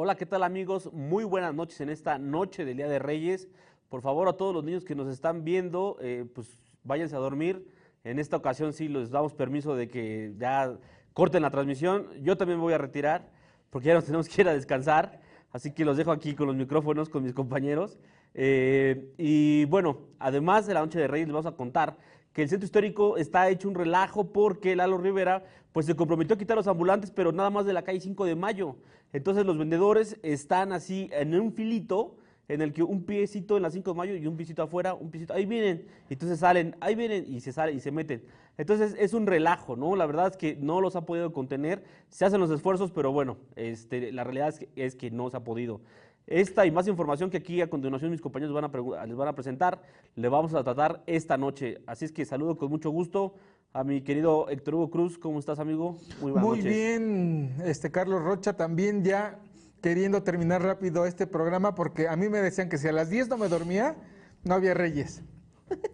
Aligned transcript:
Hola, 0.00 0.14
¿qué 0.14 0.26
tal 0.26 0.44
amigos? 0.44 0.92
Muy 0.92 1.24
buenas 1.24 1.52
noches 1.52 1.80
en 1.80 1.88
esta 1.88 2.18
noche 2.18 2.64
del 2.64 2.76
Día 2.76 2.86
de 2.86 3.00
Reyes. 3.00 3.48
Por 3.88 4.00
favor, 4.00 4.28
a 4.28 4.34
todos 4.34 4.54
los 4.54 4.62
niños 4.62 4.84
que 4.84 4.94
nos 4.94 5.08
están 5.08 5.42
viendo, 5.42 5.96
eh, 6.00 6.24
pues 6.32 6.62
váyanse 6.84 7.16
a 7.16 7.18
dormir. 7.18 7.66
En 8.04 8.20
esta 8.20 8.36
ocasión 8.36 8.72
sí 8.72 8.86
les 8.86 9.10
damos 9.10 9.34
permiso 9.34 9.74
de 9.74 9.88
que 9.88 10.34
ya 10.38 10.72
corten 11.14 11.42
la 11.42 11.50
transmisión. 11.50 12.06
Yo 12.22 12.36
también 12.36 12.60
voy 12.60 12.74
a 12.74 12.78
retirar 12.78 13.28
porque 13.70 13.88
ya 13.88 13.94
nos 13.94 14.04
tenemos 14.06 14.28
que 14.28 14.42
ir 14.42 14.48
a 14.48 14.52
descansar. 14.52 15.18
Así 15.50 15.72
que 15.72 15.84
los 15.84 15.96
dejo 15.96 16.12
aquí 16.12 16.36
con 16.36 16.46
los 16.46 16.54
micrófonos, 16.54 17.08
con 17.08 17.24
mis 17.24 17.34
compañeros. 17.34 17.98
Eh, 18.34 19.12
y 19.18 19.64
bueno, 19.64 19.98
además 20.20 20.68
de 20.68 20.74
la 20.74 20.80
noche 20.80 21.00
de 21.00 21.08
Reyes, 21.08 21.26
les 21.26 21.34
vamos 21.34 21.52
a 21.52 21.56
contar 21.56 21.96
que 22.38 22.44
el 22.44 22.48
centro 22.48 22.66
histórico 22.66 23.16
está 23.16 23.48
hecho 23.48 23.68
un 23.68 23.74
relajo 23.74 24.32
porque 24.32 24.76
Lalo 24.76 24.96
Rivera 24.96 25.42
pues 25.72 25.86
se 25.86 25.96
comprometió 25.96 26.36
a 26.36 26.38
quitar 26.38 26.56
los 26.56 26.68
ambulantes, 26.68 27.10
pero 27.10 27.32
nada 27.32 27.50
más 27.50 27.66
de 27.66 27.72
la 27.72 27.82
calle 27.82 27.98
5 27.98 28.26
de 28.26 28.36
mayo. 28.36 28.76
Entonces 29.12 29.44
los 29.44 29.58
vendedores 29.58 30.20
están 30.22 30.70
así 30.70 31.10
en 31.12 31.34
un 31.34 31.52
filito 31.52 32.14
en 32.46 32.62
el 32.62 32.72
que 32.72 32.84
un 32.84 33.02
piecito 33.02 33.56
en 33.56 33.64
la 33.64 33.72
5 33.72 33.90
de 33.90 33.96
mayo 33.96 34.14
y 34.14 34.24
un 34.28 34.36
piecito 34.36 34.62
afuera, 34.62 34.94
un 34.94 35.10
piecito, 35.10 35.34
ahí 35.34 35.46
vienen, 35.46 35.88
entonces 36.08 36.38
salen, 36.38 36.76
ahí 36.78 36.94
vienen 36.94 37.24
y 37.26 37.40
se 37.40 37.52
salen 37.52 37.76
y 37.76 37.80
se 37.80 37.90
meten. 37.90 38.22
Entonces 38.56 38.94
es 38.96 39.14
un 39.14 39.26
relajo, 39.26 39.74
¿no? 39.74 39.96
La 39.96 40.06
verdad 40.06 40.28
es 40.28 40.36
que 40.36 40.54
no 40.60 40.80
los 40.80 40.94
ha 40.94 41.06
podido 41.06 41.32
contener, 41.32 41.82
se 42.08 42.24
hacen 42.24 42.38
los 42.38 42.52
esfuerzos, 42.52 42.92
pero 42.92 43.10
bueno, 43.10 43.36
este, 43.56 44.12
la 44.12 44.22
realidad 44.22 44.50
es 44.50 44.60
que, 44.60 44.68
es 44.76 44.94
que 44.94 45.10
no 45.10 45.28
se 45.28 45.36
ha 45.36 45.42
podido. 45.42 45.80
Esta 46.28 46.66
y 46.66 46.70
más 46.70 46.86
información 46.86 47.30
que 47.30 47.38
aquí 47.38 47.62
a 47.62 47.70
continuación 47.70 48.10
mis 48.10 48.20
compañeros 48.20 48.54
van 48.54 48.64
a 48.66 49.06
les 49.06 49.16
van 49.16 49.28
a 49.28 49.34
presentar, 49.34 49.80
le 50.14 50.28
vamos 50.28 50.52
a 50.52 50.62
tratar 50.62 51.02
esta 51.06 51.38
noche. 51.38 51.78
Así 51.86 52.04
es 52.04 52.12
que 52.12 52.26
saludo 52.26 52.58
con 52.58 52.68
mucho 52.68 52.90
gusto 52.90 53.34
a 53.72 53.82
mi 53.82 54.02
querido 54.02 54.46
Héctor 54.50 54.74
Hugo 54.74 54.90
Cruz. 54.90 55.16
¿Cómo 55.16 55.38
estás, 55.38 55.58
amigo? 55.58 55.96
Muy 56.20 56.32
buenas 56.32 56.46
Muy 56.46 56.60
bien, 56.60 57.56
este 57.64 57.90
Carlos 57.90 58.22
Rocha, 58.22 58.52
también 58.52 59.02
ya 59.02 59.38
queriendo 59.80 60.22
terminar 60.22 60.62
rápido 60.62 61.06
este 61.06 61.26
programa 61.26 61.74
porque 61.74 62.08
a 62.08 62.16
mí 62.16 62.28
me 62.28 62.42
decían 62.42 62.68
que 62.68 62.76
si 62.76 62.88
a 62.88 62.92
las 62.92 63.08
10 63.08 63.28
no 63.28 63.38
me 63.38 63.48
dormía, 63.48 63.96
no 64.44 64.52
había 64.52 64.74
reyes. 64.74 65.22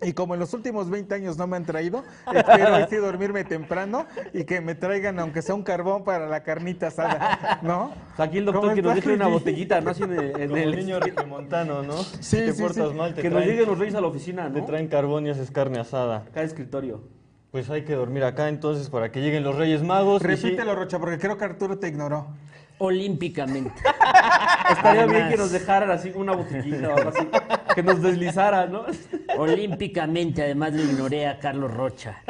Y 0.03 0.13
como 0.13 0.35
en 0.35 0.41
los 0.41 0.53
últimos 0.55 0.91
20 0.91 1.15
años 1.15 1.39
no 1.39 1.47
me 1.47 1.57
han 1.57 1.65
traído, 1.65 2.05
espero 2.33 2.87
sí 2.89 2.97
dormirme 2.97 3.45
temprano 3.45 4.07
y 4.33 4.45
que 4.45 4.61
me 4.61 4.75
traigan, 4.75 5.19
aunque 5.19 5.43
sea 5.43 5.55
un 5.55 5.63
carbón 5.63 6.05
para 6.05 6.29
la 6.29 6.43
carnita 6.43 6.89
asada, 6.89 7.61
¿no? 7.63 7.93
aquí 8.19 8.39
el 8.39 8.45
doctor 8.45 8.75
que 8.75 8.83
nos 8.83 8.95
deje 8.95 9.15
una 9.15 9.29
botellita, 9.29 9.81
¿no? 9.81 9.91
Así 9.91 10.03
en 10.03 10.13
el, 10.13 10.57
el 10.57 10.77
niño 10.77 10.99
montano, 11.27 11.83
¿no? 11.83 11.95
Sí, 12.21 12.37
te 12.37 12.55
portas 12.55 12.95
mal, 12.95 13.15
te 13.15 13.23
Que 13.23 13.31
nos 13.31 13.45
lleguen 13.45 13.67
los 13.67 13.79
reyes 13.79 13.95
a 13.95 14.01
la 14.01 14.09
oficina, 14.09 14.49
¿no? 14.49 14.55
Te 14.55 14.63
traen 14.63 14.89
carbón 14.89 15.27
y 15.27 15.31
haces 15.31 15.51
carne 15.51 15.79
asada. 15.79 16.25
Cada 16.33 16.47
escritorio. 16.47 17.03
Pues 17.51 17.71
hay 17.71 17.85
que 17.85 17.95
dormir 17.95 18.25
acá 18.25 18.49
entonces 18.49 18.91
para 18.91 19.13
que 19.13 19.21
lleguen 19.21 19.45
los 19.45 19.55
Reyes 19.55 19.83
Magos. 19.83 20.23
Repítelo, 20.23 20.75
Rocha, 20.75 20.99
porque 20.99 21.19
creo 21.19 21.39
que 21.39 21.45
Arturo 21.45 21.79
te 21.79 21.87
ignoró 21.87 22.27
olímpicamente. 22.79 23.81
Estaría 24.71 25.07
bien 25.07 25.29
que 25.29 25.37
nos 25.37 25.53
dejaran 25.53 25.91
así 25.91 26.13
una 26.15 26.33
botellita 26.33 26.89
o 26.89 26.97
algo 26.97 27.11
así, 27.11 27.29
que 27.75 27.83
nos 27.83 28.03
deslizara, 28.03 28.67
¿no? 28.67 28.85
Olímpicamente, 29.37 30.43
además 30.43 30.73
lo 30.73 30.83
ignoré 30.83 31.27
a 31.27 31.39
Carlos 31.39 31.73
Rocha. 31.73 32.23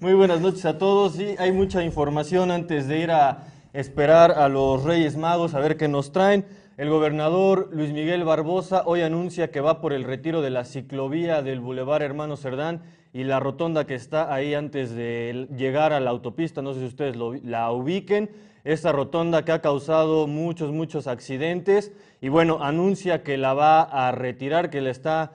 Muy 0.00 0.14
buenas 0.14 0.40
noches 0.40 0.64
a 0.66 0.78
todos. 0.78 1.14
Sí, 1.14 1.34
hay 1.38 1.52
mucha 1.52 1.82
información 1.82 2.50
antes 2.50 2.88
de 2.88 2.98
ir 2.98 3.10
a 3.10 3.44
esperar 3.72 4.32
a 4.32 4.48
los 4.48 4.84
Reyes 4.84 5.16
Magos 5.16 5.54
a 5.54 5.60
ver 5.60 5.76
qué 5.76 5.88
nos 5.88 6.12
traen. 6.12 6.44
El 6.76 6.90
gobernador 6.90 7.68
Luis 7.72 7.92
Miguel 7.92 8.24
Barbosa 8.24 8.82
hoy 8.86 9.02
anuncia 9.02 9.50
que 9.50 9.60
va 9.60 9.80
por 9.80 9.92
el 9.92 10.04
retiro 10.04 10.42
de 10.42 10.50
la 10.50 10.64
ciclovía 10.64 11.42
del 11.42 11.60
Boulevard 11.60 12.02
Hermano 12.02 12.36
Cerdán 12.36 12.82
y 13.12 13.24
la 13.24 13.40
rotonda 13.40 13.86
que 13.86 13.94
está 13.94 14.32
ahí 14.32 14.54
antes 14.54 14.94
de 14.94 15.48
llegar 15.54 15.92
a 15.92 16.00
la 16.00 16.10
autopista. 16.10 16.62
No 16.62 16.72
sé 16.72 16.80
si 16.80 16.86
ustedes 16.86 17.16
la 17.16 17.70
ubiquen 17.70 18.30
esta 18.64 18.92
rotonda 18.92 19.44
que 19.44 19.52
ha 19.52 19.60
causado 19.60 20.26
muchos, 20.26 20.72
muchos 20.72 21.06
accidentes 21.06 21.92
y 22.20 22.28
bueno, 22.28 22.62
anuncia 22.62 23.22
que 23.22 23.36
la 23.36 23.54
va 23.54 23.82
a 23.82 24.12
retirar, 24.12 24.70
que 24.70 24.80
le 24.80 24.90
está 24.90 25.32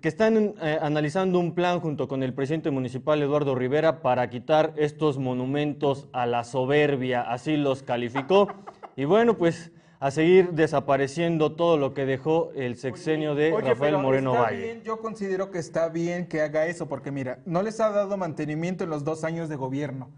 que 0.00 0.08
están 0.08 0.54
eh, 0.62 0.78
analizando 0.80 1.38
un 1.38 1.54
plan 1.54 1.80
junto 1.80 2.08
con 2.08 2.22
el 2.22 2.32
presidente 2.32 2.70
municipal 2.70 3.20
Eduardo 3.20 3.54
Rivera 3.54 4.00
para 4.00 4.30
quitar 4.30 4.72
estos 4.76 5.18
monumentos 5.18 6.08
a 6.14 6.24
la 6.24 6.44
soberbia, 6.44 7.20
así 7.20 7.58
los 7.58 7.82
calificó. 7.82 8.48
Y 8.96 9.04
bueno, 9.04 9.36
pues 9.36 9.70
a 10.00 10.10
seguir 10.10 10.50
desapareciendo 10.52 11.52
todo 11.52 11.76
lo 11.76 11.94
que 11.94 12.06
dejó 12.06 12.50
el 12.56 12.76
sexenio 12.76 13.34
de 13.34 13.52
Rafael 13.60 13.98
Moreno 13.98 14.32
está 14.32 14.42
Valle. 14.42 14.62
Bien, 14.62 14.82
yo 14.82 14.98
considero 14.98 15.50
que 15.50 15.58
está 15.58 15.90
bien 15.90 16.26
que 16.26 16.40
haga 16.40 16.66
eso, 16.66 16.88
porque 16.88 17.12
mira, 17.12 17.38
no 17.44 17.62
les 17.62 17.78
ha 17.78 17.90
dado 17.90 18.16
mantenimiento 18.16 18.82
en 18.84 18.90
los 18.90 19.04
dos 19.04 19.24
años 19.24 19.48
de 19.48 19.56
gobierno. 19.56 20.10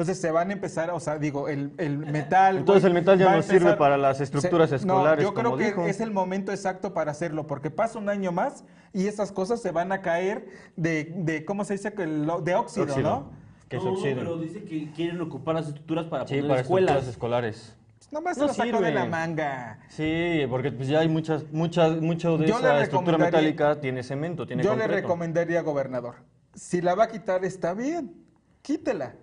Entonces 0.00 0.18
se 0.18 0.30
van 0.30 0.48
a 0.48 0.54
empezar, 0.54 0.88
o 0.92 0.98
sea, 0.98 1.18
digo, 1.18 1.46
el, 1.46 1.72
el 1.76 1.98
metal. 1.98 2.56
Entonces 2.56 2.84
el 2.84 2.94
metal 2.94 3.18
ya 3.18 3.36
no 3.36 3.42
sirve 3.42 3.76
para 3.76 3.98
las 3.98 4.18
estructuras 4.22 4.72
escolares. 4.72 5.22
No, 5.22 5.30
yo 5.30 5.34
creo 5.34 5.56
que 5.58 5.90
es 5.90 6.00
el 6.00 6.10
momento 6.10 6.52
exacto 6.52 6.94
para 6.94 7.10
hacerlo, 7.10 7.46
porque 7.46 7.70
pasa 7.70 7.98
un 7.98 8.08
año 8.08 8.32
más 8.32 8.64
y 8.94 9.08
esas 9.08 9.30
cosas 9.30 9.60
se 9.60 9.72
van 9.72 9.92
a 9.92 10.00
caer 10.00 10.46
de, 10.74 11.12
de 11.16 11.44
¿cómo 11.44 11.64
se 11.64 11.74
dice? 11.74 11.90
De 11.90 12.54
óxido, 12.54 12.96
¿no? 13.00 13.30
Que 13.68 13.76
es 13.76 13.84
óxido. 13.84 14.16
pero 14.16 14.38
dice 14.38 14.64
que 14.64 14.90
quieren 14.92 15.20
ocupar 15.20 15.56
las 15.56 15.66
estructuras 15.66 16.06
para 16.06 16.26
sí, 16.26 16.40
para 16.40 16.60
escuelas. 16.62 17.06
escolares. 17.06 17.76
Pues 17.98 18.10
nomás 18.10 18.38
no 18.38 18.48
se 18.48 18.58
lo 18.64 18.72
sacó 18.72 18.82
de 18.82 18.92
la 18.92 19.04
manga. 19.04 19.80
Sí, 19.88 20.46
porque 20.48 20.72
pues 20.72 20.88
ya 20.88 21.00
hay 21.00 21.10
muchas, 21.10 21.44
muchas, 21.52 22.00
mucho 22.00 22.38
de 22.38 22.46
esa 22.46 22.82
estructura 22.82 23.18
metálica 23.18 23.78
tiene 23.78 24.02
cemento, 24.02 24.46
tiene 24.46 24.62
Yo 24.62 24.74
le 24.74 24.86
recomendaría, 24.86 25.60
gobernador, 25.60 26.14
si 26.54 26.80
la 26.80 26.94
va 26.94 27.04
a 27.04 27.08
quitar 27.08 27.44
está 27.44 27.74
bien, 27.74 28.14
quítela 28.62 29.14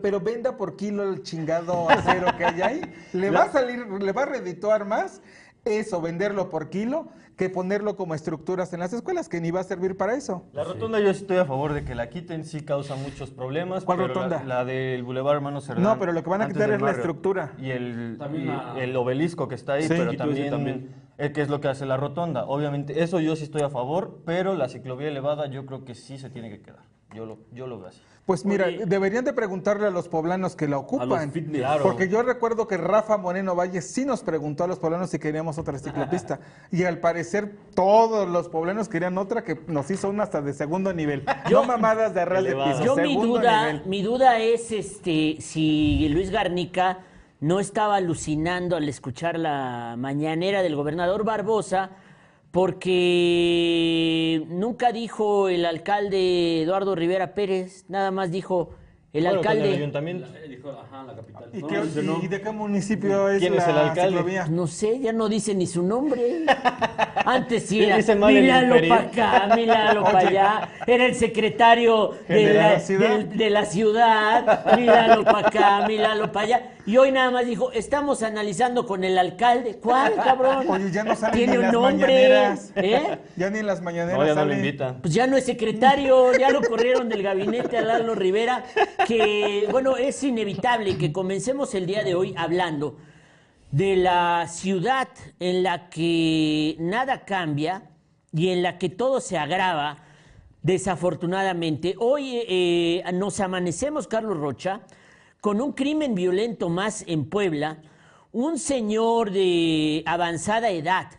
pero 0.00 0.20
venda 0.20 0.56
por 0.56 0.76
kilo 0.76 1.02
el 1.02 1.22
chingado 1.22 1.88
acero 1.90 2.26
que 2.36 2.44
hay 2.44 2.62
ahí. 2.62 2.80
Le 3.12 3.30
va 3.30 3.44
a 3.44 3.52
salir, 3.52 3.86
le 3.86 4.12
va 4.12 4.22
a 4.22 4.26
redituar 4.26 4.84
más 4.84 5.22
eso, 5.64 6.00
venderlo 6.00 6.48
por 6.48 6.70
kilo, 6.70 7.08
que 7.36 7.50
ponerlo 7.50 7.96
como 7.96 8.14
estructuras 8.14 8.72
en 8.72 8.80
las 8.80 8.92
escuelas, 8.92 9.28
que 9.28 9.40
ni 9.40 9.50
va 9.50 9.60
a 9.60 9.64
servir 9.64 9.96
para 9.96 10.14
eso. 10.14 10.44
La 10.52 10.64
rotonda 10.64 11.00
yo 11.00 11.10
estoy 11.10 11.38
a 11.38 11.44
favor 11.44 11.72
de 11.72 11.84
que 11.84 11.94
la 11.94 12.08
quiten, 12.08 12.44
sí 12.44 12.60
causa 12.62 12.94
muchos 12.94 13.30
problemas. 13.30 13.84
¿Cuál 13.84 13.98
rotonda? 13.98 14.44
La, 14.44 14.64
del 14.64 15.02
Boulevard 15.02 15.36
Hermano 15.36 15.60
Cerdán. 15.60 15.82
No, 15.82 15.98
pero 15.98 16.12
lo 16.12 16.22
que 16.22 16.30
van 16.30 16.42
a 16.42 16.48
quitar 16.48 16.70
es 16.70 16.80
la 16.80 16.92
estructura. 16.92 17.52
Y 17.58 17.70
el, 17.70 18.18
el 18.76 18.96
obelisco 18.96 19.48
que 19.48 19.56
está 19.56 19.74
ahí, 19.74 19.86
pero 19.88 20.16
también, 20.16 20.50
también. 20.50 20.94
Eh, 21.18 21.32
¿Qué 21.32 21.42
es 21.42 21.48
lo 21.48 21.60
que 21.60 21.68
hace 21.68 21.86
la 21.86 21.96
rotonda? 21.96 22.44
Obviamente, 22.44 23.02
eso 23.02 23.20
yo 23.20 23.34
sí 23.36 23.44
estoy 23.44 23.62
a 23.62 23.70
favor, 23.70 24.20
pero 24.24 24.54
la 24.54 24.68
ciclovía 24.68 25.08
elevada 25.08 25.46
yo 25.46 25.66
creo 25.66 25.84
que 25.84 25.94
sí 25.94 26.18
se 26.18 26.30
tiene 26.30 26.50
que 26.50 26.60
quedar. 26.60 26.84
Yo 27.16 27.24
lo, 27.24 27.38
yo 27.50 27.66
lo 27.66 27.78
veo 27.78 27.88
así. 27.88 28.00
Pues 28.26 28.44
mira, 28.44 28.66
deberían 28.66 29.24
de 29.24 29.32
preguntarle 29.32 29.86
a 29.86 29.90
los 29.90 30.08
poblanos 30.08 30.54
que 30.54 30.68
la 30.68 30.76
ocupan. 30.76 31.32
Porque 31.82 32.08
yo 32.08 32.22
recuerdo 32.22 32.66
que 32.66 32.76
Rafa 32.76 33.16
Moreno 33.16 33.54
Valle 33.54 33.80
sí 33.80 34.04
nos 34.04 34.22
preguntó 34.22 34.64
a 34.64 34.66
los 34.66 34.80
poblanos 34.80 35.10
si 35.10 35.18
queríamos 35.20 35.58
otra 35.58 35.78
ciclopista. 35.78 36.40
y 36.72 36.82
al 36.82 36.98
parecer 36.98 37.54
todos 37.74 38.28
los 38.28 38.48
poblanos 38.48 38.88
querían 38.88 39.16
otra 39.16 39.44
que 39.44 39.58
nos 39.68 39.90
hizo 39.92 40.10
una 40.10 40.24
hasta 40.24 40.42
de 40.42 40.52
segundo 40.52 40.92
nivel. 40.92 41.24
no 41.50 41.64
mamadas 41.64 42.12
de 42.12 42.20
arras 42.20 42.44
de 42.44 42.54
piso. 42.54 42.84
Yo 42.84 42.96
mi 42.96 43.14
duda, 43.14 43.80
mi 43.86 44.02
duda 44.02 44.40
es 44.40 44.72
este 44.72 45.36
si 45.40 46.08
Luis 46.10 46.30
Garnica 46.30 46.98
no 47.40 47.60
estaba 47.60 47.96
alucinando 47.96 48.76
al 48.76 48.88
escuchar 48.88 49.38
la 49.38 49.94
mañanera 49.96 50.62
del 50.62 50.74
gobernador 50.74 51.24
Barbosa 51.24 51.90
porque 52.56 54.42
nunca 54.48 54.90
dijo 54.90 55.50
el 55.50 55.66
alcalde 55.66 56.62
Eduardo 56.62 56.94
Rivera 56.94 57.34
Pérez, 57.34 57.84
nada 57.88 58.10
más 58.10 58.30
dijo 58.30 58.70
el 59.12 59.26
alcalde. 59.26 59.68
El 59.68 59.74
ayuntamiento. 59.74 60.26
¿Y, 61.52 62.28
de 62.28 62.40
qué 62.40 62.50
municipio 62.50 63.28
es 63.28 63.40
¿Quién 63.40 63.52
es 63.54 63.68
el 63.68 63.76
alcalde? 63.76 64.44
No 64.48 64.66
sé, 64.66 64.98
ya 65.00 65.12
no 65.12 65.28
dice 65.28 65.54
ni 65.54 65.66
su 65.66 65.82
nombre. 65.82 66.46
Antes 67.26 67.66
sí 67.66 67.84
era, 67.84 67.98
míralo 68.26 68.88
para 68.88 69.02
acá, 69.02 69.54
míralo 69.54 70.04
para 70.04 70.18
allá. 70.20 70.68
Era 70.86 71.04
el 71.04 71.14
secretario 71.14 72.12
de 72.26 72.54
la, 72.54 72.78
de 72.78 73.50
la, 73.50 73.66
ciudad, 73.66 74.76
míralo 74.76 75.24
para 75.24 75.48
acá, 75.48 75.86
míralo 75.86 76.32
para 76.32 76.46
allá. 76.46 76.75
Y 76.86 76.96
hoy 76.98 77.10
nada 77.10 77.32
más 77.32 77.44
dijo, 77.44 77.72
estamos 77.72 78.22
analizando 78.22 78.86
con 78.86 79.02
el 79.02 79.18
alcalde. 79.18 79.80
¿Cuál, 79.82 80.14
cabrón? 80.14 80.66
Oye, 80.70 80.92
ya 80.92 81.02
no 81.02 81.16
sale 81.16 81.36
Tiene 81.36 81.52
ni 81.52 81.58
un 81.58 81.64
las 81.64 81.72
nombre. 81.72 82.06
Mañaneras. 82.06 82.72
¿Eh? 82.76 83.18
Ya 83.36 83.50
ni 83.50 83.58
en 83.58 83.66
las 83.66 83.82
mañaneras 83.82 84.20
no, 84.20 84.26
ya 84.26 84.34
no 84.36 84.44
lo 84.44 84.54
invitan. 84.54 85.00
Pues 85.02 85.12
ya 85.12 85.26
no 85.26 85.36
es 85.36 85.44
secretario, 85.44 86.32
ya 86.38 86.50
lo 86.50 86.62
corrieron 86.62 87.08
del 87.08 87.24
gabinete 87.24 87.76
a 87.78 87.82
Lalo 87.82 88.14
Rivera, 88.14 88.64
que, 89.06 89.66
bueno, 89.70 89.96
es 89.96 90.22
inevitable 90.22 90.96
que 90.96 91.12
comencemos 91.12 91.74
el 91.74 91.86
día 91.86 92.04
de 92.04 92.14
hoy 92.14 92.34
hablando 92.36 92.96
de 93.72 93.96
la 93.96 94.46
ciudad 94.48 95.08
en 95.40 95.64
la 95.64 95.90
que 95.90 96.76
nada 96.78 97.24
cambia 97.24 97.82
y 98.32 98.50
en 98.50 98.62
la 98.62 98.78
que 98.78 98.88
todo 98.88 99.20
se 99.20 99.36
agrava, 99.36 99.98
desafortunadamente. 100.62 101.94
Hoy 101.98 102.42
eh, 102.48 103.02
nos 103.12 103.40
amanecemos, 103.40 104.06
Carlos 104.06 104.38
Rocha, 104.38 104.82
con 105.46 105.60
un 105.60 105.74
crimen 105.74 106.16
violento 106.16 106.68
más 106.68 107.04
en 107.06 107.24
Puebla, 107.24 107.80
un 108.32 108.58
señor 108.58 109.30
de 109.30 110.02
avanzada 110.04 110.70
edad, 110.70 111.12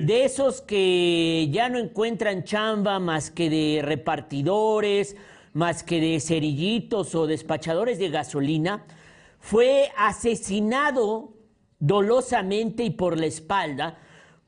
de 0.00 0.24
esos 0.24 0.62
que 0.62 1.50
ya 1.52 1.68
no 1.68 1.78
encuentran 1.78 2.44
chamba 2.44 2.98
más 2.98 3.30
que 3.30 3.50
de 3.50 3.82
repartidores, 3.82 5.16
más 5.52 5.82
que 5.82 6.00
de 6.00 6.18
cerillitos 6.20 7.14
o 7.14 7.26
despachadores 7.26 7.98
de 7.98 8.08
gasolina, 8.08 8.86
fue 9.38 9.92
asesinado 9.98 11.34
dolosamente 11.78 12.84
y 12.84 12.90
por 12.90 13.20
la 13.20 13.26
espalda 13.26 13.98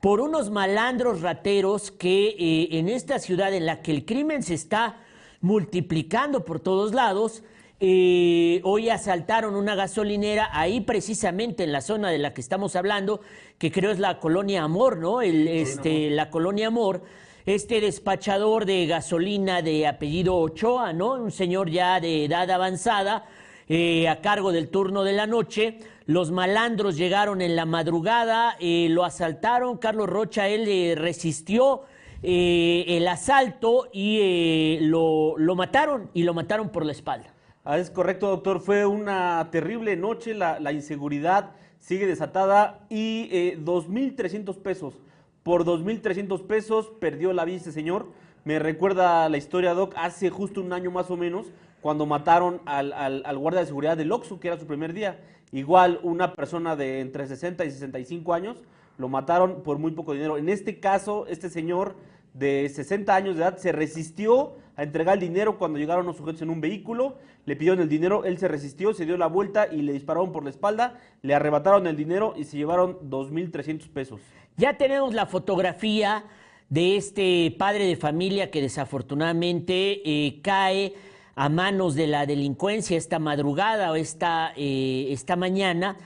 por 0.00 0.22
unos 0.22 0.48
malandros 0.48 1.20
rateros 1.20 1.90
que 1.90 2.28
eh, 2.28 2.78
en 2.78 2.88
esta 2.88 3.18
ciudad 3.18 3.52
en 3.52 3.66
la 3.66 3.82
que 3.82 3.92
el 3.92 4.06
crimen 4.06 4.42
se 4.42 4.54
está 4.54 5.02
multiplicando 5.42 6.46
por 6.46 6.58
todos 6.58 6.94
lados, 6.94 7.42
eh, 7.78 8.62
hoy 8.64 8.88
asaltaron 8.88 9.54
una 9.54 9.74
gasolinera 9.74 10.48
ahí 10.52 10.80
precisamente 10.80 11.64
en 11.64 11.72
la 11.72 11.82
zona 11.82 12.10
de 12.10 12.16
la 12.16 12.32
que 12.32 12.40
estamos 12.40 12.74
hablando, 12.74 13.20
que 13.58 13.70
creo 13.70 13.90
es 13.90 13.98
la 13.98 14.18
colonia 14.18 14.62
Amor, 14.62 14.96
¿no? 14.96 15.20
El, 15.20 15.46
este, 15.46 16.08
la 16.10 16.30
colonia 16.30 16.68
Amor. 16.68 17.02
Este 17.44 17.80
despachador 17.80 18.64
de 18.64 18.86
gasolina 18.86 19.60
de 19.60 19.86
apellido 19.86 20.36
Ochoa, 20.36 20.94
¿no? 20.94 21.12
Un 21.12 21.30
señor 21.30 21.70
ya 21.70 22.00
de 22.00 22.24
edad 22.24 22.50
avanzada, 22.50 23.26
eh, 23.68 24.08
a 24.08 24.22
cargo 24.22 24.52
del 24.52 24.70
turno 24.70 25.04
de 25.04 25.12
la 25.12 25.26
noche. 25.26 25.78
Los 26.06 26.30
malandros 26.30 26.96
llegaron 26.96 27.42
en 27.42 27.56
la 27.56 27.66
madrugada, 27.66 28.56
eh, 28.58 28.88
lo 28.88 29.04
asaltaron. 29.04 29.76
Carlos 29.76 30.08
Rocha, 30.08 30.48
él 30.48 30.96
resistió 30.96 31.82
el 32.22 33.06
asalto 33.06 33.88
y 33.92 34.78
lo, 34.80 35.38
lo 35.38 35.54
mataron 35.54 36.10
y 36.14 36.24
lo 36.24 36.34
mataron 36.34 36.70
por 36.70 36.84
la 36.84 36.92
espalda. 36.92 37.35
Ah, 37.68 37.78
es 37.78 37.90
correcto, 37.90 38.28
doctor. 38.28 38.60
Fue 38.60 38.86
una 38.86 39.48
terrible 39.50 39.96
noche. 39.96 40.34
La, 40.34 40.70
inseguridad 40.70 41.50
sigue 41.80 42.06
desatada 42.06 42.86
y 42.88 43.28
eh, 43.32 43.58
2.300 43.60 44.56
pesos. 44.62 44.94
Por 45.42 45.64
2.300 45.64 46.46
pesos 46.46 46.92
perdió 47.00 47.32
la 47.32 47.44
vida 47.44 47.56
ese 47.56 47.72
señor. 47.72 48.06
Me 48.44 48.60
recuerda 48.60 49.28
la 49.28 49.36
historia, 49.36 49.74
Doc, 49.74 49.94
hace 49.96 50.30
justo 50.30 50.60
un 50.60 50.72
año 50.72 50.92
más 50.92 51.10
o 51.10 51.16
menos, 51.16 51.46
cuando 51.80 52.06
mataron 52.06 52.60
al, 52.66 52.92
al, 52.92 53.36
guardia 53.36 53.62
de 53.62 53.66
seguridad 53.66 53.96
del 53.96 54.12
Oxxo, 54.12 54.38
que 54.38 54.46
era 54.46 54.60
su 54.60 54.66
primer 54.68 54.92
día. 54.92 55.18
Igual 55.50 55.98
una 56.04 56.34
persona 56.34 56.76
de 56.76 57.00
entre 57.00 57.26
60 57.26 57.64
y 57.64 57.72
65 57.72 58.32
años, 58.32 58.62
lo 58.96 59.08
mataron 59.08 59.64
por 59.64 59.78
muy 59.78 59.90
poco 59.90 60.12
dinero. 60.12 60.38
En 60.38 60.48
este 60.48 60.78
caso, 60.78 61.26
este 61.26 61.50
señor 61.50 61.96
de 62.32 62.70
60 62.72 63.12
años 63.12 63.34
de 63.34 63.42
edad 63.42 63.56
se 63.56 63.72
resistió 63.72 64.54
a 64.76 64.82
entregar 64.82 65.14
el 65.14 65.20
dinero 65.20 65.58
cuando 65.58 65.78
llegaron 65.78 66.06
los 66.06 66.16
sujetos 66.16 66.42
en 66.42 66.50
un 66.50 66.60
vehículo, 66.60 67.16
le 67.46 67.56
pidieron 67.56 67.80
el 67.80 67.88
dinero, 67.88 68.24
él 68.24 68.38
se 68.38 68.48
resistió, 68.48 68.92
se 68.92 69.06
dio 69.06 69.16
la 69.16 69.26
vuelta 69.26 69.68
y 69.72 69.82
le 69.82 69.92
dispararon 69.92 70.32
por 70.32 70.44
la 70.44 70.50
espalda, 70.50 71.00
le 71.22 71.34
arrebataron 71.34 71.86
el 71.86 71.96
dinero 71.96 72.34
y 72.36 72.44
se 72.44 72.56
llevaron 72.56 72.98
2.300 73.08 73.88
pesos. 73.88 74.20
Ya 74.56 74.76
tenemos 74.76 75.14
la 75.14 75.26
fotografía 75.26 76.24
de 76.68 76.96
este 76.96 77.54
padre 77.58 77.86
de 77.86 77.96
familia 77.96 78.50
que 78.50 78.60
desafortunadamente 78.60 80.02
eh, 80.04 80.40
cae 80.42 80.94
a 81.34 81.48
manos 81.48 81.94
de 81.94 82.06
la 82.06 82.26
delincuencia 82.26 82.96
esta 82.96 83.18
madrugada 83.18 83.92
o 83.92 83.94
esta, 83.94 84.52
eh, 84.56 85.08
esta 85.10 85.36
mañana. 85.36 85.96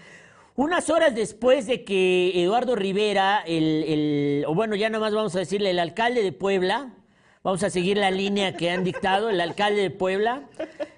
Unas 0.57 0.91
horas 0.91 1.15
después 1.15 1.67
de 1.67 1.85
que 1.85 2.33
Eduardo 2.35 2.75
Rivera, 2.77 3.43
el, 3.47 4.45
o 4.47 4.55
bueno, 4.55 4.75
ya 4.75 4.91
nada 4.91 5.01
más 5.05 5.15
vamos 5.15 5.35
a 5.37 5.39
decirle, 5.39 5.71
el 5.71 5.79
alcalde 5.79 6.23
de 6.23 6.33
Puebla, 6.33 6.93
vamos 7.43 7.63
a 7.63 7.71
seguir 7.71 7.97
la 7.97 8.11
línea 8.11 8.55
que 8.55 8.71
han 8.71 8.85
dictado, 8.85 9.31
el 9.31 9.41
alcalde 9.41 9.83
de 9.83 9.91
Puebla, 9.91 10.43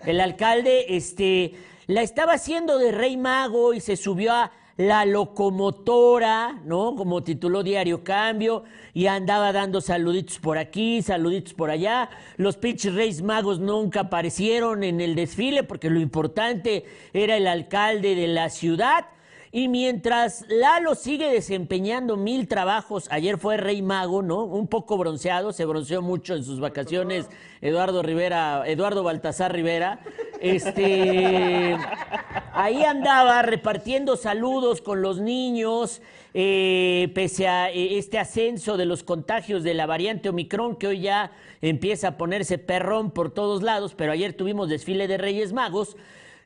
el 0.05 0.21
alcalde, 0.21 0.97
este, 0.97 1.55
la 1.87 2.03
estaba 2.03 2.35
haciendo 2.35 2.79
de 2.79 2.91
rey 2.91 3.17
mago 3.17 3.75
y 3.75 3.81
se 3.81 3.97
subió 3.97 4.33
a 4.33 4.53
la 4.77 5.05
locomotora, 5.05 6.61
¿no? 6.65 6.97
Como 6.97 7.23
tituló 7.23 7.63
Diario 7.63 8.03
Cambio, 8.03 8.65
y 8.95 9.07
andaba 9.07 9.53
dando 9.53 9.81
saluditos 9.81 10.39
por 10.39 10.59
aquí, 10.59 11.03
saluditos 11.03 11.55
por 11.55 11.71
allá. 11.71 12.11
Los 12.37 12.57
pinches 12.57 12.95
reyes 12.95 13.23
magos 13.23 13.61
nunca 13.61 14.01
aparecieron 14.01 14.83
en 14.83 15.01
el 15.01 15.15
desfile 15.15 15.63
porque 15.63 15.91
lo 15.91 16.01
importante 16.01 16.85
era 17.13 17.37
el 17.37 17.47
alcalde 17.47 18.15
de 18.15 18.27
la 18.29 18.49
ciudad. 18.49 19.07
Y 19.55 19.69
mientras 19.69 20.47
Lalo 20.49 20.95
sigue 20.95 21.31
desempeñando 21.31 22.17
mil 22.17 22.49
trabajos, 22.49 23.07
ayer 23.11 23.37
fue 23.37 23.59
Rey 23.59 23.83
Mago, 23.83 24.23
¿no? 24.23 24.45
Un 24.45 24.67
poco 24.67 24.97
bronceado, 24.97 25.53
se 25.53 25.67
bronceó 25.67 26.01
mucho 26.01 26.35
en 26.35 26.43
sus 26.43 26.59
vacaciones 26.59 27.29
Eduardo 27.61 28.03
Rivera, 28.03 28.63
Eduardo 28.67 29.03
Baltasar 29.03 29.53
Rivera. 29.53 30.01
Este, 30.41 31.77
ahí 32.55 32.83
andaba 32.83 33.43
repartiendo 33.43 34.17
saludos 34.17 34.81
con 34.81 35.03
los 35.03 35.21
niños, 35.21 36.01
eh, 36.33 37.13
pese 37.15 37.47
a 37.47 37.71
eh, 37.71 37.99
este 37.99 38.19
ascenso 38.19 38.79
de 38.79 38.87
los 38.87 39.03
contagios 39.03 39.63
de 39.65 39.75
la 39.75 39.85
variante 39.85 40.31
Omicron, 40.31 40.77
que 40.77 40.87
hoy 40.87 41.01
ya 41.03 41.31
empieza 41.61 42.09
a 42.09 42.17
ponerse 42.17 42.57
perrón 42.57 43.11
por 43.11 43.31
todos 43.31 43.63
lados, 43.63 43.93
pero 43.95 44.13
ayer 44.13 44.33
tuvimos 44.33 44.71
desfile 44.71 45.09
de 45.09 45.19
Reyes 45.19 45.53
Magos. 45.53 45.95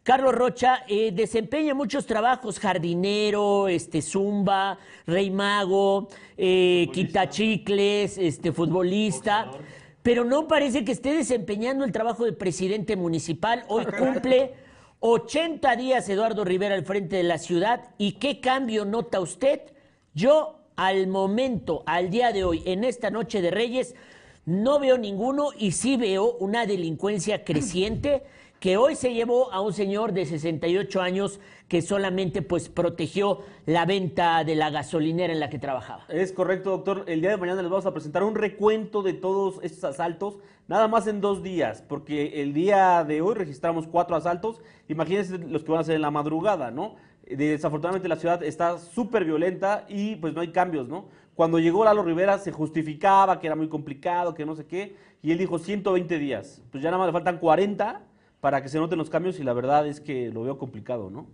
Carlos 0.07 0.37
Rocha 0.37 0.85
eh, 0.87 1.11
desempeña 1.11 1.75
muchos 1.75 2.07
trabajos, 2.07 2.61
jardinero, 2.61 3.67
este, 3.67 4.01
zumba, 4.01 4.79
rey 5.05 5.33
mago, 5.33 6.07
eh, 6.37 6.87
quitachicles, 6.93 8.17
este, 8.17 8.53
futbolista, 8.53 9.51
pero 10.05 10.23
no 10.25 10.47
parece 10.47 10.85
que 10.85 10.93
esté 10.93 11.13
desempeñando 11.13 11.85
el 11.85 11.91
trabajo 11.91 12.25
de 12.25 12.33
presidente 12.33 12.95
municipal. 12.95 13.65
Hoy 13.67 13.85
cumple 13.99 14.55
80 15.01 15.75
días 15.75 16.09
Eduardo 16.09 16.45
Rivera 16.45 16.77
al 16.77 16.85
frente 16.85 17.17
de 17.17 17.25
la 17.25 17.39
ciudad. 17.39 17.91
¿Y 17.99 18.13
qué 18.13 18.39
cambio 18.39 18.85
nota 18.85 19.19
usted? 19.19 19.61
Yo, 20.15 20.61
al 20.77 21.09
momento, 21.09 21.83
al 21.85 22.11
día 22.11 22.31
de 22.31 22.45
hoy, 22.45 22.63
en 22.65 22.85
esta 22.85 23.11
noche 23.11 23.43
de 23.43 23.51
Reyes, 23.51 23.97
no 24.45 24.79
veo 24.79 24.99
ninguno 24.99 25.49
y 25.59 25.73
sí 25.73 25.97
veo 25.97 26.37
una 26.39 26.65
delincuencia 26.65 27.43
creciente 27.45 28.23
que 28.61 28.77
hoy 28.77 28.95
se 28.95 29.13
llevó 29.13 29.53
a 29.53 29.61
un 29.61 29.73
señor 29.73 30.13
de 30.13 30.25
68 30.25 31.01
años 31.01 31.41
que 31.69 31.83
solamente 31.83 32.43
pues 32.43 32.69
protegió 32.69 33.41
la 33.67 33.85
venta 33.85 34.45
de 34.45 34.55
la 34.55 34.71
gasolinera 34.71 35.33
en 35.33 35.41
la 35.41 35.51
que 35.51 35.59
trabajaba. 35.59 36.05
Es 36.09 36.33
correcto, 36.33 36.71
doctor. 36.71 37.05
El 37.07 37.21
día 37.21 37.31
de 37.31 37.37
mañana 37.37 37.63
les 37.63 37.71
vamos 37.71 37.87
a 37.87 37.93
presentar 37.93 38.23
un 38.23 38.35
recuento 38.35 39.03
de 39.03 39.13
todos 39.13 39.59
estos 39.63 39.85
asaltos, 39.85 40.39
nada 40.69 40.89
más 40.89 41.07
en 41.07 41.21
dos 41.21 41.43
días, 41.43 41.83
porque 41.87 42.41
el 42.43 42.53
día 42.55 43.05
de 43.05 43.21
hoy 43.21 43.35
registramos 43.35 43.87
cuatro 43.87 44.17
asaltos. 44.17 44.63
Imagínense 44.89 45.39
los 45.39 45.65
que 45.65 45.73
van 45.73 45.81
a 45.81 45.85
ser 45.85 45.97
en 45.97 46.03
la 46.03 46.11
madrugada, 46.11 46.71
¿no? 46.71 46.95
Desafortunadamente 47.29 48.09
la 48.09 48.17
ciudad 48.17 48.43
está 48.45 48.79
súper 48.79 49.25
violenta 49.25 49.85
y 49.89 50.15
pues 50.17 50.33
no 50.33 50.41
hay 50.41 50.53
cambios, 50.53 50.89
¿no? 50.89 51.09
Cuando 51.35 51.59
llegó 51.59 51.85
Lalo 51.85 52.03
Rivera 52.03 52.39
se 52.39 52.53
justificaba 52.53 53.41
que 53.41 53.49
era 53.49 53.57
muy 53.57 53.69
complicado, 53.69 54.33
que 54.33 54.47
no 54.47 54.55
sé 54.55 54.67
qué, 54.67 54.97
y 55.21 55.33
él 55.33 55.39
dijo 55.39 55.59
120 55.59 56.19
días. 56.19 56.63
Pues 56.71 56.83
ya 56.83 56.91
nada 56.91 56.99
más 56.99 57.09
le 57.09 57.13
faltan 57.13 57.39
40 57.39 58.06
para 58.47 58.63
que 58.63 58.69
se 58.69 58.79
noten 58.79 58.97
los 58.97 59.11
cambios 59.11 59.41
y 59.41 59.43
la 59.43 59.53
verdad 59.55 59.89
es 59.89 60.01
que 60.01 60.31
lo 60.31 60.45
veo 60.45 60.57
complicado, 60.57 61.11
¿no? 61.11 61.27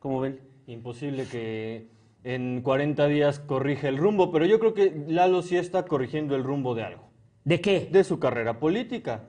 ¿Cómo 0.00 0.18
ven? 0.18 0.40
Imposible 0.66 1.24
que 1.24 1.86
en 2.24 2.62
40 2.62 3.06
días 3.06 3.38
corrija 3.38 3.86
el 3.86 3.96
rumbo, 3.96 4.32
pero 4.32 4.44
yo 4.44 4.58
creo 4.58 4.74
que 4.74 5.04
Lalo 5.06 5.40
sí 5.42 5.56
está 5.56 5.84
corrigiendo 5.84 6.34
el 6.34 6.42
rumbo 6.42 6.74
de 6.74 6.82
algo. 6.82 7.04
¿De 7.44 7.60
qué? 7.60 7.88
De 7.92 8.02
su 8.02 8.18
carrera 8.18 8.58
política. 8.58 9.28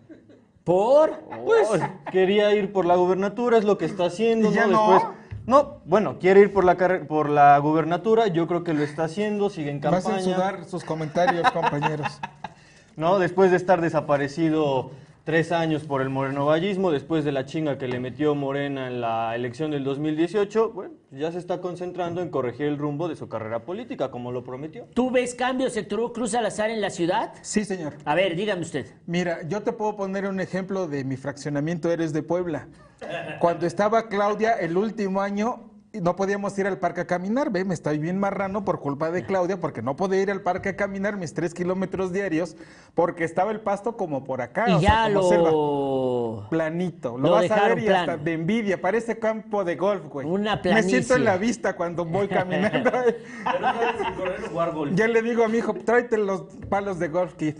¿Por? 0.63 1.11
Pues 1.45 1.69
quería 2.11 2.55
ir 2.55 2.73
por 2.73 2.87
la 2.87 2.95
gubernatura, 2.95 3.59
es 3.59 3.63
lo 3.63 3.77
que 3.77 3.85
está 3.85 4.05
haciendo, 4.05 4.49
¿no? 4.67 4.67
Después, 4.67 5.03
no, 5.45 5.81
bueno, 5.85 6.17
quiere 6.17 6.39
ir 6.39 6.51
por 6.51 6.65
la 6.65 6.75
por 7.07 7.29
la 7.29 7.59
gubernatura, 7.59 8.25
yo 8.25 8.47
creo 8.47 8.63
que 8.63 8.73
lo 8.73 8.81
está 8.81 9.03
haciendo, 9.03 9.51
sigue 9.51 9.69
en 9.69 9.81
campaña. 9.81 10.63
Sus 10.65 10.83
comentarios, 10.83 11.47
compañeros. 11.51 12.19
No, 12.97 13.19
después 13.19 13.51
de 13.51 13.57
estar 13.57 13.81
desaparecido 13.81 14.91
tres 15.25 15.51
años 15.51 15.83
por 15.83 16.01
el 16.03 16.09
morenovallismo, 16.09 16.91
después 16.91 17.25
de 17.25 17.31
la 17.31 17.45
chinga 17.45 17.77
que 17.79 17.87
le 17.87 17.99
metió 17.99 18.35
Morena 18.35 18.87
en 18.87 19.01
la 19.01 19.35
elección 19.35 19.71
del 19.71 19.83
2018, 19.83 20.71
bueno, 20.71 20.93
ya 21.11 21.31
se 21.31 21.39
está 21.39 21.59
concentrando 21.61 22.21
en 22.21 22.29
corregir 22.29 22.67
el 22.67 22.77
rumbo 22.77 23.07
de 23.07 23.15
su 23.15 23.27
carrera 23.27 23.65
política, 23.65 24.11
como 24.11 24.31
lo 24.31 24.43
prometió. 24.43 24.85
¿Tú 24.93 25.09
ves 25.09 25.33
cambios, 25.33 25.75
Héctor 25.75 26.13
Cruz 26.13 26.31
Salazar, 26.31 26.69
en 26.69 26.79
la 26.79 26.91
ciudad? 26.91 27.33
Sí, 27.41 27.65
señor. 27.65 27.95
A 28.05 28.13
ver, 28.13 28.35
dígame 28.35 28.61
usted. 28.61 28.85
Mira, 29.07 29.39
yo 29.47 29.63
te 29.63 29.73
puedo 29.73 29.95
poner 29.95 30.27
un 30.27 30.39
ejemplo 30.39 30.87
de 30.87 31.03
mi 31.03 31.17
fraccionamiento 31.17 31.91
Eres 31.91 32.13
de 32.13 32.21
Puebla. 32.21 32.67
Cuando 33.39 33.65
estaba 33.65 34.07
Claudia, 34.07 34.53
el 34.53 34.77
último 34.77 35.21
año, 35.21 35.71
no 36.01 36.15
podíamos 36.15 36.57
ir 36.57 36.67
al 36.67 36.77
parque 36.77 37.01
a 37.01 37.07
caminar, 37.07 37.51
ve, 37.51 37.65
me 37.65 37.73
estoy 37.73 37.97
bien 37.97 38.17
marrano 38.17 38.65
por 38.65 38.79
culpa 38.79 39.11
de 39.11 39.25
Claudia, 39.25 39.59
porque 39.59 39.81
no 39.81 39.95
podía 39.95 40.21
ir 40.21 40.31
al 40.31 40.41
parque 40.41 40.69
a 40.69 40.75
caminar 40.75 41.17
mis 41.17 41.33
tres 41.33 41.53
kilómetros 41.53 42.13
diarios, 42.13 42.55
porque 42.93 43.23
estaba 43.23 43.51
el 43.51 43.61
pasto 43.61 43.97
como 43.97 44.23
por 44.23 44.41
acá. 44.41 44.69
Y 44.69 44.81
ya 44.81 45.09
lo... 45.09 46.45
Planito, 46.49 47.17
lo, 47.17 47.31
vas 47.31 47.49
a 47.51 47.69
ver 47.69 47.79
y 47.79 47.87
hasta 47.87 48.17
de 48.17 48.33
envidia, 48.33 48.79
parece 48.79 49.17
campo 49.17 49.63
de 49.63 49.75
golf, 49.75 50.07
güey. 50.07 50.27
Una 50.27 50.61
Me 50.63 50.83
siento 50.83 51.15
en 51.15 51.23
la 51.23 51.37
vista 51.37 51.75
cuando 51.75 52.05
voy 52.05 52.27
caminando. 52.27 52.91
ya 54.95 55.07
le 55.07 55.21
digo 55.21 55.43
a 55.43 55.47
mi 55.47 55.59
hijo, 55.59 55.73
tráete 55.73 56.17
los 56.17 56.43
palos 56.69 56.99
de 56.99 57.07
golf, 57.07 57.33
kit. 57.35 57.57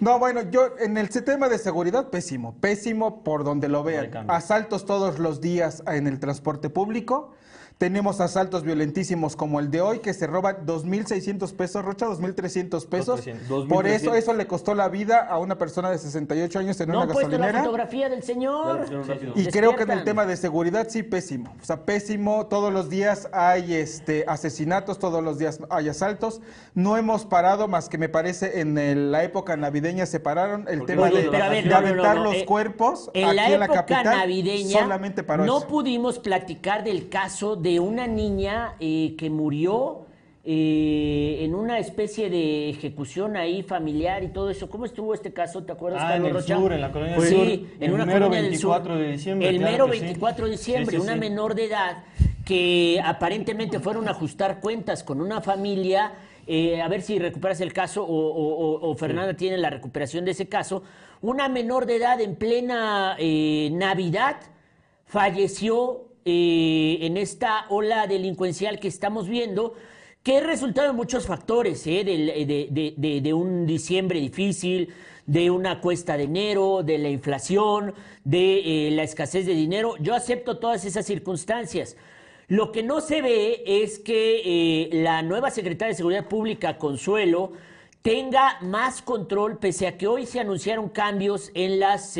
no, 0.00 0.18
bueno, 0.18 0.42
yo 0.50 0.74
en 0.78 0.96
el 0.96 1.10
sistema 1.10 1.48
de 1.48 1.58
seguridad, 1.58 2.10
pésimo, 2.10 2.54
pésimo 2.60 3.22
por 3.22 3.44
donde 3.44 3.68
lo 3.68 3.82
vean. 3.82 4.10
Asaltos 4.28 4.86
todos 4.86 5.18
los 5.18 5.40
días 5.40 5.82
en 5.86 6.06
el 6.06 6.18
transporte 6.18 6.53
público. 6.70 7.34
Tenemos 7.78 8.20
asaltos 8.20 8.62
violentísimos 8.62 9.34
como 9.34 9.58
el 9.58 9.68
de 9.70 9.80
hoy, 9.80 9.98
que 9.98 10.14
se 10.14 10.28
roban 10.28 10.64
2.600 10.64 11.52
pesos, 11.54 11.84
Rocha, 11.84 12.06
2.300 12.06 12.86
pesos. 12.86 13.26
2.300. 13.26 13.68
Por 13.68 13.86
eso, 13.88 14.10
2.300. 14.12 14.16
eso 14.16 14.32
le 14.32 14.46
costó 14.46 14.74
la 14.76 14.88
vida 14.88 15.26
a 15.28 15.38
una 15.38 15.58
persona 15.58 15.90
de 15.90 15.98
68 15.98 16.58
años 16.60 16.80
en 16.80 16.88
No 16.88 16.94
una 16.98 17.02
han 17.02 17.08
puesto 17.08 17.30
la 17.32 17.36
gasolinera. 17.38 17.64
fotografía 17.64 18.08
del 18.08 18.22
señor. 18.22 18.86
Y 19.34 19.46
creo 19.46 19.74
que 19.74 19.82
en 19.82 19.90
el 19.90 20.04
tema 20.04 20.24
de 20.24 20.36
seguridad 20.36 20.86
sí 20.88 21.02
pésimo. 21.02 21.52
O 21.60 21.64
sea, 21.64 21.84
pésimo. 21.84 22.46
Todos 22.46 22.72
los 22.72 22.88
días 22.88 23.28
hay 23.32 23.74
este 23.74 24.24
asesinatos, 24.28 25.00
todos 25.00 25.22
los 25.22 25.38
días 25.38 25.58
hay 25.68 25.88
asaltos. 25.88 26.40
No 26.74 26.96
hemos 26.96 27.24
parado 27.26 27.66
más 27.66 27.88
que 27.88 27.98
me 27.98 28.08
parece 28.08 28.60
en 28.60 28.78
el- 28.78 29.10
la 29.10 29.24
época 29.24 29.56
navideña 29.56 30.06
se 30.06 30.20
pararon 30.20 30.66
el 30.68 30.78
Porque 30.78 30.92
tema 30.94 31.08
de, 31.10 31.28
ver, 31.28 31.64
de 31.64 31.70
no, 31.70 31.80
no, 31.80 31.80
no, 31.80 31.88
aventar 31.88 32.16
no, 32.18 32.24
los 32.24 32.34
eh, 32.36 32.44
cuerpos 32.46 33.10
En 33.14 33.26
aquí 33.26 33.36
la 33.36 33.50
en 33.50 33.58
la 33.58 33.64
época 33.66 33.84
capital. 33.84 34.16
navideña 34.18 34.78
solamente 34.80 35.22
paró 35.24 35.44
no 35.44 35.58
eso. 35.58 35.66
pudimos 35.66 36.18
platicar 36.20 36.84
del 36.84 37.08
caso 37.08 37.56
de 37.56 37.63
una 37.80 38.06
niña 38.06 38.74
eh, 38.80 39.14
que 39.18 39.30
murió 39.30 40.06
eh, 40.46 41.38
en 41.42 41.54
una 41.54 41.78
especie 41.78 42.28
de 42.28 42.68
ejecución 42.68 43.36
ahí 43.36 43.62
familiar 43.62 44.22
y 44.22 44.28
todo 44.28 44.50
eso. 44.50 44.68
¿Cómo 44.68 44.84
estuvo 44.84 45.14
este 45.14 45.32
caso? 45.32 45.64
¿Te 45.64 45.72
acuerdas, 45.72 46.02
Ah, 46.02 46.16
en 46.16 46.22
Carlos 46.22 46.28
el 46.28 46.34
Rocha? 46.34 46.56
sur, 46.60 46.72
en 46.74 46.80
la 46.80 46.92
colonia 46.92 47.16
del 47.16 47.28
sí, 47.28 47.34
sur, 47.34 47.46
en 47.48 47.82
el 47.82 47.92
una 47.92 48.04
mero 48.06 48.18
colonia 48.26 48.42
del 48.42 48.50
24 48.50 48.92
sur. 48.94 49.02
de 49.02 49.12
diciembre, 49.12 49.48
El 49.48 49.56
claro 49.58 49.72
mero 49.72 49.86
que 49.86 49.92
sí. 49.98 50.04
24 50.04 50.44
de 50.46 50.50
diciembre, 50.52 50.90
Sí, 50.90 50.96
sí, 50.96 51.02
una 51.02 51.14
sí. 51.14 51.18
menor 51.20 51.54
de 51.54 51.64
edad 51.64 52.04
que 52.44 53.00
aparentemente 53.02 53.80
fueron 53.80 54.06
a 54.06 54.10
ajustar 54.10 54.60
cuentas 54.60 55.02
con 55.02 55.20
una 55.20 55.40
familia. 55.40 56.12
eh, 56.46 56.82
a 56.82 56.88
ver 56.88 57.00
si 57.00 57.18
recuperas 57.18 57.62
el 57.62 57.72
caso 57.72 58.04
o, 58.04 58.06
o- 58.06 58.76
o- 58.76 58.90
o 58.90 58.94
Fernanda 58.96 59.32
tiene 59.32 59.56
la 59.56 59.70
recuperación 59.70 60.26
de 60.26 60.32
ese 60.32 60.46
caso. 60.46 60.82
Una 61.22 61.48
menor 61.48 61.86
de 61.86 61.96
edad 61.96 62.20
en 62.20 62.36
plena 62.36 63.16
eh, 63.18 63.70
Navidad 63.72 64.36
falleció 65.06 66.04
eh, 66.24 66.98
en 67.02 67.16
esta 67.16 67.66
ola 67.68 68.06
delincuencial 68.06 68.78
que 68.80 68.88
estamos 68.88 69.28
viendo, 69.28 69.74
que 70.22 70.38
es 70.38 70.46
resultado 70.46 70.88
de 70.88 70.94
muchos 70.94 71.26
factores, 71.26 71.86
eh, 71.86 72.02
del- 72.04 73.22
de, 73.22 73.34
un 73.34 73.66
diciembre 73.66 74.20
difícil, 74.20 74.88
de 75.26 75.50
una 75.50 75.80
cuesta 75.80 76.16
de 76.16 76.24
enero, 76.24 76.82
de 76.82 76.98
la 76.98 77.08
inflación, 77.08 77.94
de 78.24 78.88
eh, 78.88 78.90
la 78.92 79.02
escasez 79.02 79.46
de 79.46 79.54
dinero. 79.54 79.94
Yo 80.00 80.14
acepto 80.14 80.58
todas 80.58 80.84
esas 80.84 81.06
circunstancias. 81.06 81.96
Lo 82.48 82.72
que 82.72 82.82
no 82.82 83.00
se 83.00 83.22
ve 83.22 83.62
es 83.66 83.98
que 83.98 84.42
eh, 84.44 84.90
la 84.92 85.22
nueva 85.22 85.50
secretaria 85.50 85.92
de 85.92 85.96
Seguridad 85.96 86.28
Pública, 86.28 86.76
Consuelo, 86.78 87.52
tenga 88.02 88.58
más 88.60 89.00
control, 89.00 89.58
pese 89.58 89.86
a 89.86 89.96
que 89.96 90.06
hoy 90.06 90.26
se 90.26 90.40
anunciaron 90.40 90.90
cambios 90.90 91.50
en 91.54 91.80
las 91.80 92.18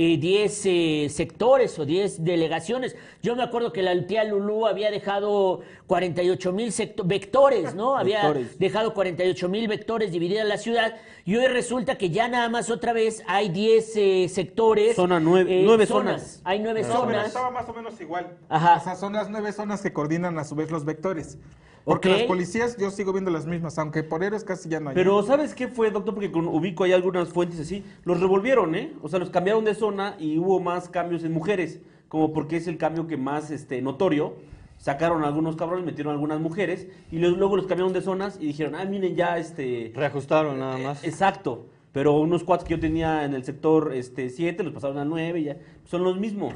eh, 0.00 0.14
eh, 0.14 0.16
10 0.16 0.62
eh, 0.66 1.08
sectores 1.10 1.78
o 1.78 1.84
10 1.84 2.24
delegaciones. 2.24 2.96
Yo 3.22 3.36
me 3.36 3.42
acuerdo 3.42 3.72
que 3.72 3.82
la 3.82 4.06
tía 4.06 4.24
Lulú 4.24 4.66
había 4.66 4.90
dejado 4.90 5.60
48 5.86 6.52
mil 6.52 6.72
vectores, 7.04 7.74
¿no? 7.74 7.96
Había 8.00 8.22
Vectores. 8.22 8.58
dejado 8.58 8.94
48 8.94 9.48
mil 9.48 9.68
vectores 9.68 10.12
dividida 10.12 10.44
la 10.44 10.56
ciudad 10.56 10.96
y 11.24 11.36
hoy 11.36 11.46
resulta 11.48 11.98
que 11.98 12.10
ya 12.10 12.28
nada 12.28 12.48
más 12.48 12.70
otra 12.70 12.92
vez 12.92 13.22
hay 13.26 13.50
10 13.50 13.92
eh, 13.96 14.28
sectores. 14.28 14.96
Zona 14.96 15.20
nueve- 15.20 15.62
nueve 15.64 15.86
zonas. 15.86 16.40
Hay 16.44 16.58
nueve 16.60 16.82
No, 16.82 16.88
pero 16.88 17.00
zonas. 17.00 17.26
estaba 17.26 17.50
más 17.50 17.68
o 17.68 17.74
menos 17.74 18.00
igual. 18.00 18.36
Ajá. 18.48 18.76
O 18.80 18.84
sea, 18.84 18.96
son 18.96 19.12
las 19.12 19.28
nueve 19.28 19.52
zonas 19.52 19.82
que 19.82 19.92
coordinan 19.92 20.38
a 20.38 20.44
su 20.44 20.54
vez 20.54 20.70
los 20.70 20.84
vectores. 20.84 21.36
Porque 21.84 22.08
Ok. 22.08 22.14
las 22.18 22.22
policías 22.24 22.76
yo 22.76 22.90
sigo 22.90 23.12
viendo 23.12 23.30
las 23.30 23.46
mismas, 23.46 23.78
aunque 23.78 24.02
por 24.02 24.22
héroes 24.22 24.44
casi 24.44 24.68
ya 24.68 24.80
no 24.80 24.90
hay. 24.90 24.94
Pero 24.94 25.22
¿sabes 25.22 25.54
qué 25.54 25.68
fue, 25.68 25.90
doctor? 25.90 26.14
Porque 26.14 26.30
con- 26.30 26.46
ubico 26.48 26.84
ahí 26.84 26.92
algunas 26.92 27.30
fuentes 27.30 27.58
así. 27.60 27.84
Los 28.04 28.20
revolvieron, 28.20 28.74
¿eh? 28.74 28.92
O 29.02 29.08
sea, 29.08 29.18
los 29.18 29.30
cambiaron 29.30 29.64
de 29.64 29.74
zona 29.74 30.16
y 30.18 30.38
hubo 30.38 30.60
más 30.60 30.88
cambios 30.88 31.24
en 31.24 31.32
mujeres. 31.32 31.80
Como 32.08 32.32
porque 32.32 32.56
es 32.56 32.66
el 32.66 32.76
cambio 32.76 33.06
que 33.06 33.16
más 33.16 33.50
este, 33.50 33.80
notorio. 33.82 34.34
Sacaron 34.78 35.24
a 35.24 35.26
algunos 35.26 35.56
cabrones, 35.56 35.84
metieron 35.84 36.10
a 36.10 36.14
algunas 36.14 36.40
mujeres 36.40 36.88
y 37.12 37.18
luego 37.18 37.56
los 37.56 37.66
cambiaron 37.66 37.92
de 37.92 38.00
zonas 38.00 38.38
y 38.40 38.46
dijeron, 38.46 38.74
ah, 38.74 38.84
miren, 38.86 39.14
ya 39.14 39.36
este... 39.38 39.92
Reajustaron 39.94 40.58
nada 40.58 40.78
más. 40.78 41.04
Eh, 41.04 41.08
Exacto. 41.08 41.66
Pero 41.92 42.14
unos 42.18 42.44
cuates 42.44 42.64
que 42.66 42.74
yo 42.74 42.80
tenía 42.80 43.24
en 43.24 43.34
el 43.34 43.44
sector 43.44 43.90
7 43.92 43.98
este, 44.38 44.62
los 44.62 44.72
pasaron 44.72 44.98
a 44.98 45.04
9 45.04 45.40
y 45.40 45.44
ya. 45.44 45.56
Son 45.84 46.02
los 46.04 46.18
mismos. 46.18 46.54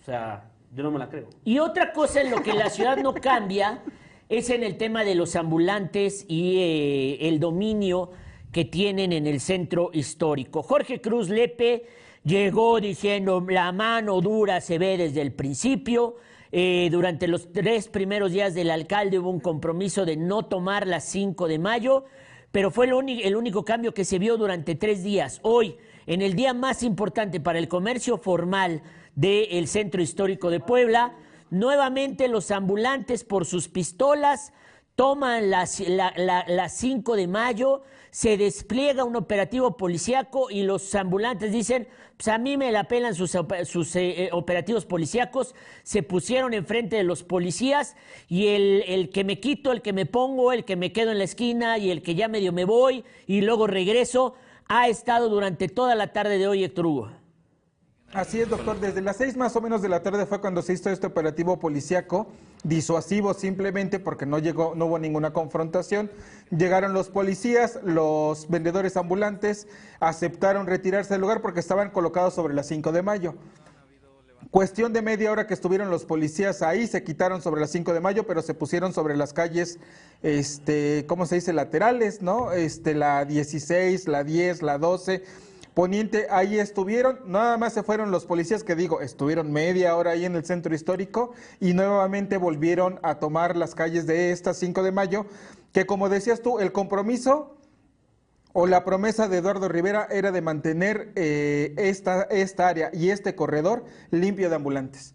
O 0.00 0.04
sea, 0.04 0.50
yo 0.74 0.82
no 0.84 0.90
me 0.90 0.98
la 0.98 1.08
creo. 1.08 1.28
Y 1.44 1.58
otra 1.58 1.92
cosa 1.92 2.20
en 2.20 2.30
lo 2.30 2.42
que 2.42 2.52
la 2.52 2.70
ciudad 2.70 2.96
no 2.98 3.12
cambia 3.14 3.82
es 4.28 4.50
en 4.50 4.64
el 4.64 4.76
tema 4.76 5.04
de 5.04 5.14
los 5.14 5.36
ambulantes 5.36 6.24
y 6.28 6.58
eh, 6.58 7.28
el 7.28 7.38
dominio 7.38 8.10
que 8.52 8.64
tienen 8.64 9.12
en 9.12 9.26
el 9.26 9.40
centro 9.40 9.90
histórico. 9.92 10.62
Jorge 10.62 11.00
Cruz 11.00 11.28
Lepe 11.28 11.84
llegó 12.24 12.80
diciendo 12.80 13.44
la 13.48 13.70
mano 13.72 14.20
dura 14.20 14.60
se 14.60 14.78
ve 14.78 14.96
desde 14.96 15.22
el 15.22 15.32
principio. 15.32 16.16
Eh, 16.50 16.88
durante 16.90 17.28
los 17.28 17.52
tres 17.52 17.88
primeros 17.88 18.32
días 18.32 18.54
del 18.54 18.70
alcalde 18.70 19.18
hubo 19.18 19.30
un 19.30 19.40
compromiso 19.40 20.04
de 20.04 20.16
no 20.16 20.44
tomar 20.46 20.86
las 20.86 21.04
5 21.04 21.48
de 21.48 21.58
mayo, 21.58 22.04
pero 22.50 22.70
fue 22.70 22.86
el, 22.86 23.20
el 23.22 23.36
único 23.36 23.64
cambio 23.64 23.92
que 23.92 24.04
se 24.04 24.18
vio 24.18 24.36
durante 24.36 24.74
tres 24.74 25.04
días. 25.04 25.40
Hoy, 25.42 25.76
en 26.06 26.22
el 26.22 26.34
día 26.34 26.54
más 26.54 26.82
importante 26.82 27.40
para 27.40 27.58
el 27.58 27.68
comercio 27.68 28.16
formal 28.16 28.82
del 29.14 29.66
centro 29.68 30.00
histórico 30.00 30.50
de 30.50 30.60
Puebla, 30.60 31.14
nuevamente 31.50 32.28
los 32.28 32.50
ambulantes 32.50 33.24
por 33.24 33.44
sus 33.46 33.68
pistolas 33.68 34.52
toman 34.94 35.50
las- 35.50 35.80
la, 35.80 36.12
la- 36.16 36.44
las 36.48 36.72
5 36.78 37.16
de 37.16 37.26
mayo, 37.26 37.82
se 38.10 38.38
despliega 38.38 39.04
un 39.04 39.14
operativo 39.14 39.76
policíaco 39.76 40.50
y 40.50 40.62
los 40.62 40.94
ambulantes 40.94 41.52
dicen, 41.52 41.86
pues 42.16 42.28
a 42.28 42.38
mí 42.38 42.56
me 42.56 42.72
la 42.72 42.84
pelan 42.84 43.14
sus, 43.14 43.36
sus, 43.64 43.94
eh, 43.96 44.24
eh, 44.24 44.28
operativos 44.32 44.86
policíacos, 44.86 45.54
se 45.82 46.02
pusieron 46.02 46.54
enfrente 46.54 46.96
de 46.96 47.02
los 47.04 47.24
policías 47.24 47.94
y 48.26 48.46
el, 48.48 48.84
el 48.86 49.10
que 49.10 49.22
me 49.22 49.38
quito, 49.38 49.70
el 49.70 49.82
que 49.82 49.92
me 49.92 50.06
pongo, 50.06 50.52
el 50.52 50.64
que 50.64 50.76
me 50.76 50.92
quedo 50.92 51.12
en 51.12 51.18
la 51.18 51.24
esquina 51.24 51.76
y 51.76 51.90
el 51.90 52.02
que 52.02 52.14
ya 52.14 52.28
medio 52.28 52.52
me 52.54 52.64
voy 52.64 53.04
y 53.26 53.42
luego 53.42 53.66
regreso, 53.66 54.34
ha 54.66 54.88
estado 54.88 55.28
durante 55.28 55.68
toda 55.68 55.94
la 55.94 56.14
tarde 56.14 56.38
de 56.38 56.48
hoy, 56.48 56.64
Héctor 56.64 56.86
Hugo. 56.86 57.10
Así 58.16 58.40
es, 58.40 58.48
doctor. 58.48 58.80
Desde 58.80 59.02
las 59.02 59.18
seis 59.18 59.36
más 59.36 59.54
o 59.56 59.60
menos 59.60 59.82
de 59.82 59.90
la 59.90 60.02
tarde 60.02 60.24
fue 60.24 60.40
cuando 60.40 60.62
se 60.62 60.72
hizo 60.72 60.88
este 60.88 61.06
operativo 61.06 61.58
policíaco, 61.60 62.26
disuasivo 62.64 63.34
simplemente 63.34 63.98
porque 63.98 64.24
no 64.24 64.38
llegó, 64.38 64.74
no 64.74 64.86
hubo 64.86 64.98
ninguna 64.98 65.34
confrontación. 65.34 66.10
Llegaron 66.48 66.94
los 66.94 67.10
policías, 67.10 67.78
los 67.84 68.48
vendedores 68.48 68.96
ambulantes 68.96 69.68
aceptaron 70.00 70.66
retirarse 70.66 71.12
del 71.12 71.20
lugar 71.20 71.42
porque 71.42 71.60
estaban 71.60 71.90
colocados 71.90 72.32
sobre 72.32 72.54
las 72.54 72.66
5 72.68 72.90
de 72.90 73.02
mayo. 73.02 73.34
Cuestión 74.50 74.94
de 74.94 75.02
media 75.02 75.30
hora 75.30 75.46
que 75.46 75.52
estuvieron 75.52 75.90
los 75.90 76.06
policías 76.06 76.62
ahí, 76.62 76.86
se 76.86 77.04
quitaron 77.04 77.42
sobre 77.42 77.60
las 77.60 77.70
5 77.70 77.92
de 77.92 78.00
mayo, 78.00 78.26
pero 78.26 78.40
se 78.40 78.54
pusieron 78.54 78.94
sobre 78.94 79.14
las 79.14 79.34
calles, 79.34 79.78
este, 80.22 81.04
¿cómo 81.06 81.26
se 81.26 81.34
dice? 81.34 81.52
Laterales, 81.52 82.22
¿no? 82.22 82.52
Este, 82.52 82.94
la 82.94 83.26
16, 83.26 84.08
la 84.08 84.24
10, 84.24 84.62
la 84.62 84.78
12, 84.78 85.22
poniente, 85.76 86.26
ahí 86.30 86.58
estuvieron, 86.58 87.18
nada 87.26 87.58
más 87.58 87.74
se 87.74 87.82
fueron 87.82 88.10
los 88.10 88.24
policías 88.24 88.64
que 88.64 88.74
digo, 88.74 89.02
estuvieron 89.02 89.52
media 89.52 89.94
hora 89.94 90.12
ahí 90.12 90.24
en 90.24 90.34
el 90.34 90.42
centro 90.42 90.74
histórico 90.74 91.32
y 91.60 91.74
nuevamente 91.74 92.38
volvieron 92.38 92.98
a 93.02 93.16
tomar 93.18 93.58
las 93.58 93.74
calles 93.74 94.06
de 94.06 94.32
esta 94.32 94.54
5 94.54 94.82
de 94.82 94.90
mayo, 94.90 95.26
que 95.74 95.84
como 95.84 96.08
decías 96.08 96.40
tú, 96.40 96.60
el 96.60 96.72
compromiso 96.72 97.58
o 98.54 98.66
la 98.66 98.86
promesa 98.86 99.28
de 99.28 99.36
Eduardo 99.36 99.68
Rivera 99.68 100.08
era 100.10 100.32
de 100.32 100.40
mantener 100.40 101.12
eh, 101.14 101.74
esta, 101.76 102.22
esta 102.22 102.68
área 102.68 102.88
y 102.94 103.10
este 103.10 103.34
corredor 103.34 103.84
limpio 104.10 104.48
de 104.48 104.56
ambulantes. 104.56 105.14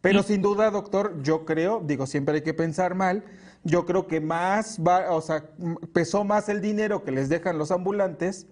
Pero 0.00 0.24
sin 0.24 0.42
duda, 0.42 0.72
doctor, 0.72 1.22
yo 1.22 1.44
creo, 1.44 1.82
digo, 1.84 2.08
siempre 2.08 2.34
hay 2.34 2.42
que 2.42 2.52
pensar 2.52 2.96
mal, 2.96 3.22
yo 3.62 3.86
creo 3.86 4.08
que 4.08 4.20
más 4.20 4.80
va, 4.80 5.12
o 5.12 5.20
sea, 5.20 5.44
pesó 5.92 6.24
más 6.24 6.48
el 6.48 6.60
dinero 6.60 7.04
que 7.04 7.12
les 7.12 7.28
dejan 7.28 7.58
los 7.58 7.70
ambulantes, 7.70 8.48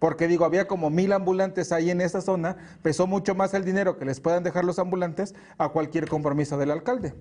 porque 0.00 0.26
digo, 0.26 0.46
había 0.46 0.66
como 0.66 0.90
mil 0.90 1.12
ambulantes 1.12 1.70
ahí 1.72 1.90
en 1.90 2.00
esa 2.00 2.22
zona, 2.22 2.56
pesó 2.82 3.06
mucho 3.06 3.34
más 3.34 3.52
el 3.52 3.64
dinero 3.64 3.98
que 3.98 4.06
les 4.06 4.18
puedan 4.18 4.42
dejar 4.42 4.64
los 4.64 4.78
ambulantes 4.78 5.34
a 5.58 5.68
cualquier 5.68 6.08
compromiso 6.08 6.56
del 6.56 6.70
alcalde. 6.70 7.14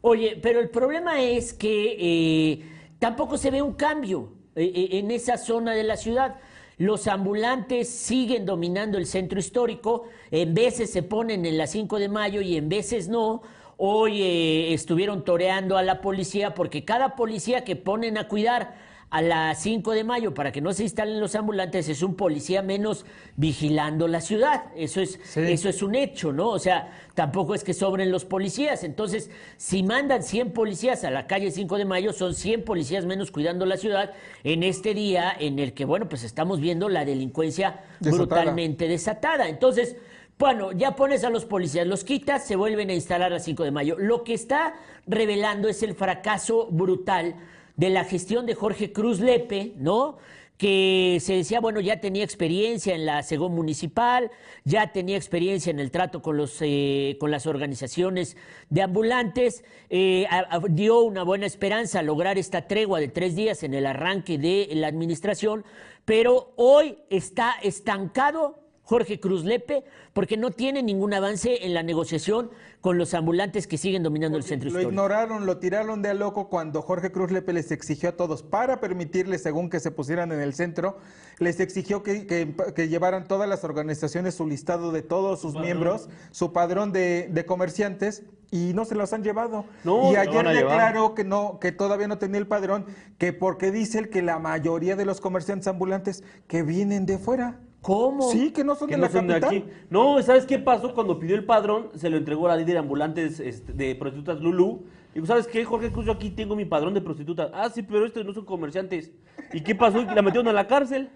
Oye, 0.00 0.40
pero 0.42 0.58
el 0.58 0.70
problema 0.70 1.22
es 1.22 1.52
que 1.52 1.96
eh, 2.00 2.64
tampoco 2.98 3.36
se 3.36 3.50
ve 3.50 3.60
un 3.60 3.74
cambio 3.74 4.32
eh, 4.56 4.64
eh, 4.64 4.98
en 4.98 5.10
esa 5.10 5.36
zona 5.36 5.74
de 5.74 5.84
la 5.84 5.98
ciudad. 5.98 6.36
Los 6.78 7.06
ambulantes 7.06 7.90
siguen 7.90 8.46
dominando 8.46 8.96
el 8.96 9.06
centro 9.06 9.38
histórico, 9.38 10.04
en 10.30 10.54
veces 10.54 10.90
se 10.90 11.02
ponen 11.02 11.44
en 11.44 11.58
la 11.58 11.66
5 11.66 11.98
de 11.98 12.08
mayo 12.08 12.40
y 12.40 12.56
en 12.56 12.70
veces 12.70 13.08
no. 13.08 13.42
Hoy 13.76 14.72
estuvieron 14.72 15.24
toreando 15.24 15.76
a 15.76 15.82
la 15.82 16.00
policía 16.00 16.54
porque 16.54 16.84
cada 16.84 17.14
policía 17.14 17.62
que 17.62 17.76
ponen 17.76 18.16
a 18.16 18.26
cuidar 18.26 18.74
a 19.14 19.20
las 19.20 19.60
5 19.62 19.90
de 19.92 20.04
mayo 20.04 20.32
para 20.32 20.52
que 20.52 20.62
no 20.62 20.72
se 20.72 20.84
instalen 20.84 21.20
los 21.20 21.34
ambulantes 21.34 21.86
es 21.90 22.02
un 22.02 22.14
policía 22.16 22.62
menos 22.62 23.04
vigilando 23.36 24.08
la 24.08 24.22
ciudad. 24.22 24.64
Eso 24.74 25.02
es, 25.02 25.20
Sí. 25.24 25.40
eso 25.40 25.68
es 25.68 25.82
un 25.82 25.94
hecho, 25.94 26.32
¿no? 26.32 26.48
O 26.48 26.58
sea, 26.58 26.90
tampoco 27.14 27.54
es 27.54 27.62
que 27.62 27.74
sobren 27.74 28.10
los 28.10 28.24
policías. 28.24 28.84
Entonces, 28.84 29.30
si 29.58 29.82
mandan 29.82 30.22
100 30.22 30.52
policías 30.52 31.04
a 31.04 31.10
la 31.10 31.26
calle 31.26 31.50
5 31.50 31.76
de 31.76 31.84
mayo, 31.84 32.14
son 32.14 32.34
100 32.34 32.64
policías 32.64 33.04
menos 33.04 33.30
cuidando 33.30 33.66
la 33.66 33.76
ciudad 33.76 34.12
en 34.44 34.62
este 34.62 34.94
día 34.94 35.30
en 35.38 35.58
el 35.58 35.74
que, 35.74 35.84
bueno, 35.84 36.08
pues 36.08 36.24
estamos 36.24 36.58
viendo 36.58 36.88
la 36.88 37.04
delincuencia 37.04 37.80
Desatada. 38.00 38.16
brutalmente 38.24 38.88
desatada. 38.88 39.48
Entonces, 39.48 39.96
Bueno, 40.38 40.72
ya 40.72 40.96
pones 40.96 41.22
a 41.22 41.30
los 41.30 41.44
policías, 41.44 41.86
los 41.86 42.02
quitas, 42.02 42.44
se 42.44 42.56
vuelven 42.56 42.88
a 42.90 42.94
instalar 42.94 43.32
a 43.32 43.38
5 43.38 43.62
de 43.62 43.70
mayo. 43.70 43.96
Lo 43.98 44.24
que 44.24 44.34
está 44.34 44.74
revelando 45.06 45.68
es 45.68 45.84
el 45.84 45.94
fracaso 45.94 46.66
brutal 46.68 47.36
de 47.82 47.90
la 47.90 48.04
gestión 48.04 48.46
de 48.46 48.54
Jorge 48.54 48.92
Cruz 48.92 49.18
Lepe, 49.18 49.72
¿no? 49.76 50.16
que 50.56 51.18
se 51.20 51.34
decía, 51.34 51.58
bueno, 51.58 51.80
ya 51.80 52.00
tenía 52.00 52.22
experiencia 52.22 52.94
en 52.94 53.04
la 53.04 53.24
Según 53.24 53.56
Municipal, 53.56 54.30
ya 54.62 54.92
tenía 54.92 55.16
experiencia 55.16 55.70
en 55.70 55.80
el 55.80 55.90
trato 55.90 56.22
con, 56.22 56.36
los, 56.36 56.58
eh, 56.60 57.16
con 57.18 57.32
las 57.32 57.48
organizaciones 57.48 58.36
de 58.70 58.82
ambulantes, 58.82 59.64
eh, 59.90 60.28
dio 60.70 61.00
una 61.00 61.24
buena 61.24 61.46
esperanza 61.46 61.98
a 61.98 62.02
lograr 62.04 62.38
esta 62.38 62.68
tregua 62.68 63.00
de 63.00 63.08
tres 63.08 63.34
días 63.34 63.64
en 63.64 63.74
el 63.74 63.84
arranque 63.86 64.38
de 64.38 64.68
la 64.74 64.86
administración, 64.86 65.64
pero 66.04 66.52
hoy 66.54 66.98
está 67.10 67.56
estancado 67.64 68.61
Jorge 68.84 69.20
Cruz 69.20 69.44
Lepe 69.44 69.84
porque 70.12 70.36
no 70.36 70.50
tiene 70.50 70.82
ningún 70.82 71.14
avance 71.14 71.64
en 71.64 71.72
la 71.72 71.82
negociación 71.82 72.50
con 72.80 72.98
los 72.98 73.14
ambulantes 73.14 73.66
que 73.68 73.78
siguen 73.78 74.02
dominando 74.02 74.36
el 74.36 74.42
centro 74.42 74.64
Lo 74.66 74.70
histórico. 74.70 74.90
ignoraron, 74.90 75.46
lo 75.46 75.58
tiraron 75.58 76.02
de 76.02 76.08
a 76.10 76.14
loco 76.14 76.48
cuando 76.48 76.82
Jorge 76.82 77.12
Cruz 77.12 77.30
Lepe 77.30 77.52
les 77.52 77.70
exigió 77.70 78.08
a 78.08 78.12
todos, 78.12 78.42
para 78.42 78.80
permitirles, 78.80 79.42
según 79.42 79.70
que 79.70 79.78
se 79.78 79.92
pusieran 79.92 80.32
en 80.32 80.40
el 80.40 80.52
centro, 80.52 80.98
les 81.38 81.60
exigió 81.60 82.02
que, 82.02 82.26
que- 82.26 82.54
que 82.74 82.88
llevaran 82.88 83.28
todas 83.28 83.48
las 83.48 83.62
organizaciones 83.62 84.34
su 84.34 84.46
listado 84.48 84.90
de 84.90 85.02
todos 85.02 85.40
sus 85.40 85.54
miembros, 85.54 86.08
su 86.32 86.52
padrón 86.52 86.92
de, 86.92 87.28
de 87.30 87.46
comerciantes, 87.46 88.24
y 88.50 88.72
no 88.74 88.84
se 88.84 88.96
los 88.96 89.12
han 89.12 89.22
llevado. 89.22 89.64
No, 89.84 90.12
y 90.12 90.16
ayer 90.16 90.44
declaró 90.46 91.14
que 91.14 91.24
no, 91.24 91.58
que 91.60 91.70
todavía 91.72 92.08
no 92.08 92.18
tenía 92.18 92.38
el 92.38 92.46
padrón, 92.48 92.84
que 93.16 93.32
porque 93.32 93.70
dice 93.70 94.00
él 94.00 94.10
que 94.10 94.20
la 94.22 94.38
mayoría 94.40 94.96
de 94.96 95.04
los 95.06 95.20
comerciantes 95.20 95.68
ambulantes 95.68 96.22
que 96.48 96.62
vienen 96.64 97.06
de 97.06 97.16
fuera. 97.18 97.60
¿Cómo? 97.82 98.30
Sí, 98.30 98.52
que 98.52 98.62
no 98.62 98.76
son 98.76 98.88
que 98.88 98.94
de 98.94 99.00
no 99.00 99.06
la 99.06 99.12
son 99.12 99.26
de 99.26 99.34
aquí. 99.34 99.64
No, 99.90 100.22
¿sabes 100.22 100.46
qué 100.46 100.58
pasó? 100.58 100.94
Cuando 100.94 101.18
pidió 101.18 101.34
el 101.34 101.44
padrón, 101.44 101.90
se 101.96 102.08
lo 102.08 102.16
entregó 102.16 102.46
a 102.46 102.50
la 102.50 102.56
líder 102.56 102.74
de 102.74 102.78
ambulantes 102.78 103.40
este, 103.40 103.72
de 103.72 103.94
prostitutas 103.96 104.40
Lulú. 104.40 104.84
Digo, 105.12 105.26
¿sabes 105.26 105.46
qué, 105.48 105.64
Jorge 105.64 105.90
Cruz? 105.90 106.06
Yo 106.06 106.12
aquí 106.12 106.30
tengo 106.30 106.54
mi 106.54 106.64
padrón 106.64 106.94
de 106.94 107.00
prostitutas. 107.00 107.50
Ah, 107.52 107.68
sí, 107.68 107.82
pero 107.82 108.06
estos 108.06 108.24
no 108.24 108.32
son 108.32 108.44
comerciantes. 108.44 109.10
¿Y 109.52 109.62
qué 109.62 109.74
pasó? 109.74 110.00
La 110.02 110.22
metieron 110.22 110.46
a 110.48 110.52
la 110.52 110.68
cárcel. 110.68 111.10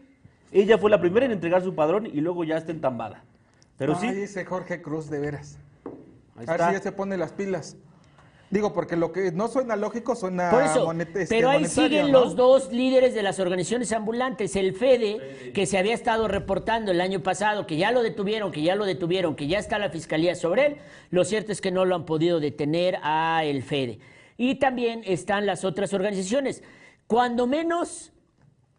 Ella 0.53 0.77
fue 0.77 0.91
la 0.91 1.01
primera 1.01 1.25
en 1.25 1.33
entregar 1.33 1.63
su 1.63 1.75
padrón 1.75 2.07
y 2.07 2.21
luego 2.21 2.43
ya 2.45 2.57
está 2.57 2.73
entambada. 2.73 3.23
Pero 3.79 3.95
sí, 3.95 4.09
ese 4.09 4.45
Jorge 4.45 4.83
Cruz, 4.83 5.09
de 5.09 5.21
veras. 5.21 5.59
ahí 6.37 6.47
A 6.47 6.51
ver 6.53 6.61
está. 6.61 6.69
si 6.69 6.73
ya 6.75 6.83
se 6.83 6.93
pone 6.93 7.17
las 7.17 7.33
pilas. 7.33 7.77
Digo, 8.49 8.73
porque 8.73 8.95
lo 8.95 9.11
que 9.11 9.33
no 9.33 9.49
suena 9.49 9.75
lógico 9.75 10.15
suena 10.15 10.51
Por 10.51 10.63
eso, 10.63 10.93
este, 10.93 11.27
pero 11.29 11.51
ahí 11.51 11.65
siguen 11.65 12.13
¿no? 12.13 12.21
los 12.21 12.37
dos 12.37 12.73
líderes 12.73 13.13
de 13.13 13.23
las 13.23 13.41
organizaciones 13.41 13.91
ambulantes, 13.93 14.55
el 14.55 14.73
FEDE, 14.73 15.51
que 15.53 15.67
se 15.67 15.79
había 15.79 15.95
estado 15.95 16.29
reportando 16.29 16.93
el 16.93 17.01
año 17.01 17.25
pasado, 17.25 17.67
que 17.67 17.77
ya 17.77 17.91
lo 17.91 18.03
detuvieron, 18.03 18.53
que 18.53 18.63
ya 18.63 18.77
lo 18.77 18.85
detuvieron, 18.85 19.35
que 19.35 19.49
ya 19.49 19.59
está 19.59 19.79
la 19.79 19.91
fiscalía 19.91 20.37
sobre 20.37 20.67
él. 20.67 20.77
Lo 21.11 21.25
cierto 21.25 21.51
es 21.51 21.61
que 21.61 21.73
no 21.73 21.85
lo 21.85 21.97
han 21.97 22.05
podido 22.05 22.39
detener 22.39 22.99
a 23.03 23.43
el 23.45 23.65
FEDE. 23.65 23.99
Y 24.37 24.57
también 24.57 25.03
están 25.05 25.45
las 25.45 25.65
otras 25.65 25.93
organizaciones. 25.93 26.63
Cuando 27.09 27.49
menos 27.49 28.13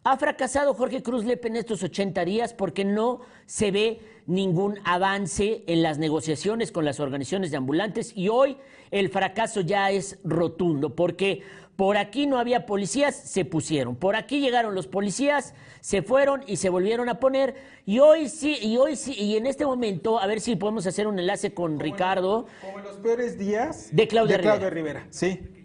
ha 0.04 0.16
fracasado 0.16 0.74
Jorge 0.74 1.02
Cruz 1.02 1.24
Lepe 1.24 1.48
en 1.48 1.56
estos 1.56 1.82
80 1.82 2.24
días 2.24 2.54
porque 2.54 2.84
no 2.84 3.20
se 3.46 3.70
ve 3.70 4.00
ningún 4.26 4.78
avance 4.84 5.64
en 5.66 5.82
las 5.82 5.98
negociaciones 5.98 6.72
con 6.72 6.84
las 6.84 7.00
organizaciones 7.00 7.50
de 7.50 7.56
ambulantes 7.56 8.12
y 8.14 8.28
hoy 8.28 8.56
el 8.90 9.08
fracaso 9.08 9.60
ya 9.60 9.90
es 9.90 10.18
rotundo 10.24 10.94
porque 10.94 11.42
por 11.76 11.96
aquí 11.96 12.26
no 12.26 12.38
había 12.38 12.66
policías, 12.66 13.14
se 13.14 13.44
pusieron. 13.44 13.94
Por 13.94 14.16
aquí 14.16 14.40
llegaron 14.40 14.74
los 14.74 14.88
policías, 14.88 15.54
se 15.80 16.02
fueron 16.02 16.42
y 16.46 16.56
se 16.56 16.70
volvieron 16.70 17.08
a 17.08 17.20
poner. 17.20 17.54
Y 17.86 18.00
hoy 18.00 18.28
sí, 18.28 18.58
y 18.60 18.76
hoy 18.78 18.96
sí, 18.96 19.14
y 19.16 19.36
en 19.36 19.46
este 19.46 19.64
momento, 19.64 20.18
a 20.18 20.26
ver 20.26 20.40
si 20.40 20.56
podemos 20.56 20.88
hacer 20.88 21.06
un 21.06 21.20
enlace 21.20 21.54
con 21.54 21.78
Ricardo. 21.78 22.46
Como 22.62 22.80
en 22.80 22.84
los 22.84 22.96
peores 22.96 23.38
días 23.38 23.90
De 23.92 24.08
Claudia 24.08 24.38
Rivera. 24.70 25.06
Sí. 25.10 25.57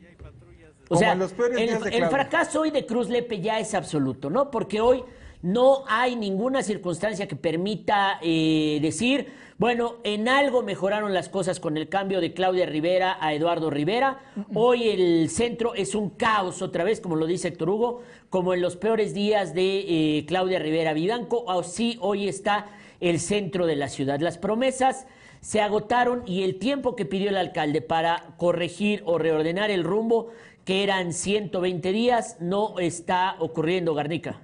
O 0.90 0.96
sea, 0.96 1.16
los 1.16 1.34
el, 1.58 2.06
fracaso 2.08 2.62
hoy 2.62 2.72
de 2.72 2.86
Cruz 2.86 3.10
Lepe 3.10 3.40
ya 3.40 3.60
es 3.60 3.74
absoluto, 3.74 4.30
¿no? 4.30 4.52
Porque 4.52 4.82
hoy 4.82 5.04
no 5.42 5.84
hay 5.88 6.16
ninguna 6.16 6.64
circunstancia 6.64 7.28
que 7.28 7.36
permita 7.36 8.20
eh, 8.22 8.80
decir, 8.82 9.28
bueno, 9.58 9.96
en 10.04 10.28
algo 10.30 10.64
mejoraron 10.64 11.14
las 11.14 11.30
cosas 11.30 11.60
con 11.60 11.78
el 11.78 11.90
cambio 11.90 12.22
de 12.22 12.34
Claudia 12.34 12.66
Rivera 12.66 13.18
a 13.20 13.34
Eduardo 13.34 13.70
Rivera. 13.70 14.20
Hoy 14.54 14.90
el 14.90 15.30
centro 15.30 15.76
es 15.76 15.96
un 15.96 16.10
caos 16.12 16.62
otra 16.62 16.84
vez, 16.84 17.02
como 17.02 17.16
lo 17.16 17.26
dice 17.26 17.50
Héctor 17.50 17.70
Hugo, 17.70 18.02
como 18.30 18.54
en 18.54 18.62
los 18.62 18.78
peores 18.78 19.14
días 19.14 19.54
de 19.54 19.86
eh, 20.18 20.26
Claudia 20.26 20.60
Rivera 20.60 20.94
Vivanco. 20.94 21.50
Así 21.52 21.98
hoy 22.02 22.28
está 22.28 22.68
el 23.00 23.20
centro 23.20 23.66
de 23.66 23.76
la 23.76 23.90
ciudad. 23.90 24.20
Las 24.22 24.38
promesas 24.38 25.08
se 25.42 25.60
agotaron 25.60 26.24
y 26.26 26.44
el 26.44 26.58
tiempo 26.58 26.96
que 26.96 27.06
pidió 27.06 27.28
el 27.30 27.36
alcalde 27.36 27.82
para 27.82 28.34
corregir 28.38 29.04
o 29.06 29.18
reordenar 29.18 29.72
el 29.72 29.84
rumbo, 29.84 30.30
que 30.66 30.84
eran 30.84 31.14
120 31.14 31.92
días, 31.92 32.38
no 32.40 32.80
está 32.80 33.36
ocurriendo, 33.40 33.94
Garnica. 33.94 34.42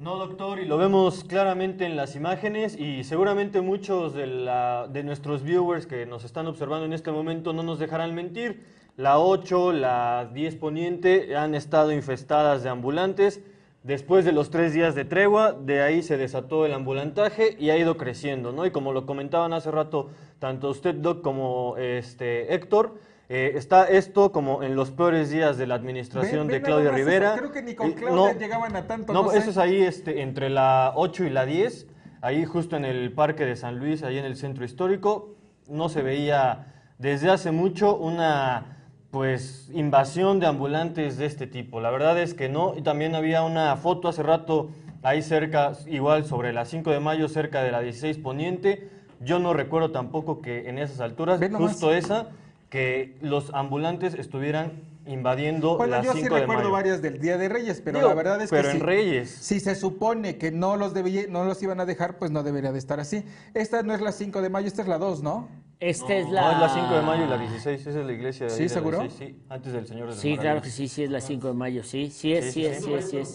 No, 0.00 0.16
doctor, 0.16 0.58
y 0.58 0.66
lo 0.66 0.78
vemos 0.78 1.22
claramente 1.24 1.84
en 1.86 1.94
las 1.96 2.16
imágenes 2.16 2.76
y 2.78 3.04
seguramente 3.04 3.60
muchos 3.60 4.14
de, 4.14 4.26
la- 4.26 4.88
de 4.88 5.04
nuestros 5.04 5.42
viewers 5.44 5.86
que 5.86 6.06
nos 6.06 6.24
están 6.24 6.46
observando 6.48 6.86
en 6.86 6.92
este 6.92 7.12
momento 7.12 7.52
no 7.52 7.62
nos 7.62 7.78
dejarán 7.78 8.14
mentir. 8.14 8.64
La 8.96 9.18
8, 9.20 9.72
la 9.72 10.28
10 10.32 10.56
poniente 10.56 11.36
han 11.36 11.54
estado 11.54 11.92
infestadas 11.92 12.62
de 12.62 12.68
ambulantes. 12.68 13.42
Después 13.84 14.24
de 14.24 14.32
los 14.32 14.50
tres 14.50 14.74
días 14.74 14.94
de 14.94 15.04
tregua, 15.04 15.52
de 15.52 15.82
ahí 15.82 16.02
se 16.02 16.16
desató 16.16 16.66
el 16.66 16.72
ambulantaje 16.74 17.56
y 17.58 17.70
ha 17.70 17.76
ido 17.78 17.96
creciendo, 17.96 18.52
¿no? 18.52 18.64
Y 18.66 18.70
como 18.70 18.92
lo 18.92 19.06
comentaban 19.06 19.52
hace 19.52 19.70
rato, 19.72 20.10
tanto 20.38 20.68
usted, 20.70 20.94
Doc, 20.96 21.20
como 21.22 21.76
este, 21.78 22.54
Héctor, 22.54 22.94
eh, 23.34 23.56
está 23.56 23.88
esto 23.88 24.30
como 24.30 24.62
en 24.62 24.76
los 24.76 24.90
peores 24.90 25.30
días 25.30 25.56
de 25.56 25.66
la 25.66 25.74
administración 25.74 26.48
de 26.48 26.60
Claudia 26.60 26.90
más 26.90 26.98
Rivera. 26.98 27.34
creo 27.34 27.50
que 27.50 27.62
ni 27.62 27.74
con 27.74 27.92
Claudia 27.92 28.38
llegaban 28.38 28.76
a 28.76 28.86
tanto, 28.86 29.14
no 29.14 29.30
sé. 29.30 29.38
eso 29.38 29.48
es 29.48 29.56
ahí 29.56 29.80
este, 29.80 30.20
entre 30.20 30.50
la 30.50 30.92
8 30.96 31.24
y 31.24 31.30
la 31.30 31.46
10, 31.46 31.86
ahí 32.20 32.44
justo 32.44 32.76
en 32.76 32.84
el 32.84 33.10
Parque 33.14 33.46
de 33.46 33.56
San 33.56 33.78
Luis, 33.78 34.02
ahí 34.02 34.18
en 34.18 34.26
el 34.26 34.36
centro 34.36 34.66
histórico. 34.66 35.34
No 35.66 35.88
se 35.88 36.02
veía 36.02 36.74
desde 36.98 37.30
hace 37.30 37.52
mucho 37.52 37.96
una 37.96 38.76
pues 39.10 39.70
invasión 39.72 40.38
de 40.38 40.46
ambulantes 40.46 41.16
de 41.16 41.24
este 41.24 41.46
tipo. 41.46 41.80
La 41.80 41.90
verdad 41.90 42.18
es 42.20 42.34
que 42.34 42.50
no. 42.50 42.74
Y 42.76 42.82
también 42.82 43.14
había 43.14 43.44
una 43.44 43.74
foto 43.76 44.08
hace 44.08 44.22
rato 44.22 44.68
ahí 45.02 45.22
cerca, 45.22 45.72
igual 45.86 46.26
sobre 46.26 46.52
la 46.52 46.66
5 46.66 46.90
de 46.90 47.00
mayo, 47.00 47.28
cerca 47.28 47.62
de 47.62 47.72
la 47.72 47.80
16 47.80 48.18
Poniente. 48.18 48.90
Yo 49.20 49.38
no 49.38 49.54
recuerdo 49.54 49.90
tampoco 49.90 50.42
que 50.42 50.68
en 50.68 50.76
esas 50.76 51.00
alturas, 51.00 51.40
justo 51.54 51.94
esa, 51.94 52.28
que 52.72 53.18
los 53.20 53.52
ambulantes 53.52 54.14
estuvieran 54.14 54.80
invadiendo 55.04 55.76
Bueno, 55.76 55.96
la 55.98 56.02
yo 56.02 56.12
5 56.14 56.24
sí 56.26 56.32
de 56.32 56.40
recuerdo 56.40 56.62
mayo. 56.62 56.72
varias 56.72 57.02
del 57.02 57.20
Día 57.20 57.36
de 57.36 57.50
Reyes, 57.50 57.82
pero 57.84 57.98
Digo, 57.98 58.08
la 58.08 58.14
verdad 58.14 58.40
es 58.40 58.48
pero 58.48 58.62
que 58.62 58.70
en 58.70 58.76
si, 58.78 58.82
Reyes. 58.82 59.30
si 59.30 59.60
se 59.60 59.74
supone 59.74 60.38
que 60.38 60.50
no 60.50 60.76
los 60.78 60.94
debía- 60.94 61.26
no 61.28 61.44
los 61.44 61.62
iban 61.62 61.80
a 61.80 61.84
dejar, 61.84 62.16
pues 62.18 62.30
no 62.30 62.42
debería 62.42 62.72
de 62.72 62.78
estar 62.78 62.98
así. 62.98 63.26
Esta 63.52 63.82
no 63.82 63.92
es 63.92 64.00
la 64.00 64.10
5 64.10 64.40
de 64.40 64.48
mayo, 64.48 64.66
esta 64.68 64.80
es 64.80 64.88
la 64.88 64.96
2, 64.96 65.22
¿no? 65.22 65.48
Esta 65.82 66.14
es 66.14 66.26
No, 66.28 66.32
la... 66.34 66.52
es 66.52 66.58
la 66.60 66.68
5 66.68 66.94
de 66.94 67.02
mayo 67.02 67.24
y 67.24 67.28
la 67.28 67.38
16, 67.38 67.80
esa 67.86 67.98
es 68.00 68.06
la 68.06 68.12
iglesia 68.12 68.46
de 68.46 68.52
ahí 68.52 68.56
¿Sí, 68.56 68.62
de 68.62 68.68
la 68.68 68.74
seguro? 68.74 68.98
16, 69.00 69.30
sí, 69.30 69.42
antes 69.48 69.72
del 69.72 69.86
Señor 69.88 70.08
de 70.10 70.14
Sí, 70.14 70.36
claro 70.38 70.62
que 70.62 70.70
sí, 70.70 70.86
sí 70.86 71.02
es 71.02 71.10
la 71.10 71.20
5 71.20 71.48
de 71.48 71.54
mayo, 71.54 71.82
sí, 71.82 72.08
sí 72.10 72.32
es, 72.32 72.44
Sí, 72.44 72.52
sí, 72.52 72.60
sí, 72.60 72.66
es, 72.66 72.84
sí. 72.84 72.92
es, 72.94 73.10
sí 73.10 73.16
es. 73.18 73.28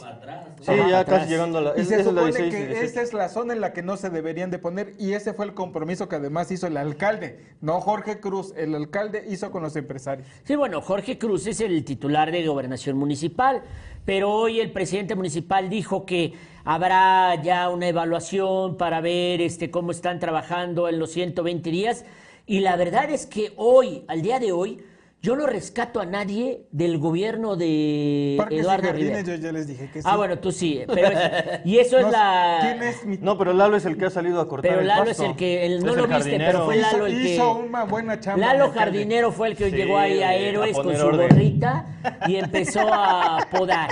Sí, 0.61 0.71
ya 0.89 0.99
atrás. 0.99 1.19
casi 1.19 1.29
llegando 1.31 1.57
a 1.57 1.61
la... 1.61 1.73
Y 1.77 1.81
es- 1.81 1.89
se 1.89 1.95
esa 1.99 2.09
es 2.09 2.15
la 2.15 2.21
supone 2.21 2.31
16 2.31 2.47
y 2.47 2.51
que 2.51 2.57
17. 2.67 2.85
esa 2.85 3.01
es 3.01 3.13
la 3.13 3.27
zona 3.29 3.53
en 3.53 3.59
la 3.61 3.73
que 3.73 3.83
no 3.83 3.97
se 3.97 4.09
deberían 4.09 4.49
de 4.49 4.59
poner 4.59 4.93
y 4.97 5.11
ese 5.11 5.33
fue 5.33 5.45
el 5.45 5.53
compromiso 5.53 6.07
que 6.07 6.15
además 6.15 6.49
hizo 6.49 6.67
el 6.67 6.77
alcalde, 6.77 7.43
no 7.59 7.81
Jorge 7.81 8.21
Cruz, 8.21 8.53
el 8.55 8.73
alcalde 8.75 9.25
hizo 9.29 9.51
con 9.51 9.61
los 9.61 9.75
empresarios. 9.75 10.25
Sí, 10.45 10.55
bueno, 10.55 10.79
Jorge 10.81 11.17
Cruz 11.17 11.45
es 11.47 11.59
el 11.59 11.83
titular 11.83 12.31
de 12.31 12.47
gobernación 12.47 12.97
municipal, 12.97 13.61
pero 14.05 14.31
hoy 14.31 14.61
el 14.61 14.71
presidente 14.71 15.15
municipal 15.15 15.69
dijo 15.69 16.05
que 16.05 16.33
habrá 16.63 17.35
ya 17.43 17.67
una 17.69 17.89
evaluación 17.89 18.77
para 18.77 19.01
ver 19.01 19.41
este, 19.41 19.69
cómo 19.69 19.91
están 19.91 20.19
trabajando 20.19 20.87
en 20.87 20.97
los 20.97 21.11
120 21.11 21.69
días. 21.71 22.05
Y 22.47 22.61
la 22.61 22.75
verdad 22.77 23.09
es 23.11 23.27
que 23.27 23.51
hoy, 23.57 24.03
al 24.07 24.21
día 24.23 24.39
de 24.39 24.51
hoy, 24.53 24.81
yo 25.21 25.35
no 25.35 25.47
rescato 25.47 25.99
a 25.99 26.05
nadie 26.05 26.67
del 26.71 26.97
gobierno 26.99 27.55
de 27.57 28.35
Parques 28.37 28.59
Eduardo 28.61 28.93
Rivera. 28.93 29.21
yo 29.21 29.35
ya 29.35 29.51
les 29.51 29.67
dije 29.67 29.89
que 29.91 30.01
sí. 30.01 30.07
Ah, 30.09 30.15
bueno, 30.15 30.39
tú 30.39 30.51
sí, 30.51 30.81
pero 30.87 31.07
es- 31.07 31.65
y 31.65 31.79
eso 31.79 31.97
es 31.97 32.05
No 32.05 32.11
la... 32.11 32.59
¿Quién 32.61 32.83
es 32.83 33.05
mi 33.05 33.17
No, 33.17 33.37
pero 33.37 33.51
Lalo 33.51 33.75
es 33.75 33.85
el 33.85 33.97
que 33.97 34.05
ha 34.05 34.09
salido 34.09 34.39
a 34.39 34.47
cortar 34.47 34.69
Pero 34.69 34.81
el 34.81 34.87
Lalo 34.87 35.05
pasto. 35.05 35.23
es 35.23 35.29
el 35.31 35.35
que, 35.35 35.65
el- 35.65 35.83
no 35.83 35.91
Es 35.91 35.97
lo 35.97 36.05
el 36.05 36.13
viste, 36.13 36.37
pero 36.37 36.65
fue 36.65 36.77
hizo, 36.77 36.91
Lalo 36.91 37.05
el 37.07 37.13
que... 37.21 37.33
hizo 37.33 37.57
una 37.57 37.83
buena 37.83 38.19
chamba. 38.19 38.45
Lalo. 38.47 38.71
Jardinero 38.71 39.31
fue 39.33 39.47
el 39.49 39.57
que 39.57 39.69
Sí, 39.71 39.75
llegó 39.75 39.97
ahí 39.97 40.21
a 40.21 40.29
a 40.29 40.35
Héroes 40.35 40.75
con 40.77 40.95
su 40.95 41.05
orden. 41.05 41.29
gorrita 41.29 41.85
y 42.27 42.35
empezó 42.37 42.81
a 42.93 43.45
podar. 43.51 43.89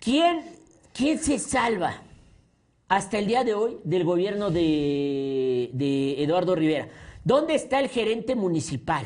¿Quién, 0.00 0.42
¿Quién 0.92 1.18
se 1.18 1.38
salva 1.38 1.94
hasta 2.88 3.18
el 3.18 3.26
día 3.26 3.44
de 3.44 3.54
hoy 3.54 3.78
del 3.84 4.04
gobierno 4.04 4.50
de, 4.50 5.70
de 5.72 6.22
Eduardo 6.22 6.54
Rivera? 6.56 6.88
¿Dónde 7.26 7.56
está 7.56 7.80
el 7.80 7.88
gerente 7.88 8.36
municipal? 8.36 9.04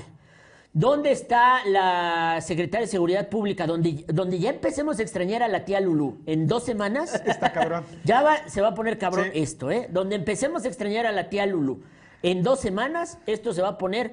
¿Dónde 0.75 1.11
está 1.11 1.65
la 1.65 2.39
secretaria 2.43 2.85
de 2.85 2.91
Seguridad 2.91 3.31
Pública? 3.31 3.67
Donde, 3.67 4.05
donde 4.09 4.39
ya 4.39 4.51
empecemos 4.51 4.99
a 4.99 5.03
extrañar 5.03 5.43
a 5.43 5.49
la 5.49 5.65
tía 5.65 5.81
Lulú. 5.81 6.19
En 6.27 6.47
dos 6.47 6.65
semanas 6.65 7.15
Está 7.25 7.51
cabrón. 7.51 7.83
ya 8.05 8.21
va, 8.21 8.47
se 8.47 8.61
va 8.61 8.69
a 8.69 8.75
poner 8.75 8.99
cabrón 8.99 9.29
Sí. 9.33 9.39
esto, 9.41 9.71
¿eh? 9.71 9.89
Donde 9.91 10.17
empecemos 10.17 10.67
a 10.67 10.69
extrañar 10.69 11.07
a 11.07 11.13
la 11.13 11.31
tía 11.31 11.47
Lulu, 11.47 11.81
En 12.23 12.43
dos 12.43 12.61
semanas 12.61 13.19
esto 13.27 13.55
se 13.55 13.63
va 13.63 13.69
a 13.69 13.79
poner 13.79 14.13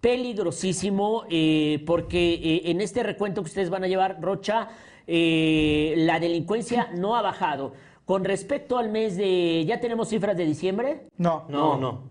peligrosísimo 0.00 1.24
eh, 1.28 1.82
porque 1.84 2.34
eh, 2.34 2.70
en 2.70 2.80
este 2.80 3.02
recuento 3.02 3.42
que 3.42 3.48
ustedes 3.48 3.70
van 3.70 3.82
a 3.82 3.88
llevar, 3.88 4.18
Rocha, 4.22 4.68
eh, 5.08 5.94
la 5.96 6.20
delincuencia 6.20 6.90
no 6.94 7.16
ha 7.16 7.22
bajado. 7.22 7.72
Con 8.04 8.24
respecto 8.24 8.78
al 8.78 8.88
mes 8.88 9.16
de... 9.16 9.64
¿Ya 9.66 9.80
tenemos 9.80 10.10
cifras 10.10 10.36
de 10.36 10.46
diciembre? 10.46 11.08
No. 11.16 11.44
No, 11.48 11.76
no. 11.76 11.78
No, 11.80 12.02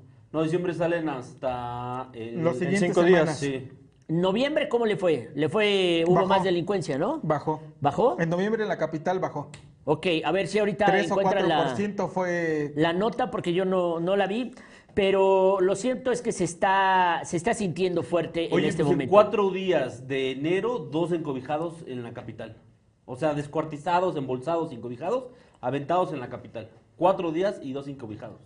diciembre 0.44 0.74
salen 0.74 1.10
hasta... 1.10 2.10
eh, 2.14 2.34
Los 2.36 2.54
en 2.54 2.60
siguientes 2.60 2.80
cinco 2.82 3.04
días. 3.04 3.38
Sí. 3.40 3.70
¿Noviembre 4.10 4.70
cómo 4.70 4.86
le 4.86 4.96
fue? 4.96 5.32
Le 5.36 5.50
fue... 5.50 6.04
Hubo 6.08 6.16
Bajó. 6.16 6.28
más 6.28 6.44
delincuencia, 6.44 6.98
¿no? 6.98 7.20
Bajó. 7.24 7.62
¿Bajó? 7.82 8.16
En 8.20 8.30
noviembre 8.30 8.64
en 8.64 8.70
la 8.70 8.78
capital 8.78 9.20
bajó. 9.20 9.50
Ok, 9.84 10.06
a 10.24 10.32
ver 10.32 10.48
si 10.48 10.60
ahorita 10.60 10.86
3 10.86 11.12
o 11.12 11.20
encuentran 11.20 11.50
la... 11.50 11.76
4% 11.76 12.10
fue... 12.10 12.74
la 12.76 12.94
nota 12.94 13.30
porque 13.32 13.54
yo 13.54 13.66
no, 13.66 14.00
no 14.00 14.16
la 14.16 14.28
vi, 14.28 14.54
pero 14.94 15.60
lo 15.62 15.76
cierto 15.76 16.12
es 16.12 16.22
que 16.22 16.32
se 16.32 16.44
está, 16.44 17.22
se 17.24 17.38
está 17.38 17.54
sintiendo 17.54 18.02
fuerte 18.04 18.50
Oye, 18.52 18.64
en 18.64 18.70
este 18.70 18.84
pues 18.84 18.92
en 18.92 18.98
momento. 18.98 19.12
cuatro 19.12 19.50
días 19.52 20.08
de 20.08 20.32
enero, 20.32 20.80
dos 20.80 21.12
encobijados 21.12 21.84
en 21.88 22.04
la 22.04 22.14
capital. 22.14 22.58
O 23.06 23.16
sea, 23.16 23.34
descuartizados, 23.34 24.16
embolsados, 24.18 24.72
encobijados, 24.74 25.28
aventados 25.62 26.12
en 26.14 26.20
la 26.20 26.30
capital. 26.30 26.70
Cuatro 26.98 27.32
días 27.32 27.60
y 27.62 27.74
dos 27.74 27.88
encobijados. 27.88 28.42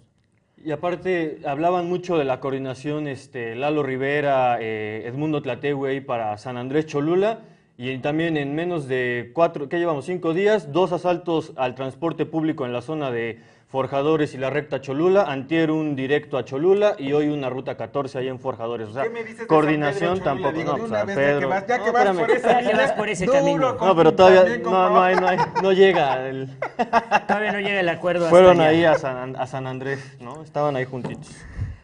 Y 0.64 0.72
aparte, 0.72 1.40
hablaban 1.46 1.88
mucho 1.88 2.18
de 2.18 2.26
la 2.26 2.40
coordinación 2.40 3.08
este, 3.08 3.56
Lalo 3.56 3.82
Rivera, 3.82 4.58
eh, 4.62 5.04
Edmundo 5.08 5.42
Tlategüey 5.42 6.02
para 6.02 6.38
San 6.38 6.58
Andrés 6.58 6.86
Cholula. 6.86 7.40
Y 7.84 7.98
también 7.98 8.38
en 8.38 8.54
menos 8.54 8.88
de 8.88 9.32
cuatro, 9.34 9.68
¿qué 9.68 9.80
llevamos? 9.80 10.06
Cinco 10.06 10.36
días, 10.36 10.72
dos 10.72 10.92
asaltos 10.92 11.52
al 11.56 11.74
transporte 11.74 12.28
público 12.28 12.64
en 12.68 12.74
la 12.74 12.84
zona 12.84 13.10
de 13.10 13.40
Forjadores 13.70 14.36
y 14.36 14.38
la 14.38 14.52
recta 14.52 14.82
Cholula. 14.82 15.24
Antier 15.24 15.72
un 15.72 15.96
directo 15.96 16.38
a 16.38 16.46
Cholula 16.46 16.94
y 17.00 17.14
hoy 17.14 17.30
una 17.30 17.50
ruta 17.50 17.78
14 17.78 18.20
ahí 18.20 18.28
en 18.28 18.38
Forjadores. 18.40 18.90
O 18.90 18.94
sea, 18.94 19.02
¿Qué 19.02 19.10
me 19.10 19.22
dices 19.24 19.40
de 19.40 19.48
coordinación 19.48 20.18
San 20.22 20.38
Pedro 20.38 20.52
Cholula? 20.52 20.54
tampoco. 20.54 20.60
Digo, 20.60 20.72
no, 20.72 20.74
de 20.74 20.80
pues, 20.80 20.92
una 20.92 21.00
a 21.00 21.06
vez, 21.06 21.16
ya 21.16 21.22
que 21.24 21.28
Pedro. 21.34 21.50
vas- 21.50 21.68
ya 21.68 21.78
No, 21.80 21.84
que 21.86 21.92
vas 21.92 22.02
espérame. 22.06 22.20
por 22.28 22.32
esa 22.38 22.48
Ya 22.52 22.58
que 22.58 22.66
línea, 22.68 22.86
vas 22.86 22.92
por 22.92 23.10
ese 23.10 23.26
duro 23.26 23.38
camino. 23.40 23.74
No, 23.74 23.96
pero 23.96 24.14
todavía 24.14 24.44
no, 24.44 24.58
no, 24.58 24.72
Pablo. 24.72 25.02
hay, 25.02 25.16
no, 25.16 25.28
hay- 25.28 25.38
no 25.64 25.72
llega. 25.72 26.30
el- 26.30 26.50
Todavía 27.28 27.52
no 27.52 27.60
llega 27.62 27.80
el 27.80 27.90
acuerdo. 27.90 28.30
Fueron 28.30 28.62
ahí 28.62 28.84
a 28.86 28.94
San, 28.94 29.36
a 29.36 29.48
San 29.48 29.66
Andrés, 29.66 30.18
¿no? 30.20 30.44
Estaban 30.44 30.76
ahí 30.76 30.86
juntitos. 30.86 31.32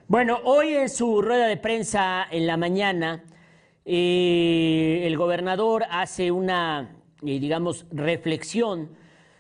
Bueno, 0.08 0.38
hoy 0.44 0.76
en 0.76 0.90
su 0.90 1.24
rueda 1.24 1.48
de 1.48 1.58
prensa 1.58 2.28
en 2.30 2.46
la 2.46 2.56
mañana, 2.56 3.24
eh, 3.88 5.08
el 5.08 5.16
gobernador 5.16 5.86
hace 5.90 6.30
una, 6.30 6.92
eh, 7.24 7.40
digamos, 7.40 7.86
reflexión 7.90 8.90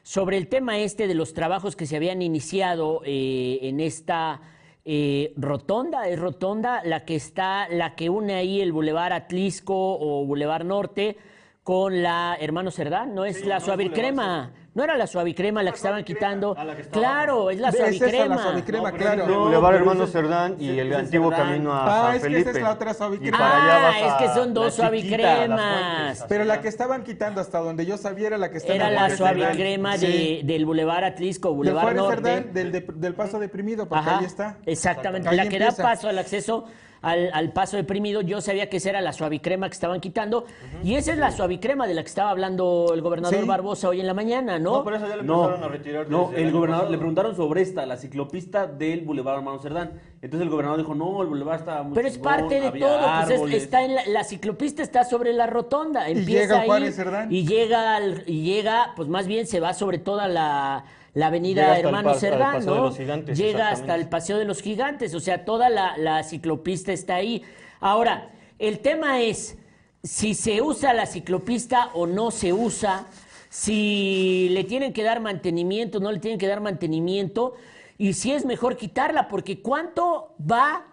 sobre 0.04 0.38
el 0.38 0.48
tema 0.48 0.80
este 0.80 1.06
de 1.06 1.16
los 1.16 1.34
trabajos 1.34 1.76
que 1.76 1.86
se 1.86 1.98
habían 1.98 2.22
iniciado 2.22 3.02
eh, 3.04 3.60
en 3.64 3.82
esta 3.82 4.40
eh, 4.86 5.34
rotonda, 5.36 6.08
es 6.08 6.18
rotonda 6.18 6.82
la 6.86 7.04
que 7.04 7.18
está, 7.18 7.68
la 7.68 7.94
que 7.96 8.10
une 8.10 8.36
ahí 8.36 8.62
el 8.62 8.72
Boulevard 8.72 9.12
Atlisco 9.12 9.76
o 9.76 10.26
Boulevard 10.26 10.64
Norte 10.64 11.18
con 11.62 12.02
la 12.02 12.38
Hermano 12.40 12.72
Cerdán, 12.72 13.14
no 13.14 13.26
es 13.26 13.46
la 13.46 13.60
Suavicrema, 13.60 14.54
no 14.78 14.84
era 14.84 14.96
la 14.96 15.08
Suavicrema 15.08 15.63
la 15.63 15.72
que 15.72 15.78
estaban 15.78 16.04
quitando, 16.04 16.54
Ah, 16.56 16.63
la 16.63 16.76
que 16.76 16.84
estaba 16.84 17.02
claro, 17.04 17.50
es 17.50 17.60
la 17.60 17.70
Es 17.70 17.76
esa, 17.76 17.84
la 17.86 17.94
Suavicrema. 17.98 18.38
Suavicrema, 18.44 18.92
No, 18.92 18.98
claro. 18.98 19.40
Boulevard 19.40 19.76
Hermano 19.76 20.06
Cerdán 20.06 20.56
y 20.60 20.78
el 20.78 20.94
antiguo 20.94 21.32
Cerdán. 21.32 21.48
camino 21.48 21.74
a 21.74 21.86
Ah, 21.86 22.02
San 22.06 22.16
es 22.16 22.22
que 22.22 22.30
Felipe. 22.30 22.50
esa 22.52 22.60
es 22.60 22.63
la 22.63 22.72
otra 22.72 22.94
Suavicrema. 22.94 23.38
para 23.40 23.63
allá 23.63 23.88
Ah, 23.90 24.08
es 24.08 24.13
que 24.28 24.34
son 24.40 24.54
dos 24.54 24.74
suavicremas. 24.76 26.26
Pero 26.30 26.44
la 26.46 26.62
que 26.62 26.68
estaban 26.68 27.04
quitando 27.04 27.42
hasta 27.42 27.60
donde 27.60 27.86
yo 27.88 27.98
sabía 27.98 28.28
era 28.28 28.38
la 28.38 28.52
que 28.52 28.58
estaba 28.58 28.76
Era 28.76 28.90
la 28.92 29.10
suavicrema 29.16 29.98
de, 29.98 30.42
del 30.44 30.66
Boulevard 30.66 31.04
Atlisco, 31.06 31.54
Boulevard 31.54 31.96
Norte. 31.96 32.16
Cerdán, 32.24 32.54
del, 32.54 32.72
de- 32.72 32.86
del 32.94 33.13
paso 33.16 33.40
deprimido, 33.40 33.88
porque 33.90 34.08
Ajá, 34.10 34.20
ahí 34.20 34.26
está. 34.26 34.58
Exactamente, 34.66 35.32
la 35.36 35.50
que 35.50 35.60
da 35.60 35.72
paso 35.72 36.08
al 36.08 36.20
acceso 36.20 36.66
al, 37.02 37.30
al 37.34 37.52
paso 37.54 37.78
deprimido. 37.78 38.22
Yo 38.22 38.42
sabía 38.42 38.70
que 38.70 38.78
esa 38.78 38.90
era 38.90 39.02
la 39.02 39.14
suavicrema 39.14 39.68
que 39.70 39.74
estaban 39.74 40.00
quitando. 40.00 40.46
Y 40.84 40.96
esa 40.96 41.12
es 41.14 41.18
la 41.18 41.32
suavicrema 41.32 41.88
de 41.88 41.94
la 41.94 42.02
que 42.04 42.08
estaba 42.10 42.30
hablando 42.32 42.92
el 42.94 43.02
gobernador 43.02 43.40
Sí. 43.42 43.46
Barbosa 43.48 43.90
hoy 43.90 44.00
en 44.00 44.08
la 44.08 44.14
mañana, 44.14 44.60
¿no? 44.60 44.78
No, 44.78 44.84
pero 44.84 44.98
esa 44.98 45.08
ya 45.08 45.16
No, 45.18 45.44
empezaron 45.46 45.64
a 45.64 45.68
retirar. 45.68 46.10
no 46.10 46.32
el 46.36 46.52
gobernador 46.52 46.84
pasado. 46.86 46.92
le 46.92 46.98
preguntaron 46.98 47.36
sobre 47.36 47.62
esta, 47.62 47.86
la 47.86 47.98
ciclopista 47.98 48.68
del 48.68 49.02
Boulevard 49.02 49.38
Hermano 49.38 49.60
Cerdán. 49.60 49.92
Entonces 50.22 50.46
el 50.46 50.50
gobernador 50.50 50.80
dijo, 50.80 50.96
no, 50.96 51.22
el 51.22 51.28
Boulevard 51.28 51.60
está 51.60 51.84
muy 51.84 51.94
Pero 51.94 52.08
es 52.08 52.16
chingón, 52.16 52.34
parte 52.34 52.60
de 52.60 52.72
todo, 52.72 52.98
pues 52.98 53.30
es- 53.30 53.34
árboles". 53.36 53.64
está 53.64 53.84
en 53.84 53.96
la, 53.96 54.02
la 54.08 54.24
ciclopista 54.24 54.82
está 54.82 55.04
sobre 55.04 55.32
la 55.34 55.46
rotonda, 55.48 56.10
empieza 56.10 56.42
llega 56.42 56.60
ahí 56.62 56.68
Juárez 56.68 56.96
Cerdán. 56.96 57.32
y 57.32 57.46
llega 57.48 57.96
al- 57.96 58.24
y 58.26 58.42
llega, 58.44 58.94
pues 58.96 59.08
más 59.10 59.28
bien 59.28 59.46
se 59.46 59.60
va 59.60 59.74
sobre 59.74 60.00
toda 60.00 60.28
la, 60.28 60.84
la 61.17 61.27
avenida 61.27 61.62
Llega 61.62 61.71
hasta 61.73 61.80
el 61.80 61.86
Hermano 61.88 62.91
Cerdán, 62.91 63.25
llega 63.25 63.69
hasta 63.69 63.95
el 63.95 64.08
Paseo 64.08 64.38
de 64.38 64.45
los 64.45 64.62
Gigantes, 64.62 65.15
o 65.15 65.19
sea, 65.19 65.45
toda 65.45 65.67
la, 65.67 65.97
la 65.97 66.21
ciclopista 66.21 66.93
está 66.93 67.15
ahí. 67.15 67.41
Ahora, 67.80 68.30
el 68.60 68.80
tema 68.80 69.19
es 69.21 69.58
si 70.03 70.36
se 70.36 70.62
usa 70.62 70.93
la 70.93 71.08
ciclopista 71.08 71.89
o 71.95 72.06
no 72.06 72.30
se 72.30 72.53
usa, 72.53 73.08
si 73.49 74.49
le 74.51 74.63
tienen 74.63 74.93
que 74.93 75.01
dar 75.01 75.19
mantenimiento, 75.19 75.99
no 75.99 76.12
le 76.12 76.19
tienen 76.19 76.38
que 76.38 76.47
dar 76.47 76.62
mantenimiento, 76.62 77.56
y 77.97 78.13
si 78.13 78.34
es 78.34 78.45
mejor 78.45 78.77
quitarla, 78.77 79.27
porque 79.27 79.60
¿cuánto 79.60 80.36
va 80.39 80.86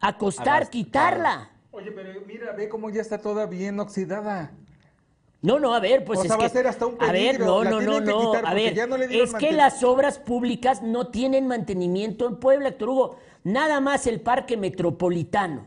a 0.00 0.18
costar 0.18 0.68
quitarla? 0.68 1.48
Oye, 1.70 1.92
pero 1.92 2.20
mira, 2.26 2.52
ve 2.52 2.68
cómo 2.68 2.90
ya 2.90 3.00
está 3.00 3.22
toda 3.22 3.46
bien 3.46 3.80
oxidada. 3.80 4.52
No, 5.42 5.58
no, 5.58 5.74
a 5.74 5.80
ver, 5.80 6.04
pues 6.04 6.18
O 6.18 6.22
es 6.22 6.28
sea, 6.28 6.36
que 6.36 6.42
va 6.42 6.46
a 6.46 6.50
ser 6.50 6.66
hasta 6.66 6.86
un 6.86 6.96
a 6.98 7.12
ver, 7.12 7.40
no, 7.40 7.64
la 7.64 7.70
no, 7.70 7.80
no, 7.80 8.00
no, 8.00 8.34
a 8.34 8.52
ver, 8.52 8.74
ya 8.74 8.86
no 8.86 8.98
le 8.98 9.08
dieron 9.08 9.26
es 9.26 9.34
que 9.34 9.52
las 9.52 9.82
obras 9.82 10.18
públicas 10.18 10.82
no 10.82 11.08
tienen 11.08 11.46
mantenimiento 11.46 12.26
en 12.26 12.36
Puebla, 12.36 12.68
Héctor 12.68 12.88
Hugo. 12.90 13.16
Nada 13.42 13.80
más 13.80 14.06
el 14.06 14.20
parque 14.20 14.58
metropolitano, 14.58 15.64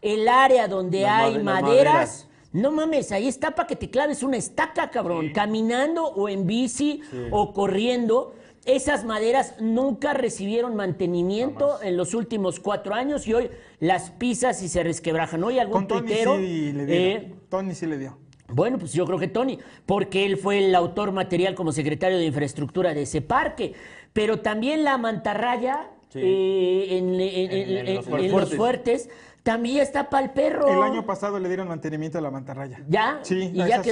el 0.00 0.28
área 0.28 0.66
donde 0.66 1.06
hay 1.06 1.38
maderas. 1.38 2.28
No 2.52 2.70
mames, 2.70 3.12
ahí 3.12 3.28
está 3.28 3.52
para 3.52 3.66
que 3.66 3.76
te 3.76 3.88
claves 3.88 4.22
una 4.22 4.36
estaca, 4.36 4.90
cabrón, 4.90 5.30
caminando 5.32 6.04
o 6.04 6.28
en 6.28 6.46
bici 6.46 7.00
o 7.30 7.52
corriendo. 7.54 8.34
Esas 8.64 9.04
maderas 9.04 9.54
nunca 9.60 10.14
recibieron 10.14 10.76
mantenimiento 10.76 11.80
en 11.82 11.96
los 11.96 12.12
últimos 12.12 12.60
cuatro 12.60 12.94
años 12.94 13.26
y 13.26 13.34
hoy 13.34 13.50
las 13.80 14.10
pisas 14.10 14.62
y 14.62 14.68
se 14.68 14.82
resquebrajan. 14.82 15.42
Hoy 15.42 15.58
algún 15.58 15.86
Con 15.86 15.88
Tony 15.88 16.00
tuitero, 16.08 16.36
sí 16.36 16.72
le 16.72 16.82
eh, 16.82 16.86
dieron. 16.86 17.40
Tony 17.48 17.74
sí 17.74 17.86
le 17.86 17.98
dio. 17.98 18.21
Bueno, 18.52 18.78
pues 18.78 18.92
yo 18.92 19.04
creo 19.06 19.18
que 19.18 19.28
Tony, 19.28 19.58
porque 19.86 20.24
él 20.26 20.36
fue 20.36 20.58
el 20.66 20.74
autor 20.74 21.12
material 21.12 21.54
como 21.54 21.72
secretario 21.72 22.18
de 22.18 22.24
infraestructura 22.26 22.94
de 22.94 23.02
ese 23.02 23.20
parque. 23.22 23.74
Pero 24.12 24.40
también 24.40 24.84
la 24.84 24.98
mantarraya 24.98 25.90
Sí. 26.10 26.20
eh, 26.22 26.98
en, 26.98 27.14
en- 27.14 27.20
en- 27.20 27.78
En- 27.78 27.88
en 27.88 27.94
los 27.96 28.06
en- 28.06 28.12
en 28.14 28.30
fuertes. 28.30 28.32
los 28.32 28.54
fuertes 28.54 29.10
también 29.42 29.78
está 29.80 30.10
para 30.10 30.24
el 30.26 30.30
perro. 30.32 30.68
El 30.68 30.82
año 30.82 31.04
pasado 31.06 31.38
le 31.38 31.48
dieron 31.48 31.66
mantenimiento 31.68 32.18
a 32.18 32.20
la 32.20 32.30
mantarraya. 32.30 32.80
¿Ya? 32.88 33.18
Sí. 33.22 33.50
¿Y 33.54 33.56
ya 33.56 33.82
sí. 33.82 33.90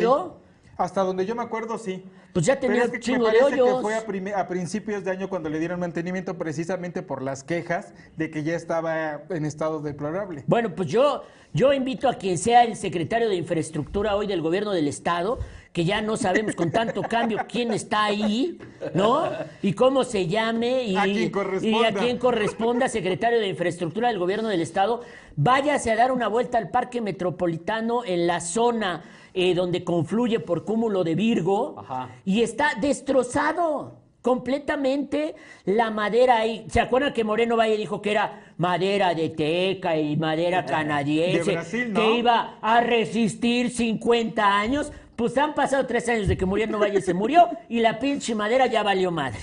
Hasta 0.80 1.02
donde 1.02 1.26
yo 1.26 1.34
me 1.34 1.42
acuerdo, 1.42 1.76
sí. 1.76 2.02
Pues 2.32 2.46
ya 2.46 2.58
Pero 2.58 2.72
tenía 2.72 2.84
es 2.84 2.90
que 2.90 3.18
me 3.18 3.24
de 3.26 3.62
que 3.62 3.74
fue 3.82 4.32
a, 4.32 4.48
principios 4.48 5.04
de 5.04 5.10
año 5.10 5.28
cuando 5.28 5.50
le 5.50 5.58
dieron 5.58 5.78
mantenimiento 5.78 6.38
precisamente 6.38 7.02
por 7.02 7.20
las 7.20 7.44
quejas 7.44 7.92
de 8.16 8.30
que 8.30 8.44
ya 8.44 8.54
estaba 8.56 9.20
en 9.28 9.44
estado 9.44 9.82
deplorable. 9.82 10.42
Bueno, 10.46 10.74
pues 10.74 10.88
yo, 10.88 11.22
yo 11.52 11.74
invito 11.74 12.08
a 12.08 12.14
quien 12.14 12.38
sea 12.38 12.64
el 12.64 12.76
secretario 12.76 13.28
de 13.28 13.34
infraestructura 13.34 14.16
hoy 14.16 14.26
del 14.26 14.40
gobierno 14.40 14.72
del 14.72 14.88
estado, 14.88 15.38
que 15.74 15.84
ya 15.84 16.00
no 16.00 16.16
sabemos 16.16 16.54
con 16.54 16.70
tanto 16.70 17.02
cambio 17.02 17.40
quién 17.46 17.72
está 17.72 18.06
ahí, 18.06 18.58
¿no? 18.94 19.28
Y 19.60 19.74
cómo 19.74 20.02
se 20.04 20.28
llame 20.28 20.84
y 20.84 20.96
A 20.96 21.02
quien 21.02 21.18
y 21.18 21.26
a 21.26 21.30
corresponda. 21.30 21.92
quien 21.92 22.16
corresponda 22.16 22.88
secretario 22.88 23.38
de 23.38 23.48
infraestructura 23.48 24.08
del 24.08 24.18
gobierno 24.18 24.48
del 24.48 24.62
estado, 24.62 25.02
váyase 25.36 25.90
a 25.90 25.96
dar 25.96 26.10
una 26.10 26.28
vuelta 26.28 26.56
al 26.56 26.70
parque 26.70 27.02
metropolitano 27.02 28.02
en 28.02 28.26
la 28.26 28.40
zona 28.40 29.02
eh, 29.34 29.54
donde 29.54 29.84
confluye 29.84 30.40
por 30.40 30.64
cúmulo 30.64 31.04
de 31.04 31.14
Virgo 31.14 31.76
Ajá. 31.78 32.08
y 32.24 32.42
está 32.42 32.72
destrozado 32.80 34.00
completamente 34.22 35.34
la 35.64 35.90
madera 35.90 36.38
ahí. 36.38 36.66
¿Se 36.68 36.80
acuerdan 36.80 37.12
que 37.12 37.24
Moreno 37.24 37.56
Valle 37.56 37.76
dijo 37.76 38.02
que 38.02 38.10
era 38.10 38.52
madera 38.58 39.14
de 39.14 39.30
teca 39.30 39.96
y 39.96 40.16
madera 40.16 40.64
canadiense? 40.66 41.50
De 41.50 41.56
Brasil, 41.56 41.92
¿no? 41.92 42.00
Que 42.00 42.18
iba 42.18 42.58
a 42.60 42.80
resistir 42.80 43.70
50 43.70 44.58
años. 44.58 44.92
Pues 45.16 45.36
han 45.36 45.54
pasado 45.54 45.86
tres 45.86 46.08
años 46.08 46.28
de 46.28 46.36
que 46.36 46.46
Moreno 46.46 46.78
Valle 46.78 47.02
se 47.02 47.12
murió 47.12 47.48
y 47.68 47.80
la 47.80 47.98
pinche 47.98 48.34
madera 48.34 48.66
ya 48.66 48.82
valió 48.82 49.10
madre. 49.10 49.38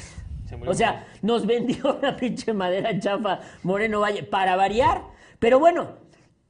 Se 0.49 0.57
murió 0.57 0.71
O 0.71 0.73
sea, 0.73 1.05
nos 1.21 1.45
vendió 1.45 1.95
una 1.99 2.15
pinche 2.15 2.51
madera 2.53 2.99
chafa 2.99 3.41
Moreno 3.63 3.99
Valle 3.99 4.23
para 4.23 4.55
variar. 4.55 5.03
Pero 5.39 5.59
bueno, 5.59 5.89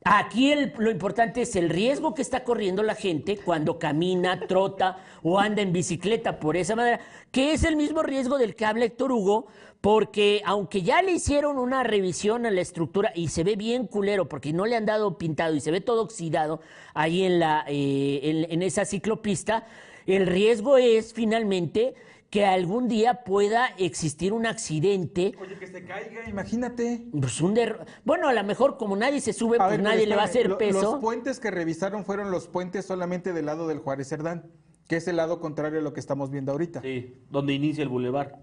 aquí 0.04 0.54
lo 0.78 0.92
importante 0.92 1.42
es 1.42 1.56
el 1.56 1.70
riesgo 1.70 2.14
que 2.14 2.22
está 2.22 2.44
corriendo 2.44 2.84
la 2.84 2.96
gente 2.96 3.38
cuando 3.38 3.80
camina, 3.80 4.40
trota 4.48 4.98
o 5.24 5.40
anda 5.40 5.62
en 5.62 5.74
bicicleta 5.74 6.40
por 6.40 6.58
esa 6.58 6.76
manera, 6.76 7.00
que 7.32 7.54
es 7.54 7.64
el 7.64 7.76
mismo 7.76 8.04
riesgo 8.04 8.38
del 8.38 8.56
que 8.56 8.66
habla 8.66 8.86
Héctor 8.86 9.12
Hugo, 9.12 9.48
porque 9.82 10.42
aunque 10.46 10.82
ya 10.82 11.02
le 11.02 11.12
hicieron 11.12 11.58
una 11.58 11.84
revisión 11.84 12.46
a 12.46 12.52
la 12.52 12.62
estructura 12.62 13.12
y 13.16 13.28
se 13.28 13.44
ve 13.44 13.56
bien 13.56 13.88
culero, 13.88 14.28
porque 14.28 14.54
no 14.54 14.66
le 14.66 14.76
han 14.76 14.86
dado 14.86 15.18
pintado 15.18 15.56
y 15.56 15.62
se 15.62 15.72
ve 15.72 15.82
todo 15.82 16.02
oxidado 16.02 16.62
ahí 16.94 17.24
en, 17.24 17.40
la, 17.40 17.64
eh, 17.68 18.48
en 18.50 18.62
esa 18.64 18.86
ciclopista, 18.86 19.66
el 20.08 20.26
riesgo 20.26 20.78
es 20.78 21.14
finalmente 21.14 21.94
que 22.30 22.46
algún 22.46 22.88
día 22.90 23.24
pueda 23.24 23.68
existir 23.78 24.34
un 24.34 24.46
accidente. 24.46 25.34
Oye, 25.42 25.58
que 25.58 25.68
se 25.68 25.86
caiga, 25.86 26.28
imagínate. 26.30 27.06
Pues 27.20 27.40
un 27.40 27.56
derro- 27.56 27.86
bueno, 28.04 28.28
a 28.28 28.34
lo 28.34 28.44
mejor 28.44 28.78
como 28.78 28.96
nadie 28.98 29.22
se 29.22 29.32
sube, 29.34 29.56
A 29.58 29.60
pues 29.68 29.72
ver, 29.72 29.82
nadie 29.82 30.06
le 30.06 30.16
va 30.16 30.24
a 30.24 30.26
hacer 30.26 30.50
lo- 30.50 30.58
peso. 30.58 30.82
Los 30.82 31.00
puentes 31.00 31.40
que 31.40 31.52
revisaron 31.52 32.04
fueron 32.04 32.30
los 32.32 32.48
puentes 32.48 32.86
solamente 32.86 33.32
del 33.32 33.46
lado 33.46 33.68
del 33.68 33.80
Juárez 33.80 34.10
Cerdán, 34.10 34.52
que 34.88 34.98
es 34.98 35.08
el 35.08 35.16
lado 35.16 35.40
contrario 35.40 35.80
a 35.80 35.82
lo 35.82 35.94
que 35.94 36.00
estamos 36.02 36.30
viendo 36.30 36.52
ahorita. 36.52 36.82
Sí, 36.82 37.16
donde 37.30 37.54
inicia 37.54 37.84
el 37.84 37.90
bulevar. 37.90 38.40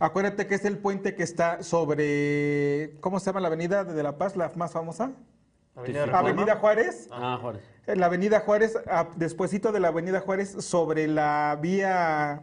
Acuérdate 0.00 0.46
que 0.46 0.54
es 0.56 0.64
el 0.64 0.78
puente 0.78 1.14
que 1.14 1.22
está 1.22 1.62
sobre, 1.62 2.96
¿cómo 3.00 3.20
se 3.20 3.26
llama 3.26 3.40
la 3.40 3.48
avenida 3.48 3.84
de 3.84 4.02
La 4.02 4.18
Paz, 4.18 4.34
la 4.36 4.50
más 4.56 4.72
famosa? 4.72 5.12
Avenida. 5.76 6.04
Avenida 6.18 6.56
Juárez. 6.56 7.08
Ah, 7.12 7.38
Juárez. 7.40 7.62
En 7.86 8.00
la 8.00 8.06
Avenida 8.06 8.40
Juárez, 8.40 8.76
a- 8.88 9.08
despuesito 9.16 9.70
de 9.72 9.78
la 9.80 9.88
Avenida 9.88 10.20
Juárez, 10.20 10.50
sobre 10.64 11.06
la 11.06 11.58
vía, 11.60 12.42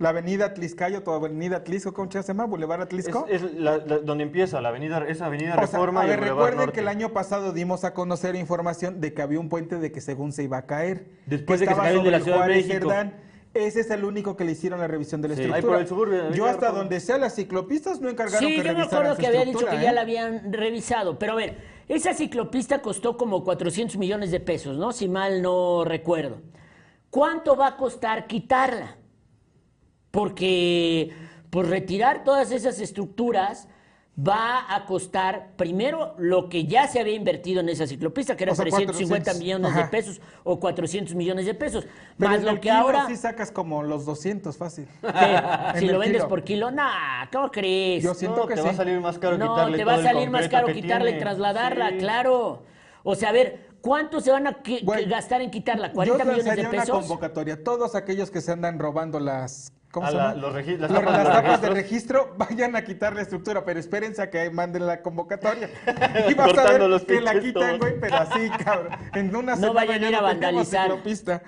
la 0.00 0.08
Avenida 0.08 0.46
Atliscayo, 0.46 1.02
o 1.04 1.10
Avenida 1.12 1.58
Atlisco, 1.58 1.92
¿cómo 1.92 2.10
se 2.10 2.22
llama? 2.22 2.46
Boulevard 2.46 2.80
Atlisco. 2.80 3.26
es 3.28 3.42
la- 3.54 3.76
la- 3.76 3.98
donde 3.98 4.24
empieza 4.24 4.60
la 4.62 4.70
avenida, 4.70 5.04
esa 5.06 5.26
avenida 5.26 5.50
O 5.52 5.54
sea, 5.56 5.66
Reforma 5.66 6.00
a 6.00 6.06
y 6.06 6.08
ver, 6.08 6.18
el 6.18 6.20
Boulevard 6.24 6.36
recuerden 6.38 6.58
Norte. 6.58 6.72
que 6.72 6.80
el 6.80 6.88
año 6.88 7.12
pasado 7.12 7.52
dimos 7.52 7.84
a 7.84 7.92
conocer 7.92 8.34
información 8.34 9.00
de 9.00 9.12
que 9.12 9.20
había 9.22 9.38
un 9.38 9.48
puente 9.50 9.76
de 9.78 9.92
que 9.92 10.00
según 10.00 10.32
se 10.32 10.42
iba 10.42 10.56
a 10.56 10.66
caer. 10.66 11.06
Después 11.26 11.60
de 11.60 11.66
que 11.66 11.74
se 11.74 11.80
cayó 11.80 11.98
el 11.98 12.04
de 12.04 12.10
la 12.10 12.20
Ciudad 12.20 12.38
de 12.38 12.42
Juárez 12.44 12.66
México. 12.66 12.88
Cerdán. 12.88 13.14
Ese 13.52 13.80
es 13.80 13.90
el 13.90 14.04
único 14.04 14.36
que 14.36 14.44
le 14.44 14.52
hicieron 14.52 14.80
la 14.80 14.86
revisión 14.88 15.20
de 15.20 15.28
la 15.28 15.34
Sí. 15.34 15.42
estructura. 15.42 15.74
Ahí 15.74 15.74
por 15.74 15.82
el 15.82 15.88
suburbio 15.88 16.30
de 16.30 16.36
Yo 16.36 16.46
hasta 16.46 16.70
donde 16.70 16.98
sea 17.00 17.18
las 17.18 17.34
ciclopistas 17.34 18.00
no 18.00 18.08
encargaron 18.08 18.38
Sí, 18.48 18.56
que 18.56 18.62
yo 18.66 18.74
me 18.74 18.82
acuerdo 18.84 19.16
que 19.16 19.26
había 19.26 19.44
dicho 19.44 19.66
que 19.66 19.80
ya 19.82 19.90
¿eh? 19.90 19.92
la 19.92 20.00
habían 20.00 20.50
revisado. 20.52 21.18
Pero 21.18 21.32
a 21.32 21.36
ver, 21.36 21.58
esa 21.88 22.14
ciclopista 22.14 22.80
costó 22.80 23.16
como 23.18 23.44
400 23.44 23.98
millones 23.98 24.30
de 24.30 24.40
pesos, 24.40 24.78
¿no? 24.78 24.92
Si 24.92 25.08
mal 25.08 25.42
no 25.42 25.84
recuerdo. 25.84 26.40
¿Cuánto 27.10 27.56
va 27.56 27.66
a 27.66 27.76
costar 27.76 28.26
quitarla? 28.28 28.96
Porque 30.10 31.12
por 31.50 31.68
retirar 31.68 32.24
todas 32.24 32.52
esas 32.52 32.80
estructuras 32.80 33.68
va 34.18 34.74
a 34.74 34.84
costar 34.84 35.52
primero 35.56 36.14
lo 36.18 36.48
que 36.48 36.66
ya 36.66 36.86
se 36.88 37.00
había 37.00 37.14
invertido 37.14 37.60
en 37.60 37.68
esa 37.70 37.86
ciclopista, 37.86 38.36
que 38.36 38.44
eran 38.44 38.52
O 38.52 38.56
sea, 38.56 38.64
350 38.64 39.32
400, 39.32 39.38
millones 39.38 39.70
ajá. 39.70 39.82
de 39.82 39.88
pesos 39.88 40.20
o 40.44 40.60
400 40.60 41.14
millones 41.14 41.46
de 41.46 41.54
pesos. 41.54 41.86
Pero 42.18 42.30
más 42.30 42.40
en 42.40 42.44
lo 42.44 42.50
el 42.50 42.56
que 42.56 42.68
kilo 42.68 42.74
ahora... 42.74 43.06
sí 43.06 43.16
sacas 43.16 43.50
como 43.50 43.82
los 43.82 44.04
200 44.04 44.56
fácil. 44.56 44.86
Si 45.78 45.86
lo 45.86 45.98
vendes 45.98 46.18
kilo. 46.18 46.28
por 46.28 46.44
kilo, 46.44 46.70
nah, 46.70 47.26
¿cómo 47.32 47.50
crees? 47.50 48.02
Yo 48.02 48.12
siento 48.14 48.38
No, 48.40 48.46
que 48.46 48.54
te 48.56 48.60
sí. 48.60 48.66
va 48.66 48.72
a 48.72 48.76
salir 48.76 49.00
más 49.00 49.18
caro 49.18 49.38
no, 49.38 49.54
quitarle 49.54 49.78
te 49.78 49.84
va 49.84 49.92
a 49.92 49.96
todo 49.96 50.04
salir 50.04 50.30
más 50.30 50.48
caro 50.48 50.70
y 50.70 50.82
tiene. 50.82 51.12
trasladarla, 51.14 51.90
Sí. 51.90 51.96
claro. 51.98 52.62
O 53.04 53.14
sea, 53.14 53.30
a 53.30 53.32
ver, 53.32 53.68
¿cuánto 53.80 54.20
se 54.20 54.30
van 54.32 54.46
a 54.48 54.54
que- 54.62 54.80
Bueno, 54.82 55.02
que 55.04 55.08
gastar 55.08 55.40
en 55.40 55.50
quitarla? 55.50 55.88
Yo 55.88 55.94
¿40 55.94 56.04
millones 56.18 56.26
de 56.26 56.34
lanzaría 56.42 56.68
una 56.68 56.80
pesos? 56.80 56.98
convocatoria. 56.98 57.64
Todos 57.64 57.94
aquellos 57.94 58.30
que 58.30 58.40
se 58.42 58.52
andan 58.52 58.78
robando 58.78 59.18
las... 59.18 59.72
¿Cómo 59.90 60.06
A 60.06 60.10
se 60.10 60.16
la- 60.16 60.28
llama? 60.28 60.40
los 60.40 60.54
regi- 60.54 60.78
las 60.78 60.90
Los- 60.90 61.00
tapas 61.00 61.12
de 61.18 61.24
las 61.24 61.26
los 61.26 61.34
tapas 61.42 61.60
de 61.62 61.68
registros. 61.70 62.26
registro, 62.28 62.34
vayan 62.38 62.76
a 62.76 62.84
quitar 62.84 63.14
la 63.14 63.22
estructura, 63.22 63.64
pero 63.64 63.80
espérense 63.80 64.22
a 64.22 64.30
que 64.30 64.48
manden 64.50 64.86
la 64.86 65.02
convocatoria. 65.02 65.68
Y 66.30 66.34
vas 66.34 66.56
a 66.56 66.64
ver 66.72 66.82
los 66.82 67.02
que 67.04 67.20
la 67.20 67.40
quitan, 67.40 67.78
güey, 67.78 67.98
pero 68.00 68.16
así, 68.16 68.48
cabrón. 68.64 68.92
En 69.14 69.34
una 69.34 69.56
No 69.56 69.68
semana 69.68 69.74
vayan 69.86 70.00
ya 70.00 70.06
a 70.06 70.10
ir 70.10 70.16
a 70.16 70.20
vandalizar. 70.22 70.82
ciclopista. 70.86 71.42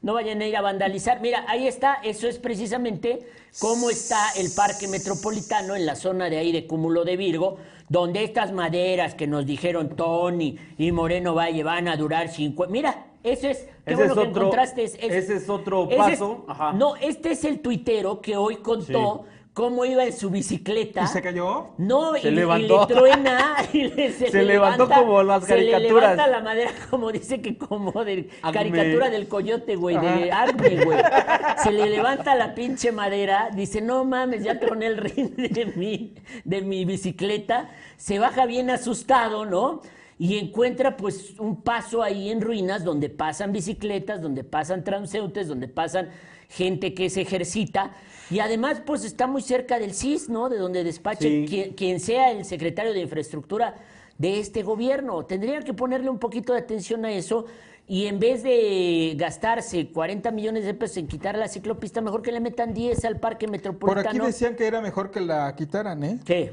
No 0.00 0.14
vayan 0.14 0.40
a 0.40 0.46
ir 0.46 0.56
a 0.56 0.60
vandalizar. 0.60 1.20
Mira, 1.20 1.44
ahí 1.48 1.66
está, 1.66 1.94
eso 2.04 2.28
es 2.28 2.38
precisamente 2.38 3.26
cómo 3.58 3.90
está 3.90 4.30
el 4.36 4.46
parque 4.54 4.86
metropolitano 4.86 5.74
en 5.74 5.84
la 5.84 5.96
zona 5.96 6.30
de 6.30 6.38
ahí 6.38 6.52
de 6.52 6.68
Cúmulo 6.68 7.04
de 7.04 7.16
Virgo, 7.16 7.58
donde 7.88 8.22
estas 8.22 8.52
maderas 8.52 9.16
que 9.16 9.26
nos 9.26 9.44
dijeron 9.44 9.96
Tony 9.96 10.56
y 10.78 10.92
Moreno 10.92 11.34
Valle 11.34 11.64
van 11.64 11.88
a 11.88 11.96
durar 11.96 12.28
50. 12.28 12.70
Mira, 12.70 13.06
eso 13.22 13.48
es. 13.48 13.58
Qué 13.84 13.94
Ese 13.94 13.96
bueno 13.96 14.12
es 14.12 14.12
que 14.14 14.28
otro- 14.28 14.42
encontraste. 14.42 14.84
es- 14.84 14.94
ese 15.00 15.36
es 15.36 15.48
otro 15.48 15.84
ese 15.84 15.94
es- 15.94 15.98
paso, 15.98 16.44
ajá. 16.48 16.72
No, 16.72 16.96
este 16.96 17.32
es 17.32 17.44
el 17.44 17.60
tuitero 17.60 18.20
que 18.20 18.36
hoy 18.36 18.56
contó 18.56 19.24
cómo 19.54 19.84
iba 19.84 20.04
en 20.04 20.12
su 20.12 20.30
bicicleta. 20.30 21.02
¿Y 21.02 21.06
se 21.08 21.20
cayó? 21.20 21.70
No, 21.78 22.12
Se 22.14 22.28
y, 22.28 22.32
y 22.32 22.34
levantó. 22.34 22.86
le 22.88 22.94
truena 22.94 23.56
y 23.72 23.84
le- 23.88 24.12
se, 24.12 24.30
Se 24.30 24.38
le 24.38 24.44
levantó 24.44 24.84
levanta- 24.84 25.00
como 25.00 25.22
las 25.24 25.44
Se 25.46 25.56
le 25.56 25.70
caricaturas. 25.72 26.10
levanta 26.12 26.26
la 26.28 26.40
madera, 26.42 26.70
como 26.90 27.10
dice 27.10 27.40
que 27.40 27.58
como 27.58 28.04
de 28.04 28.28
Acme. 28.42 28.52
caricatura 28.52 29.10
del 29.10 29.26
coyote, 29.26 29.74
güey, 29.74 29.98
de 29.98 30.30
Acme, 30.30 30.84
güey. 30.84 30.98
Se 31.64 31.72
le 31.72 31.86
levanta 31.90 32.34
la 32.36 32.54
pinche 32.54 32.92
madera, 32.92 33.50
dice, 33.52 33.80
no 33.80 34.04
mames, 34.04 34.44
ya 34.44 34.60
troné 34.60 34.86
el 34.86 34.96
rin 34.98 35.34
de 35.36 35.72
mi, 35.74 36.14
de 36.44 36.60
mi 36.62 36.84
bicicleta. 36.84 37.70
Se 37.96 38.20
baja 38.20 38.46
bien 38.46 38.70
asustado, 38.70 39.44
¿no? 39.44 39.80
Y 40.18 40.36
encuentra 40.38 40.96
pues 40.96 41.38
un 41.38 41.62
paso 41.62 42.02
ahí 42.02 42.30
en 42.30 42.40
ruinas 42.40 42.82
donde 42.84 43.08
pasan 43.08 43.52
bicicletas, 43.52 44.20
donde 44.20 44.42
pasan 44.44 44.82
transeúntes, 44.82 45.46
donde 45.46 45.68
pasan 45.68 46.08
gente 46.48 46.92
que 46.94 47.08
se 47.08 47.20
ejercita. 47.20 47.92
Y 48.30 48.40
además 48.40 48.82
pues 48.84 49.04
está 49.04 49.26
muy 49.26 49.42
cerca 49.42 49.78
del 49.78 49.94
CIS, 49.94 50.28
¿no? 50.28 50.48
De 50.48 50.58
donde 50.58 50.82
despache 50.84 51.28
Sí. 51.28 51.46
quien, 51.48 51.74
quien 51.74 52.00
sea 52.00 52.32
el 52.32 52.44
secretario 52.44 52.92
de 52.92 53.00
infraestructura 53.00 53.76
de 54.18 54.40
este 54.40 54.62
gobierno. 54.64 55.24
Tendrían 55.24 55.62
que 55.62 55.72
ponerle 55.72 56.10
un 56.10 56.18
poquito 56.18 56.52
de 56.52 56.58
atención 56.58 57.04
a 57.04 57.12
eso 57.12 57.46
y 57.86 58.06
en 58.06 58.18
vez 58.18 58.42
de 58.42 59.14
gastarse 59.16 59.88
40 59.92 60.30
millones 60.32 60.64
de 60.64 60.74
pesos 60.74 60.96
en 60.98 61.06
quitar 61.06 61.38
la 61.38 61.48
ciclopista, 61.48 62.00
mejor 62.00 62.22
que 62.22 62.32
le 62.32 62.40
metan 62.40 62.74
10 62.74 63.04
al 63.04 63.20
parque 63.20 63.46
Por 63.46 63.52
metropolitano. 63.52 64.08
aquí 64.10 64.18
decían 64.18 64.56
que 64.56 64.66
era 64.66 64.80
mejor 64.80 65.10
que 65.10 65.20
la 65.20 65.54
quitaran, 65.54 66.02
¿eh? 66.02 66.18
¿Qué? 66.24 66.52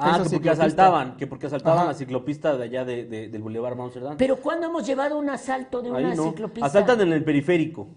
Ah, 0.00 0.12
que 0.12 0.18
porque 0.18 0.28
ciclopista. 0.36 0.52
asaltaban, 0.64 1.16
que 1.16 1.26
porque 1.26 1.46
asaltaban 1.46 1.78
Ajá. 1.80 1.88
la 1.88 1.94
ciclopista 1.94 2.56
de 2.56 2.64
allá 2.64 2.84
de, 2.84 3.04
de- 3.04 3.28
del 3.28 3.42
Boulevard 3.42 3.76
Cerdán. 3.90 4.16
Pero 4.16 4.36
¿cuándo 4.36 4.66
hemos 4.66 4.86
llevado 4.86 5.18
un 5.18 5.28
asalto 5.28 5.82
de 5.82 5.90
Ahí 5.90 6.04
una 6.04 6.14
no. 6.14 6.24
ciclopista? 6.30 6.66
Asaltan 6.66 7.00
en 7.00 7.12
el 7.12 7.24
periférico, 7.24 7.88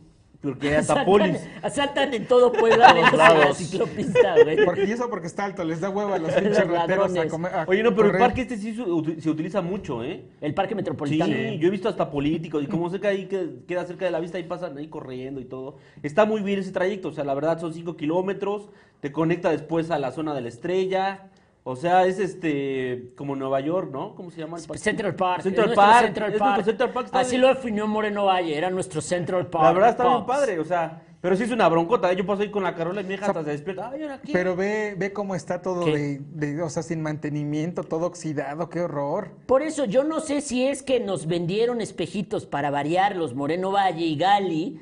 porque 0.41 0.75
hasta 0.77 1.05
polis. 1.05 1.37
Asaltan 1.61 2.11
en 2.15 2.27
todo 2.27 2.51
Puebla 2.51 2.91
menos 2.95 3.11
en 3.13 3.17
la 3.19 3.53
ciclopista, 3.53 4.35
güey. 4.43 4.57
Porque, 4.65 4.85
y 4.85 4.91
eso 4.91 5.07
porque 5.09 5.27
está 5.27 5.45
alto, 5.45 5.63
les 5.63 5.79
da 5.79 5.89
hueva 5.91 6.15
a 6.15 6.17
los 6.17 6.31
pinches 6.33 6.67
rateros 6.67 7.15
a 7.15 7.27
comer. 7.27 7.53
a 7.53 7.65
Oye, 7.67 7.83
no, 7.83 7.93
pero 7.95 8.09
el 8.09 8.17
parque 8.17 8.41
este 8.41 8.57
sí 8.57 8.73
se 8.73 8.81
uti- 8.81 9.19
se 9.19 9.29
utiliza 9.29 9.61
mucho, 9.61 10.03
¿eh? 10.03 10.25
El 10.41 10.55
parque 10.55 10.71
Sí, 10.71 10.75
metropolitano. 10.77 11.31
yo 11.33 11.67
he 11.67 11.69
visto 11.69 11.87
hasta 11.89 12.09
políticos 12.09 12.63
y 12.63 12.67
como 12.67 12.89
sé 12.89 12.99
que 12.99 13.07
ahí 13.07 13.25
que- 13.27 13.59
queda 13.67 13.85
cerca 13.85 14.05
de 14.05 14.11
la 14.11 14.19
vista, 14.19 14.37
ahí 14.39 14.43
pasan 14.45 14.75
ahí 14.77 14.87
corriendo 14.87 15.39
y 15.39 15.45
todo. 15.45 15.75
Está 16.01 16.25
muy 16.25 16.41
bien 16.41 16.59
ese 16.59 16.71
trayecto, 16.71 17.09
o 17.09 17.11
sea, 17.11 17.23
la 17.23 17.35
verdad 17.35 17.59
son 17.59 17.73
5 17.75 17.95
kilómetros, 17.95 18.69
te 18.99 19.11
conecta 19.11 19.51
después 19.51 19.91
a 19.91 19.99
la 19.99 20.11
zona 20.11 20.33
de 20.33 20.41
la 20.41 20.47
estrella. 20.49 21.27
O 21.63 21.75
sea, 21.75 22.05
es 22.07 22.17
este 22.17 23.11
como 23.15 23.35
Nueva 23.35 23.59
York, 23.59 23.89
¿no? 23.91 24.15
¿Cómo 24.15 24.31
se 24.31 24.39
llama 24.41 24.57
el 24.57 24.63
parque? 24.65 24.81
Central 24.81 25.15
Park. 25.15 25.43
Central 25.43 25.69
es 25.69 25.75
nuestro 25.75 25.83
Park. 25.91 26.05
Central 26.05 26.33
es 26.33 26.39
Park. 26.39 26.49
nuestro 26.55 26.71
Central 26.71 26.91
Park. 26.91 27.05
está 27.05 27.19
Así 27.19 27.31
bien. 27.31 27.41
lo 27.41 27.47
definió 27.49 27.87
Moreno 27.87 28.25
Valle, 28.25 28.57
era 28.57 28.69
nuestro 28.71 28.99
Central 29.01 29.47
Park. 29.47 29.63
La 29.65 29.71
verdad 29.73 29.89
está 29.91 30.03
bien 30.03 30.15
Pops. 30.25 30.27
padre, 30.27 30.59
o 30.59 30.63
sea, 30.65 31.03
pero 31.21 31.35
sí 31.35 31.43
es 31.43 31.51
una 31.51 31.69
broncota. 31.69 32.11
¿eh? 32.11 32.15
Yo 32.15 32.25
paso 32.25 32.41
ahí 32.41 32.49
con 32.49 32.63
la 32.63 32.73
Carola 32.73 33.01
y 33.01 33.03
mi 33.03 33.13
hija 33.13 33.27
hasta 33.27 33.43
se 33.43 33.51
despierta. 33.51 33.91
Ay, 33.93 34.01
¿ahora 34.01 34.19
qué? 34.25 34.33
Pero 34.33 34.55
ve, 34.55 34.95
ve 34.97 35.13
cómo 35.13 35.35
está 35.35 35.61
todo 35.61 35.85
de- 35.85 36.61
o 36.63 36.69
sea, 36.71 36.81
sin 36.81 36.99
mantenimiento, 37.03 37.83
todo 37.83 38.07
oxidado, 38.07 38.67
qué 38.67 38.79
horror. 38.81 39.29
Por 39.45 39.61
eso 39.61 39.85
yo 39.85 40.03
no 40.03 40.19
sé 40.19 40.41
si 40.41 40.65
es 40.67 40.81
que 40.81 40.99
nos 40.99 41.27
vendieron 41.27 41.79
espejitos 41.79 42.47
para 42.47 42.71
variar 42.71 43.15
los 43.15 43.35
Moreno 43.35 43.69
Valle 43.71 44.03
y 44.03 44.15
Gali, 44.17 44.79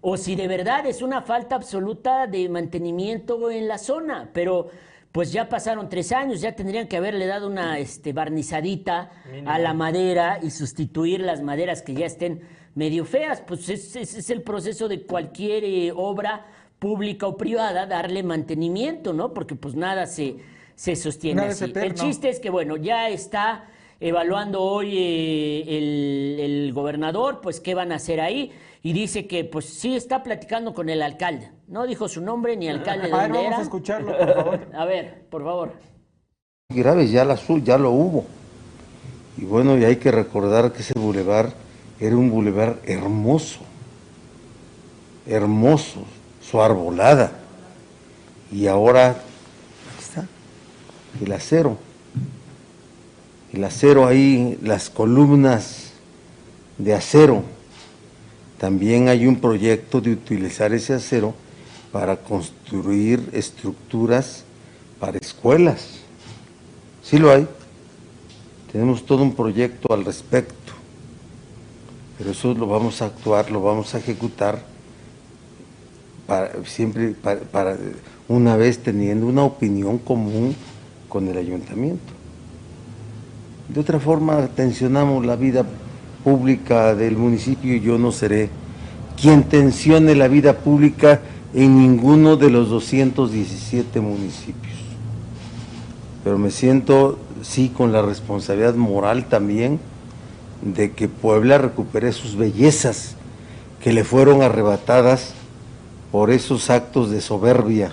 o 0.00 0.16
si 0.16 0.34
de 0.34 0.48
verdad 0.48 0.86
es 0.86 1.02
una 1.02 1.20
falta 1.20 1.56
absoluta 1.56 2.26
de 2.26 2.48
mantenimiento 2.48 3.50
en 3.50 3.68
la 3.68 3.76
zona. 3.76 4.30
Pero 4.32 4.68
pues 5.12 5.30
ya 5.30 5.50
pasaron 5.50 5.90
tres 5.90 6.10
años, 6.10 6.40
ya 6.40 6.52
tendrían 6.52 6.88
que 6.88 6.96
haberle 6.96 7.26
dado 7.26 7.46
una 7.46 7.78
este, 7.78 8.14
barnizadita 8.14 9.10
a 9.44 9.58
la 9.58 9.74
madera 9.74 10.40
y 10.42 10.50
sustituir 10.50 11.20
las 11.20 11.42
maderas 11.42 11.82
que 11.82 11.92
ya 11.92 12.06
estén 12.06 12.40
medio 12.74 13.04
feas. 13.04 13.42
Pues 13.42 13.68
ese 13.68 14.00
es, 14.00 14.30
el 14.30 14.40
proceso 14.40 14.88
de 14.88 15.02
cualquier 15.02 15.64
eh, 15.64 15.92
obra 15.94 16.46
pública 16.78 17.26
o 17.26 17.36
privada, 17.36 17.86
darle 17.86 18.22
mantenimiento, 18.22 19.12
¿no? 19.12 19.34
Porque 19.34 19.54
pues 19.54 19.74
nada 19.74 20.06
se, 20.06 20.36
se 20.74 20.96
sostiene 20.96 21.42
Nada 21.42 21.52
así. 21.52 21.70
El 21.74 21.94
chiste 21.94 22.30
es 22.30 22.40
que, 22.40 22.48
bueno, 22.48 22.78
ya 22.78 23.10
está 23.10 23.66
evaluando 24.00 24.62
hoy 24.62 24.96
eh, 24.96 25.78
el, 25.78 26.40
el 26.40 26.72
gobernador, 26.72 27.40
pues 27.42 27.60
qué 27.60 27.74
van 27.74 27.92
a 27.92 27.96
hacer 27.96 28.20
ahí, 28.20 28.50
y 28.82 28.92
dice 28.92 29.26
que 29.26 29.44
pues 29.44 29.66
sí 29.66 29.94
está 29.94 30.22
platicando 30.22 30.74
con 30.74 30.88
el 30.88 31.02
alcalde. 31.02 31.50
No 31.68 31.86
dijo 31.86 32.08
su 32.08 32.20
nombre 32.20 32.56
ni 32.56 32.68
alcalde 32.68 33.08
de 33.08 33.14
A 33.14 33.22
ver, 33.22 33.30
vamos 33.30 33.46
era. 33.46 33.58
a 33.58 33.62
escucharlo, 33.62 34.16
por 34.18 34.34
favor. 34.34 34.60
A 34.74 34.84
ver, 34.84 35.26
por 35.30 35.44
favor. 35.44 35.72
graves, 36.68 37.10
ya, 37.10 37.24
las, 37.24 37.48
hu- 37.48 37.62
ya 37.62 37.78
lo 37.78 37.90
hubo. 37.90 38.24
Y 39.38 39.44
bueno, 39.44 39.78
y 39.78 39.84
hay 39.84 39.96
que 39.96 40.10
recordar 40.10 40.72
que 40.72 40.82
ese 40.82 40.92
bulevar 40.98 41.52
era 42.00 42.16
un 42.16 42.30
bulevar 42.30 42.78
hermoso, 42.84 43.60
hermoso, 45.26 46.04
su 46.42 46.60
arbolada. 46.60 47.32
Y 48.50 48.66
ahora, 48.66 49.10
aquí 49.10 50.00
está, 50.00 50.26
el 51.24 51.32
acero. 51.32 51.78
El 53.52 53.64
acero 53.64 54.06
ahí, 54.06 54.58
las 54.62 54.90
columnas 54.90 55.92
de 56.78 56.94
acero. 56.94 57.42
También 58.62 59.08
hay 59.08 59.26
un 59.26 59.40
proyecto 59.40 60.00
de 60.00 60.12
utilizar 60.12 60.72
ese 60.72 60.94
acero 60.94 61.34
para 61.90 62.14
construir 62.14 63.28
estructuras 63.32 64.44
para 65.00 65.18
escuelas. 65.18 65.98
Sí 67.02 67.18
lo 67.18 67.32
hay. 67.32 67.48
Tenemos 68.70 69.04
todo 69.04 69.24
un 69.24 69.34
proyecto 69.34 69.92
al 69.92 70.04
respecto. 70.04 70.74
Pero 72.16 72.30
eso 72.30 72.54
lo 72.54 72.68
vamos 72.68 73.02
a 73.02 73.06
actuar, 73.06 73.50
lo 73.50 73.60
vamos 73.60 73.96
a 73.96 73.98
ejecutar 73.98 74.62
para, 76.28 76.64
siempre 76.64 77.16
para, 77.20 77.40
para 77.40 77.76
una 78.28 78.56
vez 78.56 78.78
teniendo 78.78 79.26
una 79.26 79.42
opinión 79.42 79.98
común 79.98 80.54
con 81.08 81.26
el 81.26 81.36
ayuntamiento. 81.36 82.12
De 83.68 83.80
otra 83.80 83.98
forma, 83.98 84.46
tensionamos 84.54 85.26
la 85.26 85.34
vida 85.34 85.66
pública 86.24 86.94
del 86.94 87.16
municipio 87.16 87.76
yo 87.76 87.98
no 87.98 88.12
seré 88.12 88.50
quien 89.20 89.44
tensione 89.44 90.14
la 90.14 90.28
vida 90.28 90.58
pública 90.58 91.20
en 91.54 91.78
ninguno 91.78 92.36
de 92.36 92.50
los 92.50 92.70
217 92.70 94.00
municipios. 94.00 94.74
Pero 96.24 96.38
me 96.38 96.50
siento, 96.50 97.18
sí, 97.42 97.68
con 97.68 97.92
la 97.92 98.02
responsabilidad 98.02 98.74
moral 98.74 99.26
también 99.26 99.78
de 100.62 100.92
que 100.92 101.08
Puebla 101.08 101.58
recupere 101.58 102.12
sus 102.12 102.36
bellezas 102.36 103.16
que 103.82 103.92
le 103.92 104.04
fueron 104.04 104.42
arrebatadas 104.42 105.34
por 106.10 106.30
esos 106.30 106.70
actos 106.70 107.10
de 107.10 107.20
soberbia. 107.20 107.90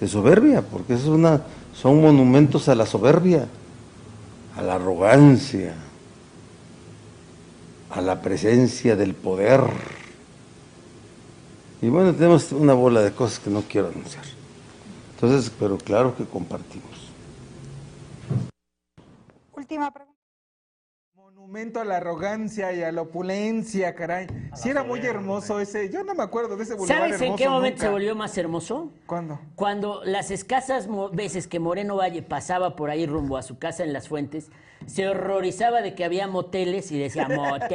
De 0.00 0.08
soberbia, 0.08 0.62
porque 0.62 0.94
es 0.94 1.04
una, 1.04 1.42
son 1.72 2.00
monumentos 2.00 2.68
a 2.68 2.74
la 2.74 2.86
soberbia, 2.86 3.48
a 4.56 4.62
la 4.62 4.74
arrogancia, 4.74 5.74
a 7.94 8.00
la 8.00 8.20
presencia 8.20 8.96
del 8.96 9.14
poder. 9.14 9.60
Y 11.80 11.88
bueno, 11.88 12.12
tenemos 12.12 12.50
una 12.50 12.74
bola 12.74 13.02
de 13.02 13.12
cosas 13.12 13.38
que 13.38 13.50
no 13.50 13.62
quiero 13.62 13.88
anunciar. 13.88 14.24
Entonces, 15.14 15.52
pero 15.58 15.78
claro 15.78 16.16
que 16.16 16.24
compartimos. 16.24 17.12
Última 19.52 19.92
pregunta. 19.92 20.12
Monumento 21.14 21.80
a 21.80 21.84
la 21.84 21.98
arrogancia 21.98 22.72
y 22.72 22.82
a 22.82 22.90
la 22.90 23.02
opulencia, 23.02 23.94
caray. 23.94 24.26
Sí 24.56 24.70
era 24.70 24.82
muy 24.82 25.00
hermoso 25.00 25.60
ese. 25.60 25.88
Yo 25.90 26.02
no 26.02 26.14
me 26.14 26.22
acuerdo 26.22 26.56
de 26.56 26.64
ese 26.64 26.74
boulevard 26.74 26.98
¿Sabes 26.98 27.16
en 27.16 27.22
hermoso 27.24 27.36
qué 27.36 27.48
momento 27.48 27.76
nunca. 27.76 27.86
se 27.86 27.92
volvió 27.92 28.14
más 28.16 28.36
hermoso? 28.38 28.90
¿Cuándo? 29.06 29.38
Cuando 29.54 30.02
las 30.04 30.30
escasas 30.30 30.88
veces 31.12 31.46
que 31.46 31.60
Moreno 31.60 31.96
Valle 31.96 32.22
pasaba 32.22 32.74
por 32.74 32.90
ahí 32.90 33.06
rumbo 33.06 33.36
a 33.36 33.42
su 33.42 33.58
casa 33.58 33.84
en 33.84 33.92
Las 33.92 34.08
Fuentes, 34.08 34.50
se 34.86 35.08
horrorizaba 35.08 35.80
de 35.82 35.94
que 35.94 36.04
había 36.04 36.26
moteles 36.26 36.90
y 36.92 36.98
decía 36.98 37.28
motel. 37.28 37.70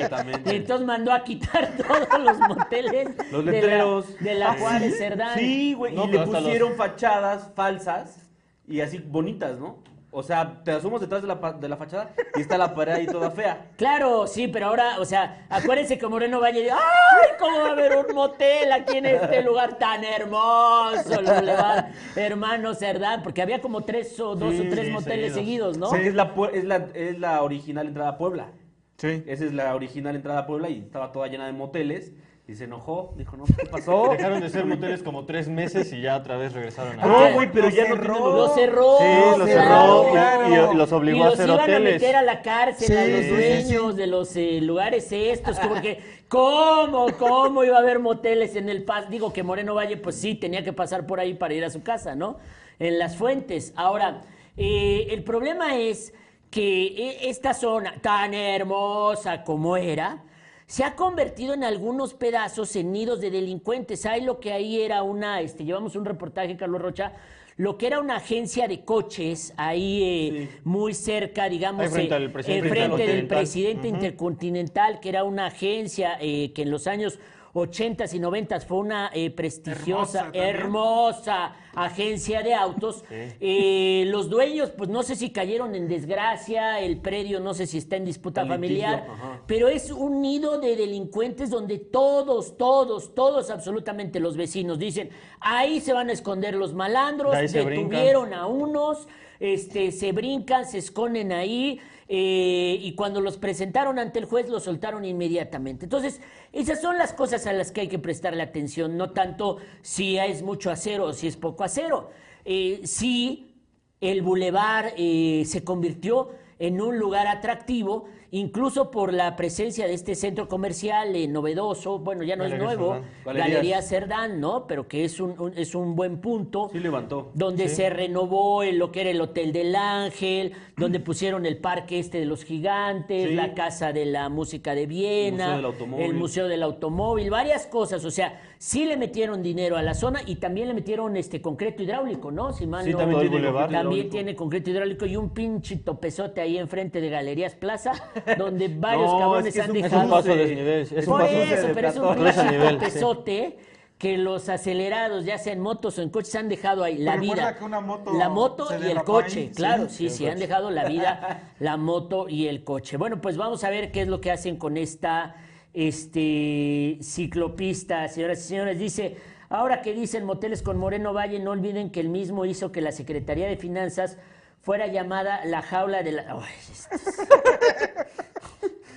Exactamente. 0.00 0.52
Y 0.52 0.56
entonces 0.56 0.86
mandó 0.86 1.12
a 1.12 1.22
quitar 1.24 1.76
todos 1.76 2.20
los 2.22 2.38
moteles 2.40 3.08
Los 3.30 3.44
de 3.44 3.52
la- 3.52 3.58
letreros. 3.60 4.18
de 4.20 4.34
la, 4.34 4.50
Ah, 4.52 4.56
Juárez 4.58 4.92
sí. 4.92 4.98
Cerdán. 4.98 5.38
Sí, 5.38 5.74
güey. 5.74 5.94
No, 5.94 6.04
y 6.06 6.12
le 6.12 6.18
pusieron 6.20 6.74
fachadas 6.76 7.50
falsas 7.54 8.28
y 8.66 8.80
así 8.80 8.98
bonitas, 8.98 9.58
¿no? 9.58 9.78
O 10.10 10.22
sea, 10.22 10.62
te 10.64 10.70
asomas 10.70 11.00
detrás 11.00 11.20
de 11.20 11.28
la, 11.28 11.34
de 11.34 11.68
la 11.68 11.76
fachada 11.76 12.10
y 12.36 12.40
está 12.40 12.56
la 12.56 12.74
pared 12.74 12.92
ahí 12.94 13.06
toda 13.06 13.30
fea. 13.30 13.72
Claro, 13.76 14.26
sí, 14.26 14.48
pero 14.48 14.68
ahora, 14.68 14.98
o 14.98 15.04
sea, 15.04 15.46
acuérdense 15.50 15.98
que 15.98 16.06
Moreno 16.06 16.40
Valle 16.40 16.62
dijo, 16.62 16.74
¡ay, 16.74 17.28
cómo 17.38 17.58
va 17.60 17.68
a 17.68 17.72
haber 17.72 17.96
un 17.96 18.14
motel 18.14 18.72
aquí 18.72 18.96
en 18.96 19.06
este 19.06 19.42
lugar 19.42 19.76
tan 19.78 20.02
hermoso, 20.04 21.20
el 21.20 21.26
Boulevard 21.26 21.86
Hermano 22.14 22.74
Cerdán? 22.74 23.22
Porque 23.22 23.42
había 23.42 23.60
como 23.60 23.82
tres 23.84 24.18
o 24.20 24.34
dos 24.34 24.54
Sí, 24.54 24.66
o 24.66 24.70
tres 24.70 24.86
sí, 24.86 24.92
moteles 24.92 25.34
seguidos. 25.34 25.74
seguidos, 25.74 25.78
¿no? 25.78 25.88
Porque 25.90 26.08
es 26.08 26.14
la, 26.14 26.32
es, 26.52 26.64
la, 26.64 26.76
es 26.94 27.18
la 27.18 27.42
original 27.42 27.86
entrada 27.86 28.10
a 28.10 28.18
Puebla. 28.18 28.52
Sí. 28.96 29.22
Esa 29.26 29.44
es 29.44 29.52
la 29.52 29.74
original 29.74 30.16
entrada 30.16 30.40
a 30.40 30.46
Puebla 30.46 30.70
y 30.70 30.78
estaba 30.80 31.12
toda 31.12 31.26
llena 31.26 31.44
de 31.46 31.52
moteles. 31.52 32.12
Y 32.48 32.54
se 32.54 32.64
enojó, 32.64 33.12
dijo, 33.16 33.36
no, 33.36 33.44
¿qué 33.44 33.66
pasó? 33.68 34.08
Dejaron 34.12 34.40
de 34.40 34.48
ser 34.50 34.66
moteles 34.66 35.02
como 35.02 35.24
tres 35.24 35.48
meses 35.48 35.92
y 35.92 36.00
ya 36.00 36.16
otra 36.16 36.36
vez 36.36 36.52
regresaron 36.52 37.00
a... 37.00 37.04
No, 37.04 37.32
güey, 37.34 37.50
pero 37.50 37.68
Lo 37.68 37.74
ya 37.74 37.88
no 37.88 37.96
cerró. 37.96 38.14
tiene 38.14 38.30
Lo 38.30 38.48
cerró. 38.54 38.98
Sí, 38.98 39.50
cerró 39.52 40.08
y- 40.08 40.10
claro. 40.12 40.48
y, 40.70 40.74
y 40.74 40.78
los 40.78 40.92
obligó 40.92 41.18
y 41.18 41.22
a 41.22 41.24
los 41.24 41.34
hacer 41.34 41.46
iban 41.48 41.58
a 41.60 41.62
hoteles. 41.64 41.92
meter 41.94 42.14
a 42.16 42.22
la 42.22 42.42
cárcel 42.42 42.96
a 42.96 43.04
Sí, 43.04 43.10
los 43.10 43.20
sí, 43.22 43.30
dueños 43.30 43.96
de 43.96 44.06
los 44.06 44.36
eh, 44.36 44.60
lugares 44.60 45.10
estos, 45.10 45.58
como 45.58 45.80
que, 45.82 46.00
¿cómo, 46.28 47.08
cómo 47.18 47.64
iba 47.64 47.78
a 47.78 47.80
haber 47.80 47.98
moteles 47.98 48.54
en 48.54 48.68
el 48.68 48.84
pas? 48.84 49.10
Digo 49.10 49.32
que 49.32 49.42
Moreno 49.42 49.74
Valle, 49.74 49.96
pues 49.96 50.14
sí, 50.14 50.36
tenía 50.36 50.62
que 50.62 50.72
pasar 50.72 51.04
por 51.04 51.18
ahí 51.18 51.34
para 51.34 51.52
ir 51.52 51.64
a 51.64 51.70
su 51.70 51.82
casa, 51.82 52.14
¿no? 52.14 52.38
En 52.78 53.00
las 53.00 53.16
fuentes. 53.16 53.72
Ahora, 53.74 54.20
eh, 54.56 55.08
el 55.10 55.24
problema 55.24 55.76
es 55.76 56.14
que 56.52 56.86
e- 56.86 57.28
esta 57.28 57.54
zona 57.54 57.94
tan 58.00 58.34
hermosa 58.34 59.42
como 59.42 59.76
era, 59.76 60.22
se 60.66 60.82
ha 60.82 60.96
convertido 60.96 61.54
en 61.54 61.64
algunos 61.64 62.14
pedazos 62.14 62.74
en 62.76 62.92
nidos 62.92 63.20
de 63.20 63.30
delincuentes. 63.30 64.04
Hay 64.04 64.22
lo 64.22 64.40
que 64.40 64.52
ahí 64.52 64.80
era 64.82 65.02
una, 65.02 65.40
este, 65.40 65.64
llevamos 65.64 65.94
un 65.94 66.04
reportaje, 66.04 66.56
Carlos 66.56 66.82
Rocha, 66.82 67.12
lo 67.56 67.78
que 67.78 67.86
era 67.86 68.00
una 68.00 68.16
agencia 68.16 68.68
de 68.68 68.84
coches 68.84 69.54
ahí 69.56 70.02
eh, 70.02 70.60
muy 70.64 70.92
cerca, 70.92 71.48
digamos, 71.48 71.86
Ahí 71.86 71.90
frente 71.90 72.14
eh, 72.14 72.16
al 72.16 72.30
presidente 72.30 72.66
eh, 72.66 72.70
frente 72.70 73.06
del 73.06 73.26
presidente 73.26 73.88
intercontinental, 73.88 75.00
que 75.00 75.08
era 75.08 75.24
una 75.24 75.46
agencia 75.46 76.18
eh, 76.20 76.52
que 76.52 76.62
en 76.62 76.70
los 76.70 76.86
años 76.86 77.18
80 77.60 78.04
y 78.12 78.18
90 78.18 78.60
fue 78.60 78.78
una 78.78 79.10
eh, 79.12 79.30
prestigiosa, 79.30 80.30
Hermosa 80.32 81.54
agencia 81.76 82.42
de 82.42 82.54
autos. 82.54 83.04
Eh, 83.10 84.04
los 84.06 84.28
dueños, 84.28 84.70
pues 84.70 84.88
no 84.88 85.02
sé 85.02 85.14
si 85.14 85.30
cayeron 85.30 85.74
en 85.74 85.86
desgracia, 85.86 86.80
el 86.80 86.98
predio 86.98 87.38
no 87.38 87.54
sé 87.54 87.66
si 87.66 87.78
está 87.78 87.96
en 87.96 88.06
disputa 88.06 88.46
familiar, 88.46 89.06
pero 89.46 89.68
es 89.68 89.90
un 89.90 90.22
nido 90.22 90.58
de 90.58 90.74
delincuentes 90.74 91.50
donde 91.50 91.78
todos, 91.78 92.56
todos, 92.56 93.14
todos, 93.14 93.50
absolutamente 93.50 94.18
los 94.18 94.36
vecinos 94.36 94.78
dicen, 94.78 95.10
ahí 95.38 95.80
se 95.80 95.92
van 95.92 96.08
a 96.08 96.12
esconder 96.12 96.54
los 96.54 96.72
malandros, 96.72 97.32
brincan. 97.36 97.68
detuvieron 97.68 98.34
a 98.34 98.46
unos, 98.46 99.06
este, 99.38 99.92
se 99.92 100.12
brincan, 100.12 100.64
se 100.64 100.78
esconden 100.78 101.30
ahí, 101.30 101.78
eh, 102.08 102.78
y 102.80 102.94
cuando 102.94 103.20
los 103.20 103.36
presentaron 103.36 103.98
ante 103.98 104.18
el 104.18 104.26
juez 104.26 104.48
los 104.48 104.64
soltaron 104.64 105.04
inmediatamente. 105.04 105.86
Entonces, 105.86 106.20
esas 106.52 106.80
son 106.80 106.98
las 106.98 107.12
cosas 107.12 107.46
a 107.46 107.52
las 107.52 107.72
que 107.72 107.82
hay 107.82 107.88
que 107.88 107.98
prestarle 107.98 108.42
atención, 108.42 108.96
no 108.96 109.10
tanto 109.10 109.58
si 109.82 110.16
es 110.18 110.42
mucho 110.42 110.70
acero 110.70 111.06
o 111.06 111.12
si 111.12 111.26
es 111.26 111.36
poco 111.36 111.64
acero. 111.64 112.10
Eh, 112.44 112.80
sí, 112.84 113.54
el 114.00 114.22
bulevar 114.22 114.94
eh, 114.96 115.42
se 115.46 115.64
convirtió 115.64 116.30
en 116.58 116.80
un 116.80 116.98
lugar 116.98 117.26
atractivo, 117.26 118.08
incluso 118.30 118.90
por 118.90 119.12
la 119.12 119.36
presencia 119.36 119.86
de 119.86 119.94
este 119.94 120.14
centro 120.14 120.48
comercial 120.48 121.14
eh, 121.16 121.28
novedoso, 121.28 121.98
bueno, 121.98 122.22
ya 122.22 122.36
no 122.36 122.44
es 122.44 122.58
nuevo. 122.58 122.96
Galerías. 123.24 123.48
Galería 123.48 123.82
Cerdán, 123.82 124.40
¿no? 124.40 124.66
Pero 124.66 124.88
que 124.88 125.04
es 125.04 125.20
un, 125.20 125.38
un- 125.40 125.52
es 125.56 125.74
un 125.74 125.94
buen 125.96 126.20
punto 126.20 126.68
Sí 126.72 126.78
levantó. 126.80 127.30
donde 127.34 127.68
se 127.68 127.90
renovó 127.90 128.62
el- 128.62 128.78
lo 128.78 128.92
que 128.92 129.02
era 129.02 129.10
el 129.10 129.20
Hotel 129.20 129.52
del 129.52 129.74
Ángel, 129.76 130.52
donde 130.76 131.00
pusieron 131.00 131.46
el 131.46 131.58
parque 131.58 131.98
este 131.98 132.18
de 132.18 132.26
los 132.26 132.44
gigantes, 132.44 133.28
Sí. 133.30 133.34
la 133.34 133.54
Casa 133.54 133.92
de 133.92 134.06
la 134.06 134.28
Música 134.28 134.74
de 134.74 134.86
Viena, 134.86 135.56
Museo 135.60 135.98
el 135.98 136.14
Museo 136.14 136.48
del 136.48 136.62
Automóvil, 136.62 137.30
varias 137.30 137.66
cosas, 137.66 138.04
o 138.04 138.10
sea, 138.10 138.40
sí 138.58 138.84
le 138.84 138.96
metieron 138.96 139.42
dinero 139.42 139.76
a 139.76 139.82
la 139.82 139.94
zona 139.94 140.20
y 140.26 140.36
también 140.36 140.68
le 140.68 140.74
metieron 140.74 141.16
este 141.16 141.40
concreto 141.40 141.82
hidráulico, 141.82 142.30
¿no? 142.30 142.52
Si 142.52 142.66
mal 142.66 142.84
Sí, 142.84 142.90
no- 142.92 142.98
también 142.98 143.20
tiene 143.30 143.46
también 143.46 143.68
hidráulico. 143.70 144.10
tiene 144.10 144.34
concreto 144.36 144.70
hidráulico 144.70 145.06
y 145.06 145.16
un 145.16 145.30
pinche 145.30 145.76
topezote 145.76 146.40
ahí 146.40 146.58
enfrente 146.58 147.00
de 147.00 147.08
Galerías 147.10 147.54
Plaza, 147.54 147.92
donde 148.38 148.68
varios 148.78 149.12
No, 149.12 149.18
cabrones 149.18 149.46
es 149.46 149.54
que 149.54 149.60
es 149.60 149.64
han 149.64 149.70
un- 149.70 149.76
Es 149.76 149.82
dejado 149.84 150.04
un 150.04 150.10
paso 150.10 150.30
a 150.32 150.34
de- 150.34 150.46
desnivel. 150.46 150.80
Es 150.80 151.04
por 151.06 151.14
un 151.14 151.20
paso 151.20 151.32
eso, 151.42 151.66
de 151.68 151.74
pero 151.74 151.88
es 151.88 151.96
un 151.96 152.14
pinche 152.16 152.44
nivel, 152.50 152.68
sí. 152.68 152.74
topezote 152.86 153.58
que 153.98 154.18
los 154.18 154.50
acelerados, 154.50 155.24
ya 155.24 155.38
sea 155.38 155.54
en 155.54 155.60
motos 155.60 155.98
o 155.98 156.02
en 156.02 156.10
coches, 156.10 156.34
han 156.34 156.50
dejado 156.50 156.84
ahí 156.84 156.98
la 156.98 157.16
vida. 157.16 157.56
que 157.56 157.64
una 157.64 157.80
moto 157.80 158.12
la 158.12 158.28
moto 158.28 158.68
y 158.78 158.90
el 158.90 159.02
coche, 159.04 159.40
ahí, 159.40 159.48
claro, 159.54 159.88
sí, 159.88 160.10
sí, 160.10 160.16
sí, 160.18 160.26
han 160.26 160.38
dejado 160.38 160.70
la 160.70 160.84
vida, 160.84 161.52
la 161.60 161.78
moto 161.78 162.28
y 162.28 162.46
el 162.46 162.62
coche. 162.62 162.98
Bueno, 162.98 163.22
pues 163.22 163.38
vamos 163.38 163.64
a 163.64 163.70
ver 163.70 163.92
qué 163.92 164.02
es 164.02 164.08
lo 164.08 164.20
que 164.20 164.30
hacen 164.30 164.58
con 164.58 164.76
esta 164.76 165.36
este, 165.72 166.98
ciclopista, 167.02 168.06
señoras 168.08 168.38
y 168.40 168.42
señores. 168.48 168.78
Dice, 168.78 169.16
ahora 169.48 169.80
que 169.82 169.94
dicen 169.94 170.24
moteles 170.24 170.62
con 170.62 170.76
Moreno 170.76 171.12
Valle, 171.14 171.38
no 171.38 171.52
olviden 171.52 171.90
que 171.90 172.00
el 172.00 172.08
mismo 172.10 172.44
hizo 172.44 172.72
que 172.72 172.80
la 172.80 172.92
Secretaría 172.92 173.46
de 173.48 173.56
Finanzas 173.56 174.18
fuera 174.66 174.88
llamada 174.88 175.44
la 175.44 175.62
jaula 175.62 176.02
de 176.02 176.10
la... 176.10 176.26
Ay, 176.28 176.52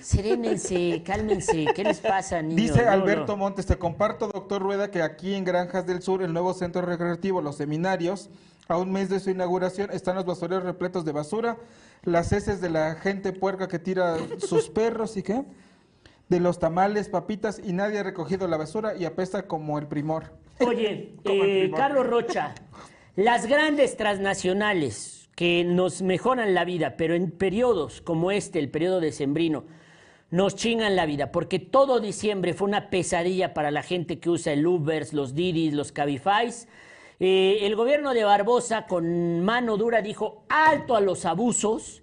Serénense, 0.02 1.04
cálmense, 1.04 1.66
¿qué 1.76 1.84
les 1.84 2.00
pasa, 2.00 2.42
niños? 2.42 2.74
Dice 2.74 2.88
Alberto 2.88 3.34
no. 3.34 3.36
Montes, 3.36 3.66
te 3.66 3.76
comparto, 3.76 4.26
doctor 4.26 4.60
Rueda, 4.60 4.90
que 4.90 5.00
aquí 5.00 5.32
en 5.32 5.44
Granjas 5.44 5.86
del 5.86 6.02
Sur, 6.02 6.24
el 6.24 6.32
nuevo 6.32 6.54
centro 6.54 6.82
recreativo, 6.82 7.40
los 7.40 7.56
seminarios, 7.56 8.30
a 8.66 8.78
un 8.78 8.90
mes 8.90 9.10
de 9.10 9.20
su 9.20 9.30
inauguración, 9.30 9.92
están 9.92 10.16
los 10.16 10.24
basureros 10.24 10.64
repletos 10.64 11.04
de 11.04 11.12
basura, 11.12 11.56
las 12.02 12.32
heces 12.32 12.60
de 12.60 12.70
la 12.70 12.96
gente 12.96 13.32
puerca 13.32 13.68
que 13.68 13.78
tira 13.78 14.16
sus 14.38 14.68
perros 14.70 15.16
y 15.16 15.22
qué, 15.22 15.44
de 16.28 16.40
los 16.40 16.58
tamales, 16.58 17.08
papitas, 17.08 17.60
y 17.62 17.72
nadie 17.72 18.00
ha 18.00 18.02
recogido 18.02 18.48
la 18.48 18.56
basura 18.56 18.96
y 18.96 19.04
apesta 19.04 19.46
como 19.46 19.78
el 19.78 19.86
primor. 19.86 20.32
Oye, 20.58 21.14
el 21.24 21.30
eh, 21.32 21.60
primor. 21.60 21.78
Carlos 21.78 22.06
Rocha, 22.08 22.56
las 23.14 23.46
grandes 23.46 23.96
transnacionales 23.96 25.19
que 25.40 25.64
nos 25.64 26.02
mejoran 26.02 26.52
la 26.52 26.66
vida, 26.66 26.96
pero 26.98 27.14
en 27.14 27.30
periodos 27.30 28.02
como 28.02 28.30
este, 28.30 28.58
el 28.58 28.68
periodo 28.68 29.00
decembrino, 29.00 29.64
nos 30.30 30.54
chingan 30.54 30.96
la 30.96 31.06
vida, 31.06 31.32
porque 31.32 31.58
todo 31.58 31.98
diciembre 31.98 32.52
fue 32.52 32.68
una 32.68 32.90
pesadilla 32.90 33.54
para 33.54 33.70
la 33.70 33.82
gente 33.82 34.18
que 34.20 34.28
usa 34.28 34.52
el 34.52 34.66
Ubers, 34.66 35.14
los 35.14 35.34
Didis, 35.34 35.72
los 35.72 35.92
Cabifys. 35.92 36.68
Eh, 37.20 37.60
el 37.62 37.74
gobierno 37.74 38.12
de 38.12 38.22
Barbosa, 38.22 38.84
con 38.86 39.42
mano 39.42 39.78
dura, 39.78 40.02
dijo 40.02 40.44
alto 40.50 40.94
a 40.94 41.00
los 41.00 41.24
abusos. 41.24 42.02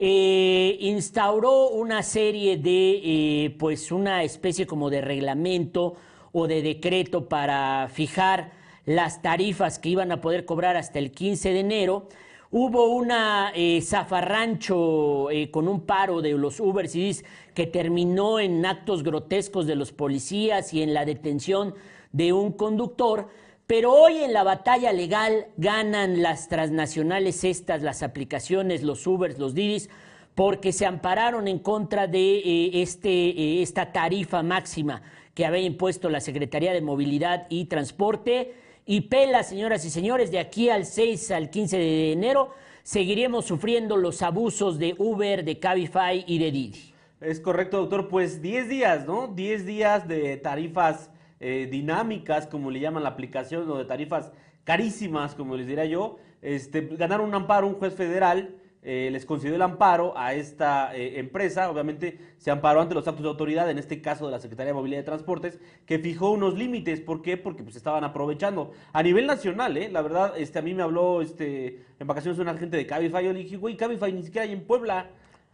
eh, 0.00 0.76
instauró 0.80 1.68
una 1.68 2.02
serie 2.02 2.56
de, 2.56 3.00
eh, 3.04 3.56
pues 3.60 3.92
una 3.92 4.24
especie 4.24 4.66
como 4.66 4.90
de 4.90 5.02
reglamento 5.02 5.94
o 6.32 6.48
de 6.48 6.62
decreto 6.62 7.28
para 7.28 7.88
fijar 7.92 8.50
las 8.86 9.22
tarifas 9.22 9.78
que 9.78 9.90
iban 9.90 10.10
a 10.10 10.20
poder 10.20 10.44
cobrar 10.44 10.76
hasta 10.76 10.98
el 10.98 11.12
15 11.12 11.52
de 11.52 11.60
enero, 11.60 12.08
hubo 12.52 12.88
una 12.88 13.50
eh, 13.54 13.80
zafarrancho 13.80 15.30
eh, 15.30 15.50
con 15.50 15.66
un 15.68 15.80
paro 15.80 16.20
de 16.20 16.32
los 16.32 16.60
Ubers 16.60 16.94
y 16.94 17.16
que 17.54 17.66
terminó 17.66 18.38
en 18.38 18.64
actos 18.64 19.02
grotescos 19.02 19.66
de 19.66 19.74
los 19.74 19.92
policías 19.92 20.72
y 20.74 20.82
en 20.82 20.94
la 20.94 21.06
detención 21.06 21.74
de 22.12 22.32
un 22.34 22.52
conductor. 22.52 23.28
Pero 23.66 23.92
hoy 23.92 24.18
en 24.18 24.34
la 24.34 24.42
batalla 24.42 24.92
legal 24.92 25.46
ganan 25.56 26.20
las 26.20 26.48
transnacionales 26.48 27.42
estas, 27.42 27.82
las 27.82 28.02
aplicaciones, 28.02 28.82
los 28.82 29.06
Ubers, 29.06 29.38
los 29.38 29.54
Didis, 29.54 29.88
porque 30.34 30.72
se 30.72 30.84
ampararon 30.84 31.48
en 31.48 31.58
contra 31.58 32.06
de 32.06 32.38
eh, 32.38 32.82
este, 32.82 33.62
esta 33.62 33.92
tarifa 33.92 34.42
máxima 34.42 35.02
que 35.34 35.46
había 35.46 35.62
impuesto 35.62 36.10
la 36.10 36.20
Secretaría 36.20 36.74
de 36.74 36.82
Movilidad 36.82 37.46
y 37.48 37.64
Transporte. 37.64 38.54
Y 38.84 39.02
pela, 39.02 39.42
señoras 39.42 39.84
y 39.84 39.90
señores, 39.90 40.30
de 40.30 40.38
aquí 40.38 40.68
al 40.68 40.86
6 40.86 41.30
al 41.30 41.50
15 41.50 41.76
de 41.76 42.12
enero 42.12 42.50
seguiremos 42.82 43.44
sufriendo 43.44 43.96
los 43.96 44.22
abusos 44.22 44.78
de 44.78 44.94
Uber, 44.98 45.44
de 45.44 45.58
Cabify 45.58 46.24
y 46.26 46.38
de 46.38 46.50
Didi. 46.50 46.94
Es 47.20 47.38
correcto, 47.38 47.78
doctor. 47.78 48.08
Pues 48.08 48.42
10 48.42 48.68
días, 48.68 49.06
¿no? 49.06 49.28
10 49.28 49.64
días 49.66 50.08
de 50.08 50.36
tarifas 50.36 51.10
eh, 51.38 51.68
dinámicas, 51.70 52.48
como 52.48 52.70
le 52.70 52.80
llaman 52.80 53.04
la 53.04 53.10
aplicación, 53.10 53.70
o 53.70 53.78
de 53.78 53.84
tarifas 53.84 54.32
carísimas, 54.64 55.36
como 55.36 55.56
les 55.56 55.68
diría 55.68 55.84
yo. 55.84 56.18
Este, 56.40 56.80
ganaron 56.80 57.28
un 57.28 57.34
amparo 57.36 57.68
un 57.68 57.74
juez 57.74 57.94
federal 57.94 58.56
eh, 58.84 59.10
les 59.12 59.24
concedió 59.24 59.54
el 59.54 59.62
amparo 59.62 60.12
a 60.18 60.34
esta 60.34 60.94
eh, 60.96 61.20
empresa, 61.20 61.70
obviamente 61.70 62.18
se 62.36 62.50
amparó 62.50 62.80
ante 62.80 62.96
los 62.96 63.06
actos 63.06 63.22
de 63.22 63.28
autoridad, 63.28 63.70
en 63.70 63.78
este 63.78 64.02
caso 64.02 64.26
de 64.26 64.32
la 64.32 64.40
Secretaría 64.40 64.72
de 64.72 64.74
Movilidad 64.74 65.02
y 65.02 65.04
Transportes, 65.04 65.60
que 65.86 66.00
fijó 66.00 66.32
unos 66.32 66.58
límites. 66.58 67.00
¿Por 67.00 67.22
qué? 67.22 67.36
Porque 67.36 67.62
pues 67.62 67.76
estaban 67.76 68.02
aprovechando. 68.02 68.72
A 68.92 69.04
nivel 69.04 69.28
nacional, 69.28 69.76
¿eh? 69.76 69.88
la 69.88 70.02
verdad, 70.02 70.34
este, 70.36 70.58
a 70.58 70.62
mí 70.62 70.74
me 70.74 70.82
habló 70.82 71.22
este, 71.22 71.84
en 72.00 72.06
vacaciones 72.08 72.40
un 72.40 72.48
agente 72.48 72.76
de 72.76 72.86
Cabify, 72.86 73.24
yo 73.24 73.32
le 73.32 73.38
dije, 73.38 73.56
güey, 73.56 73.76
Cabify 73.76 74.12
ni 74.12 74.24
siquiera 74.24 74.46
hay 74.46 74.52
en 74.52 74.64
Puebla. 74.64 75.10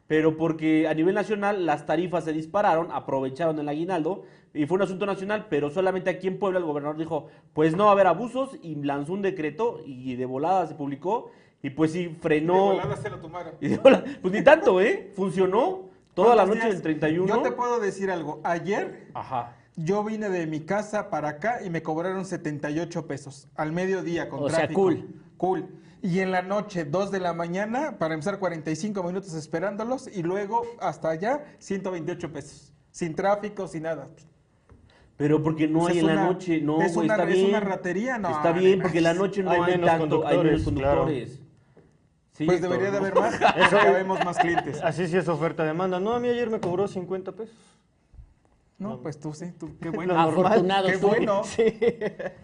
Pero 0.06 0.38
porque 0.38 0.88
a 0.88 0.94
nivel 0.94 1.14
nacional 1.14 1.66
las 1.66 1.84
tarifas 1.84 2.24
se 2.24 2.32
dispararon, 2.32 2.88
aprovecharon 2.92 3.58
el 3.58 3.68
aguinaldo 3.68 4.24
y 4.54 4.64
fue 4.64 4.76
un 4.76 4.82
asunto 4.82 5.04
nacional, 5.04 5.48
pero 5.50 5.68
solamente 5.68 6.08
aquí 6.08 6.28
en 6.28 6.38
Puebla 6.38 6.60
el 6.60 6.64
gobernador 6.64 6.96
dijo, 6.96 7.28
pues 7.52 7.76
no 7.76 7.84
va 7.84 7.90
a 7.90 7.92
haber 7.92 8.06
abusos 8.06 8.56
y 8.62 8.74
lanzó 8.76 9.12
un 9.12 9.20
decreto 9.20 9.82
y 9.84 10.16
de 10.16 10.24
volada 10.24 10.66
se 10.66 10.74
publicó 10.74 11.30
y 11.62 11.70
pues 11.70 11.92
sí, 11.92 12.16
frenó. 12.20 12.74
De 12.88 12.96
se 12.96 13.10
lo 13.10 13.18
tomaron. 13.18 13.54
Y 13.60 13.68
de 13.68 13.76
volada- 13.78 14.04
pues 14.22 14.32
ni 14.34 14.42
tanto, 14.42 14.80
¿eh? 14.80 15.12
Funcionó 15.16 15.88
toda 16.14 16.34
la 16.34 16.42
¿Cuántos 16.42 16.56
noche 16.56 16.66
días? 16.68 16.74
del 16.76 16.82
31. 16.82 17.26
Yo 17.36 17.42
te 17.42 17.52
puedo 17.52 17.80
decir 17.80 18.10
algo. 18.10 18.40
Ayer 18.44 19.08
Ajá. 19.14 19.56
yo 19.76 20.04
vine 20.04 20.28
de 20.28 20.46
mi 20.46 20.60
casa 20.60 21.10
para 21.10 21.28
acá 21.30 21.60
y 21.64 21.70
me 21.70 21.82
cobraron 21.82 22.24
78 22.24 23.06
pesos 23.06 23.48
al 23.54 23.72
mediodía 23.72 24.28
con 24.28 24.42
O 24.44 24.48
sea, 24.48 24.58
tráfico. 24.60 24.82
cool. 24.82 25.08
Cool. 25.36 25.66
Y 26.00 26.20
en 26.20 26.30
la 26.30 26.42
noche, 26.42 26.84
2 26.84 27.10
de 27.10 27.18
la 27.18 27.32
mañana, 27.32 27.98
para 27.98 28.14
empezar 28.14 28.38
45 28.38 29.02
minutos 29.02 29.34
esperándolos 29.34 30.06
y 30.06 30.22
luego 30.22 30.62
hasta 30.80 31.10
allá, 31.10 31.44
128 31.58 32.32
pesos. 32.32 32.72
Sin 32.92 33.14
tráfico, 33.16 33.66
sin 33.66 33.82
nada. 33.82 34.08
Pero 35.16 35.42
porque 35.42 35.66
no 35.66 35.80
Pues 35.80 35.92
hay 35.94 35.98
es 35.98 36.04
en 36.04 36.14
la 36.14 36.24
noche, 36.26 36.60
no, 36.60 36.80
es 36.80 36.94
güey, 36.94 37.06
una- 37.06 37.14
está 37.16 37.28
es 37.28 37.34
bien. 37.36 37.48
una 37.48 37.60
ratería, 37.60 38.18
no, 38.18 38.30
Está 38.30 38.52
bien, 38.52 38.80
porque 38.80 38.98
en 38.98 39.04
la 39.04 39.14
noche 39.14 39.42
no 39.42 39.50
hay 39.50 39.60
hay, 39.60 39.72
menos 39.72 39.86
tanto, 39.90 40.26
hay 40.26 40.38
menos 40.38 40.62
conductores, 40.62 41.26
claro. 41.26 41.38
Sí, 42.38 42.46
pues 42.46 42.62
debería 42.62 42.86
de 42.92 42.92
¿no? 42.92 42.98
haber 42.98 43.14
más, 43.16 43.34
porque 43.36 43.76
habemos 43.88 44.24
más 44.24 44.38
clientes. 44.38 44.80
Así 44.82 45.08
sí 45.08 45.16
es 45.16 45.28
oferta-demanda. 45.28 45.98
No, 45.98 46.12
a 46.14 46.20
mí 46.20 46.28
ayer 46.28 46.48
me 46.48 46.60
cobró 46.60 46.86
50 46.86 47.32
pesos. 47.32 47.56
No, 48.78 49.00
pues 49.00 49.18
tú 49.18 49.34
sí, 49.34 49.46
tú, 49.58 49.76
qué 49.82 49.90
bueno. 49.90 50.16
Afortunado 50.16 50.86
Qué 50.86 50.98
tú. 50.98 51.08
bueno. 51.08 51.42
Sí. 51.44 51.64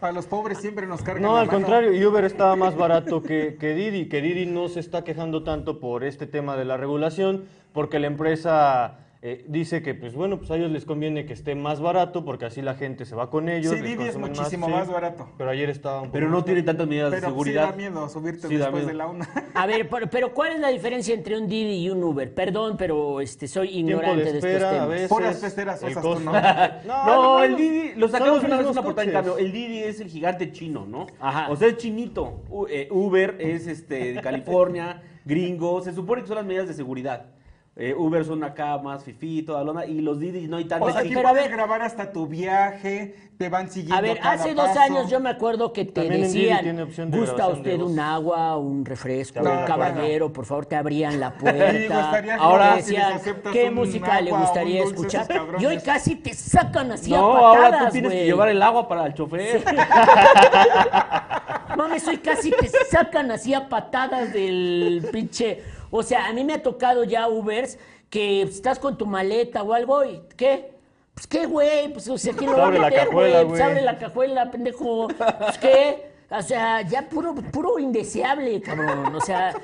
A 0.01 0.11
los 0.11 0.27
pobres 0.27 0.59
siempre 0.59 0.85
nos 0.89 1.01
cargan 1.03 1.23
No, 1.23 1.35
la 1.35 1.43
al 1.43 1.47
mano. 1.47 1.59
contrario, 1.61 2.09
Uber 2.11 2.25
estaba 2.25 2.57
más 2.57 2.75
barato 2.77 3.23
que, 3.23 3.57
que 3.59 3.73
Didi, 3.75 4.09
que 4.09 4.21
Didi 4.21 4.47
no 4.47 4.69
se 4.69 4.81
está 4.81 5.05
quejando 5.05 5.45
tanto 5.45 5.79
por 5.79 6.03
este 6.03 6.27
tema 6.27 6.57
de 6.57 6.65
la 6.65 6.77
regulación, 6.77 7.45
porque 7.73 8.01
la 8.01 8.09
empresa 8.09 8.99
eh, 9.27 9.43
dice 9.49 9.81
que, 9.81 9.95
pues 9.95 10.15
bueno, 10.15 10.37
pues 10.39 10.51
a 10.51 10.57
ellos 10.57 10.71
les 10.71 10.85
conviene 10.85 11.25
que 11.25 11.33
esté 11.33 11.55
más 11.55 11.81
barato, 11.81 12.27
porque 12.27 12.45
así 12.45 12.61
la 12.61 12.75
gente 12.75 13.07
se 13.07 13.15
va 13.17 13.31
con 13.31 13.49
ellos. 13.49 13.73
Sí, 13.73 13.81
Didi 13.81 14.05
es 14.05 14.19
muchísimo 14.19 14.67
sí. 14.67 14.73
más 14.73 14.87
barato. 14.87 15.31
Pero 15.39 15.49
ayer 15.49 15.71
estaba 15.71 15.97
un 16.03 16.09
poco 16.09 16.13
Pero 16.13 16.29
no 16.29 16.37
más 16.37 16.45
tiene 16.45 16.63
tantas 16.63 16.87
medidas 16.87 17.11
de 17.11 17.17
Pero 17.17 17.29
sí 17.29 17.33
seguridad. 17.33 17.71
da 17.71 17.73
miedo 17.73 18.09
subirte 18.11 18.49
Sí 18.49 18.57
después 18.57 18.75
miedo. 18.85 18.89
de 18.89 18.95
la 18.95 19.07
una. 19.07 19.27
A 19.55 19.67
ver, 19.67 19.89
pero, 19.89 20.11
pero 20.11 20.35
¿cuál 20.35 20.53
es 20.53 20.61
la 20.61 20.69
diferencia 20.69 21.15
entre 21.15 21.39
un 21.39 21.49
Didi 21.49 21.87
y 21.87 21.89
un 21.89 22.05
Uber? 22.05 22.35
Perdón, 22.35 22.77
pero 22.77 23.23
este, 23.23 23.49
soy 23.49 23.69
ignorante 23.79 24.25
de 24.25 24.33
de, 24.33 24.39
estos 24.39 24.45
espera, 24.51 24.69
a 24.69 24.73
temas. 24.75 24.89
veces. 24.91 25.09
Puras 25.09 25.37
peceras 25.39 25.83
el 25.83 25.95
tú, 25.95 26.01
costo. 26.03 26.21
¿no? 26.21 26.33
No, 26.87 27.43
el 27.45 27.57
Didi, 27.57 27.93
lo 27.97 28.09
sacamos 28.09 28.37
los 28.37 28.45
una 28.45 28.59
vez 28.59 28.67
una 28.67 28.83
portada 28.83 29.07
en 29.07 29.13
cambio. 29.13 29.39
El 29.39 29.53
Didi 29.53 29.79
es 29.79 30.01
el 30.01 30.09
gigante 30.09 30.53
chino, 30.53 30.85
¿no? 30.87 31.07
Ajá. 31.19 31.51
O 31.51 31.57
sea, 31.57 31.69
es 31.69 31.79
chinito. 31.79 32.43
U- 32.51 32.67
eh, 32.69 32.89
Uber 32.91 33.37
es 33.39 33.67
este 33.69 34.13
de 34.13 34.21
California, 34.21 35.03
gringo. 35.25 35.81
Se 35.81 35.95
supone 35.95 36.21
que 36.21 36.29
son 36.29 36.37
las 36.37 36.45
medidas 36.45 36.69
de 36.69 36.75
seguridad. 36.75 37.31
Eh, 37.77 37.93
Uber 37.93 38.25
son 38.25 38.45
acá 38.45 38.79
más 38.79 39.03
fifí, 39.03 39.43
toda 39.43 39.65
la 39.65 39.73
onda, 39.73 39.85
Y 39.85 40.01
los 40.01 40.21
Didi 40.21 40.47
no 40.47 40.59
hay 40.59 40.65
tanto. 40.67 40.87
O 40.87 40.93
sea, 40.93 41.03
pero 41.03 41.27
a 41.27 41.33
ver- 41.33 41.51
grabar 41.51 41.83
hasta 41.83 42.13
tu 42.13 42.29
viaje, 42.29 43.17
te 43.37 43.49
van 43.49 43.69
siguiendo 43.69 43.97
A 43.97 44.01
ver, 44.01 44.17
cada 44.21 44.35
hace 44.35 44.55
dos 44.55 44.69
paso. 44.69 44.79
años 44.81 45.11
yo 45.11 45.19
me 45.19 45.29
acuerdo 45.29 45.73
que 45.73 45.85
te 45.85 46.03
También 46.03 46.23
decían, 46.23 46.61
tiene 46.63 46.83
opción 46.85 47.11
de 47.11 47.19
¿gusta 47.19 47.49
usted 47.49 47.81
voz". 47.81 47.91
un 47.91 47.99
agua, 47.99 48.57
un 48.59 48.85
refresco, 48.85 49.41
un 49.41 49.65
caballero? 49.67 50.33
Por 50.33 50.45
favor, 50.47 50.67
te 50.67 50.77
abrían 50.77 51.19
la 51.19 51.31
Sí, 51.33 51.37
puerta. 51.41 52.01
estaría 52.05 52.37
Ahora 52.37 52.75
si 52.75 52.77
decían, 52.93 53.13
aceptas 53.15 53.53
¿qué 53.53 53.69
música 53.73 54.21
le 54.21 54.31
gustaría 54.31 54.85
escuchar? 54.85 55.27
Y 55.59 55.67
hoy 55.67 55.79
casi 55.81 56.15
te 56.15 56.33
sacan 56.33 56.93
así 56.93 57.11
No, 57.11 57.17
a 57.17 57.21
ahora 57.49 57.63
patadas, 57.71 57.87
tú 57.87 57.93
tienes 57.95 58.11
que 58.13 58.17
güey. 58.19 58.27
llevar 58.29 58.49
el 58.51 58.63
agua 58.63 58.87
para 58.87 59.05
el 59.07 59.15
chofer. 59.15 59.65
Mames, 61.77 62.07
hoy 62.07 62.19
casi 62.19 62.53
te 62.53 62.69
sacan 62.89 63.33
así 63.33 63.53
a 63.53 63.69
patadas 63.69 64.33
del 64.33 65.09
pinche. 65.11 65.61
O 65.97 66.03
sea, 66.03 66.27
a 66.27 66.33
mí 66.33 66.43
me 66.43 66.55
ha 66.55 66.61
tocado 66.61 67.05
ya 67.05 67.29
Ubers 67.29 67.79
que 68.11 68.43
estás 68.43 68.81
con 68.81 68.99
tu 68.99 69.07
maleta 69.07 69.63
o 69.63 69.73
algo 69.73 70.05
y 70.05 70.23
¿qué? 70.37 70.73
Pues 71.15 71.29
qué, 71.29 71.47
güey, 71.47 71.93
pues 71.93 72.09
o 72.09 72.19
sea, 72.19 72.35
¿quién 72.35 72.51
lo 72.51 72.57
va 72.57 72.65
a 72.65 72.67
Abre 72.67 72.81
la 72.81 72.91
meter, 72.91 73.07
cajuela, 73.07 73.37
güey? 73.37 73.49
Pues 73.49 73.61
abre 73.61 73.81
la 73.81 73.99
cajuela, 73.99 74.51
pendejo. 74.51 75.07
Pues 75.07 75.59
qué? 75.59 76.11
O 76.31 76.43
sea, 76.43 76.83
ya 76.83 77.09
puro, 77.09 77.33
puro 77.37 77.79
indeseable, 77.79 78.61
cabrón. 78.61 79.15
O 79.15 79.21
sea, 79.21 79.55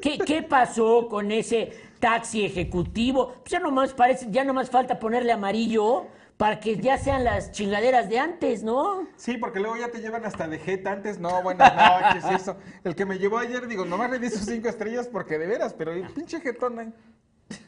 ¿qué, 0.00 0.16
qué 0.18 0.44
pasó 0.44 1.08
con 1.08 1.32
ese 1.32 1.72
taxi 1.98 2.44
ejecutivo? 2.44 3.32
Pues 3.40 3.50
ya 3.50 3.58
nomás 3.58 3.92
parece, 3.92 4.28
ya 4.30 4.44
nomás 4.44 4.70
falta 4.70 4.96
ponerle 4.96 5.32
amarillo 5.32 6.06
para 6.40 6.58
que 6.58 6.78
ya 6.78 6.96
sean 6.96 7.22
las 7.22 7.52
chingaderas 7.52 8.08
de 8.08 8.18
antes, 8.18 8.62
¿no? 8.62 9.06
Sí, 9.16 9.36
porque 9.36 9.60
luego 9.60 9.76
ya 9.76 9.90
te 9.90 10.00
llevan 10.00 10.24
hasta 10.24 10.48
de 10.48 10.58
jeta 10.58 10.90
antes. 10.90 11.20
No, 11.20 11.42
bueno, 11.42 11.62
no, 11.62 12.12
¿qué 12.12 12.18
es 12.18 12.40
eso? 12.40 12.56
El 12.82 12.94
que 12.94 13.04
me 13.04 13.18
llevó 13.18 13.36
ayer, 13.36 13.66
digo, 13.66 13.84
nomás 13.84 14.10
le 14.10 14.18
di 14.18 14.30
sus 14.30 14.46
cinco 14.46 14.70
estrellas 14.70 15.06
porque 15.06 15.36
de 15.36 15.46
veras, 15.46 15.74
pero 15.74 15.92
el 15.92 16.08
pinche 16.08 16.40
jetón 16.40 16.78
ahí. 16.78 16.94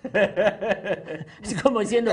Es 1.43 1.63
como 1.63 1.81
diciendo, 1.81 2.13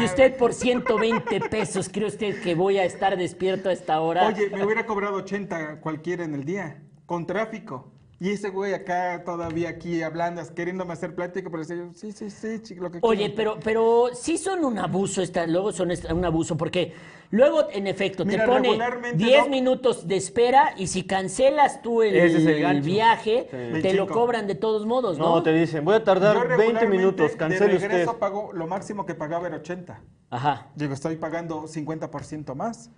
y 0.00 0.04
usted 0.04 0.36
por 0.36 0.52
120 0.52 1.42
pesos, 1.48 1.88
¿cree 1.88 2.08
usted 2.08 2.42
que 2.42 2.56
voy 2.56 2.78
a 2.78 2.84
estar 2.84 3.16
despierto 3.16 3.68
a 3.68 3.72
esta 3.72 4.00
hora? 4.00 4.26
Oye, 4.26 4.50
me 4.50 4.64
hubiera 4.64 4.84
cobrado 4.86 5.14
80 5.14 5.80
cualquiera 5.80 6.24
en 6.24 6.34
el 6.34 6.44
día, 6.44 6.82
con 7.06 7.24
tráfico. 7.24 7.92
Y 8.22 8.32
ese 8.32 8.50
güey 8.50 8.74
acá 8.74 9.22
todavía 9.24 9.70
aquí 9.70 10.02
hablando, 10.02 10.42
queriéndome 10.54 10.92
hacer 10.92 11.14
plática, 11.14 11.48
pero 11.48 11.62
decía 11.62 11.76
yo, 11.76 11.90
sí, 11.94 12.12
sí, 12.12 12.28
sí, 12.28 12.60
chico, 12.62 12.82
lo 12.84 12.90
que 12.90 12.98
Oye, 13.00 13.16
quieran. 13.32 13.34
pero, 13.36 13.58
pero 13.64 14.08
sí 14.12 14.36
son 14.36 14.62
un 14.62 14.78
abuso, 14.78 15.22
esta, 15.22 15.46
luego 15.46 15.72
son 15.72 15.90
un 16.12 16.24
abuso, 16.26 16.54
porque 16.54 16.92
luego, 17.30 17.68
en 17.72 17.86
efecto, 17.86 18.26
Mira, 18.26 18.44
te 18.44 18.50
pone 18.50 18.68
regularmente, 18.68 19.16
10 19.24 19.40
Doc- 19.44 19.48
minutos 19.48 20.06
de 20.06 20.16
espera 20.16 20.74
y 20.76 20.88
si 20.88 21.04
cancelas 21.04 21.80
tú 21.80 22.02
el, 22.02 22.14
es 22.14 22.84
viaje, 22.84 23.44
Sí. 23.50 23.56
te 23.56 23.94
lo 23.94 24.04
25. 24.04 24.06
cobran 24.12 24.46
de 24.46 24.54
todos 24.54 24.84
modos, 24.84 25.16
¿no? 25.18 25.36
No, 25.36 25.42
te 25.42 25.54
dicen, 25.54 25.82
voy 25.82 25.94
a 25.94 26.04
tardar 26.04 26.34
Yo 26.34 26.40
20 26.40 26.56
regularmente 26.58 26.98
minutos, 26.98 27.32
cancele 27.36 27.68
de 27.70 27.76
usted. 27.76 27.88
regreso 27.88 28.18
pago, 28.18 28.50
lo 28.52 28.66
máximo 28.66 29.06
que 29.06 29.14
pagaba 29.14 29.46
era 29.46 29.56
80. 29.56 29.98
Ajá. 30.28 30.66
Digo, 30.74 30.92
estoy 30.92 31.16
pagando 31.16 31.66
50% 31.66 32.54
más. 32.54 32.90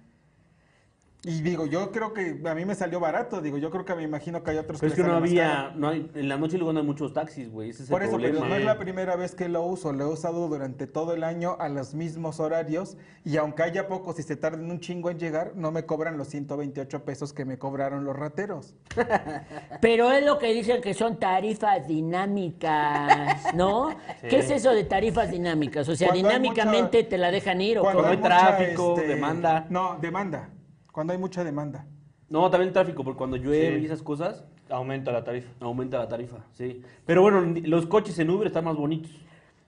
Y 1.25 1.41
digo, 1.43 1.67
yo 1.67 1.93
creo 1.93 2.13
que 2.13 2.41
a 2.45 2.55
mí 2.57 2.65
me 2.65 2.75
salió 2.75 2.99
barato. 2.99 3.41
Digo, 3.41 3.57
yo 3.57 3.71
creo 3.71 3.85
que 3.85 3.95
me 3.95 4.03
imagino 4.03 4.43
que 4.43 4.51
hay 4.51 4.57
otros 4.59 4.81
Pero 4.81 4.93
es 4.93 4.99
que 5.01 5.05
no 5.07 5.15
había, 5.15 5.73
no 5.77 5.89
hay, 5.91 6.11
en 6.17 6.29
la 6.29 6.37
noche 6.37 6.57
luego 6.59 6.73
no 6.73 6.81
hay 6.81 6.87
muchos 6.87 7.13
taxis, 7.13 7.49
güey. 7.49 7.71
Ese 7.71 7.85
es 7.85 7.89
Por 7.89 8.03
el 8.03 8.09
eso, 8.09 8.17
problema. 8.17 8.39
pero 8.41 8.49
no 8.49 8.57
es 8.57 8.65
la 8.65 8.77
primera 8.77 9.15
vez 9.15 9.37
que 9.37 9.49
lo 9.49 9.63
uso. 9.63 9.93
Lo 9.93 10.05
he 10.05 10.09
usado 10.09 10.49
durante 10.49 10.89
todo 10.89 11.15
el 11.15 11.23
año 11.23 11.57
a 11.61 11.69
los 11.69 11.95
mismos 11.95 12.41
horarios. 12.41 12.97
Y 13.25 13.37
aunque 13.37 13.63
haya 13.63 13.87
pocos 13.87 14.19
y 14.19 14.25
se 14.25 14.35
tarden 14.35 14.69
un 14.69 14.81
chingo 14.81 15.11
en 15.11 15.21
llegar, 15.21 15.53
no 15.55 15.71
me 15.71 15.85
cobran 15.87 16.19
los 16.19 16.27
128 16.27 17.05
pesos 17.05 17.33
que 17.33 17.45
me 17.45 17.57
cobraron 17.57 18.05
los 18.05 18.17
rateros. 18.17 18.75
Pero 19.81 20.11
es 20.11 20.25
lo 20.27 20.41
que 20.41 20.53
dicen 20.53 20.83
que 20.83 20.93
son 20.93 21.21
tarifas 21.21 21.87
dinámicas, 21.87 23.55
¿no? 23.55 23.91
¿Qué 24.29 24.41
es 24.41 24.51
eso 24.51 24.71
de 24.73 24.83
tarifas 24.83 25.31
dinámicas? 25.31 25.89
O 25.89 25.95
sea, 25.95 26.09
Cuando 26.09 26.29
hay 26.31 26.35
dinámicamente 26.35 26.99
mucha- 26.99 27.09
te 27.11 27.19
la 27.19 27.31
dejan 27.31 27.61
ir 27.61 27.79
o 27.79 27.83
Cuando 27.83 28.03
cómo? 28.03 28.11
hay 28.13 28.17
mucha, 28.19 28.29
tráfico, 28.29 28.97
demanda. 28.97 29.67
No, 29.71 29.97
demanda. 30.01 30.49
Cuando 30.93 31.13
hay 31.13 31.19
mucha 31.19 31.43
demanda. 31.43 31.87
No, 32.29 32.49
también 32.51 32.69
el 32.69 32.73
tráfico, 32.73 33.03
porque 33.05 33.19
cuando 33.19 33.37
llueve 33.37 33.77
Sí. 33.77 33.83
y 33.83 33.87
esas 33.87 34.03
cosas, 34.03 34.45
Aumenta 34.71 35.13
la 35.13 35.23
tarifa. 35.25 35.51
aumenta 35.61 35.99
la 35.99 36.09
tarifa, 36.09 36.39
sí. 36.53 36.83
Pero 37.05 37.21
bueno, 37.23 37.43
los 37.65 37.87
coches 37.87 38.19
en 38.19 38.31
Uber 38.31 38.47
están 38.47 38.65
más 38.65 38.77
bonitos. 38.77 39.11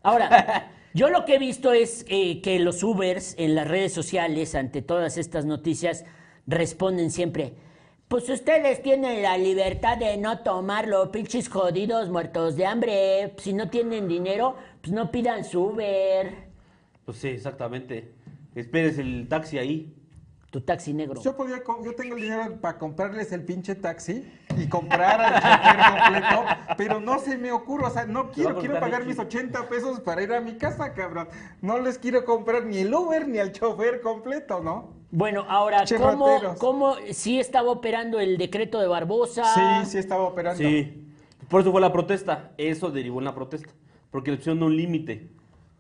Ahora, 0.03 0.70
Yo 0.97 1.09
lo 1.11 1.25
que 1.25 1.35
he 1.35 1.39
visto 1.41 1.72
es 1.72 2.07
eh, 2.09 2.41
que 2.41 2.61
los 2.61 2.81
Ubers 2.85 3.35
en 3.37 3.57
las 3.57 3.66
redes 3.66 3.93
sociales, 3.93 4.55
ante 4.55 4.81
todas 4.81 5.18
estas 5.18 5.45
noticias, 5.45 6.05
responden 6.47 7.11
siempre. 7.11 7.55
Pues 8.07 8.29
ustedes 8.31 8.81
tienen 8.81 9.20
la 9.22 9.37
libertad 9.37 9.99
de 9.99 10.16
no 10.18 10.39
tomarlo, 10.39 11.11
pinches 11.11 11.49
jodidos, 11.49 12.11
muertos 12.11 12.55
de 12.55 12.66
hambre. 12.66 13.35
Si 13.39 13.53
no 13.53 13.70
tienen 13.70 14.07
dinero, 14.07 14.55
pues 14.83 14.93
no 14.93 15.11
pidan 15.11 15.45
su 15.45 15.64
Uber. 15.64 16.33
Pues 17.05 17.16
sí, 17.16 17.27
exactamente. 17.31 18.12
Esperes 18.55 18.97
el 18.99 19.27
taxi 19.29 19.59
ahí. 19.59 19.93
Tu 20.55 20.61
taxi 20.61 20.94
negro. 20.94 21.20
Yo 21.20 21.36
podía, 21.36 21.64
yo 21.82 21.96
tengo 21.96 22.14
el 22.14 22.22
dinero 22.22 22.61
para 22.61 22.78
comprarles 22.78 23.32
el 23.32 23.42
pinche 23.42 23.74
taxi 23.74 24.24
y 24.57 24.68
comprar 24.68 25.20
al 25.20 25.34
chofer 25.42 25.80
completo, 25.90 26.44
pero 26.76 27.00
no 27.00 27.18
se 27.18 27.36
me 27.36 27.50
ocurre, 27.50 27.86
o 27.86 27.90
sea, 27.90 28.07
no 28.07 28.30
quiero, 28.30 28.61
quiero 28.61 28.78
pagar 28.78 29.05
mis 29.05 29.18
80 29.18 29.68
pesos 29.68 29.98
para 29.98 30.22
ir 30.22 30.32
a 30.32 30.40
mi 30.40 30.57
casa, 30.57 30.94
cabrón. 30.94 31.26
No 31.61 31.80
les 31.80 31.98
quiero 31.98 32.24
comprar 32.24 32.66
ni 32.66 32.78
el 32.78 32.94
Uber 32.94 33.26
ni 33.26 33.38
al 33.38 33.50
chofer 33.50 34.00
completo, 34.00 34.61
¿no? 34.62 34.90
Bueno, 35.11 35.44
ahora, 35.48 35.82
¿cómo. 35.98 36.38
¿cómo 36.61 36.94
sí 37.11 37.40
estaba 37.40 37.72
operando 37.72 38.20
el 38.20 38.38
decreto 38.38 38.78
de 38.78 38.86
Barbosa? 38.86 39.42
Sí, 39.82 39.90
sí 39.90 39.98
estaba 39.98 40.22
operando. 40.22 40.62
Sí. 40.62 41.05
Por 41.48 41.62
eso 41.62 41.72
fue 41.72 41.80
la 41.80 41.92
protesta. 41.92 42.52
Eso 42.59 42.92
derivó 42.92 43.18
en 43.18 43.24
la 43.24 43.34
protesta. 43.34 43.70
Porque 44.12 44.30
le 44.30 44.36
pusieron 44.36 44.62
un 44.62 44.76
límite. 44.76 45.30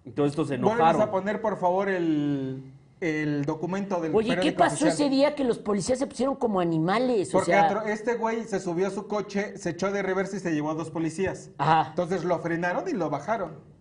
Entonces 0.04 0.32
estos 0.32 0.48
se 0.48 0.56
Vuelves 0.56 0.74
enojaron. 0.74 1.00
a 1.02 1.10
poner, 1.12 1.40
por 1.40 1.58
favor, 1.58 1.88
el, 1.88 2.73
el 3.04 3.44
documento 3.44 4.00
del 4.00 4.14
Oye, 4.14 4.38
¿qué 4.40 4.52
pasó 4.52 4.74
oficial. 4.86 4.92
ese 4.92 5.08
día 5.10 5.34
que 5.34 5.44
los 5.44 5.58
policías 5.58 5.98
se 5.98 6.06
pusieron 6.06 6.36
como 6.36 6.60
animales? 6.60 7.28
O 7.30 7.32
Porque 7.38 7.52
sea, 7.52 7.70
atro- 7.70 7.86
este 7.86 8.14
güey 8.14 8.44
se 8.44 8.60
subió 8.60 8.86
a 8.86 8.90
su 8.90 9.06
coche, 9.06 9.56
se 9.58 9.70
echó 9.70 9.90
de 9.92 10.02
reversa 10.02 10.36
y 10.36 10.40
se 10.40 10.52
llevó 10.52 10.70
a 10.70 10.74
dos 10.74 10.90
policías. 10.90 11.50
Ajá. 11.58 11.88
Entonces 11.90 12.24
lo 12.24 12.38
frenaron 12.40 12.88
y 12.88 12.92
lo 12.92 13.10
bajaron. 13.10 13.72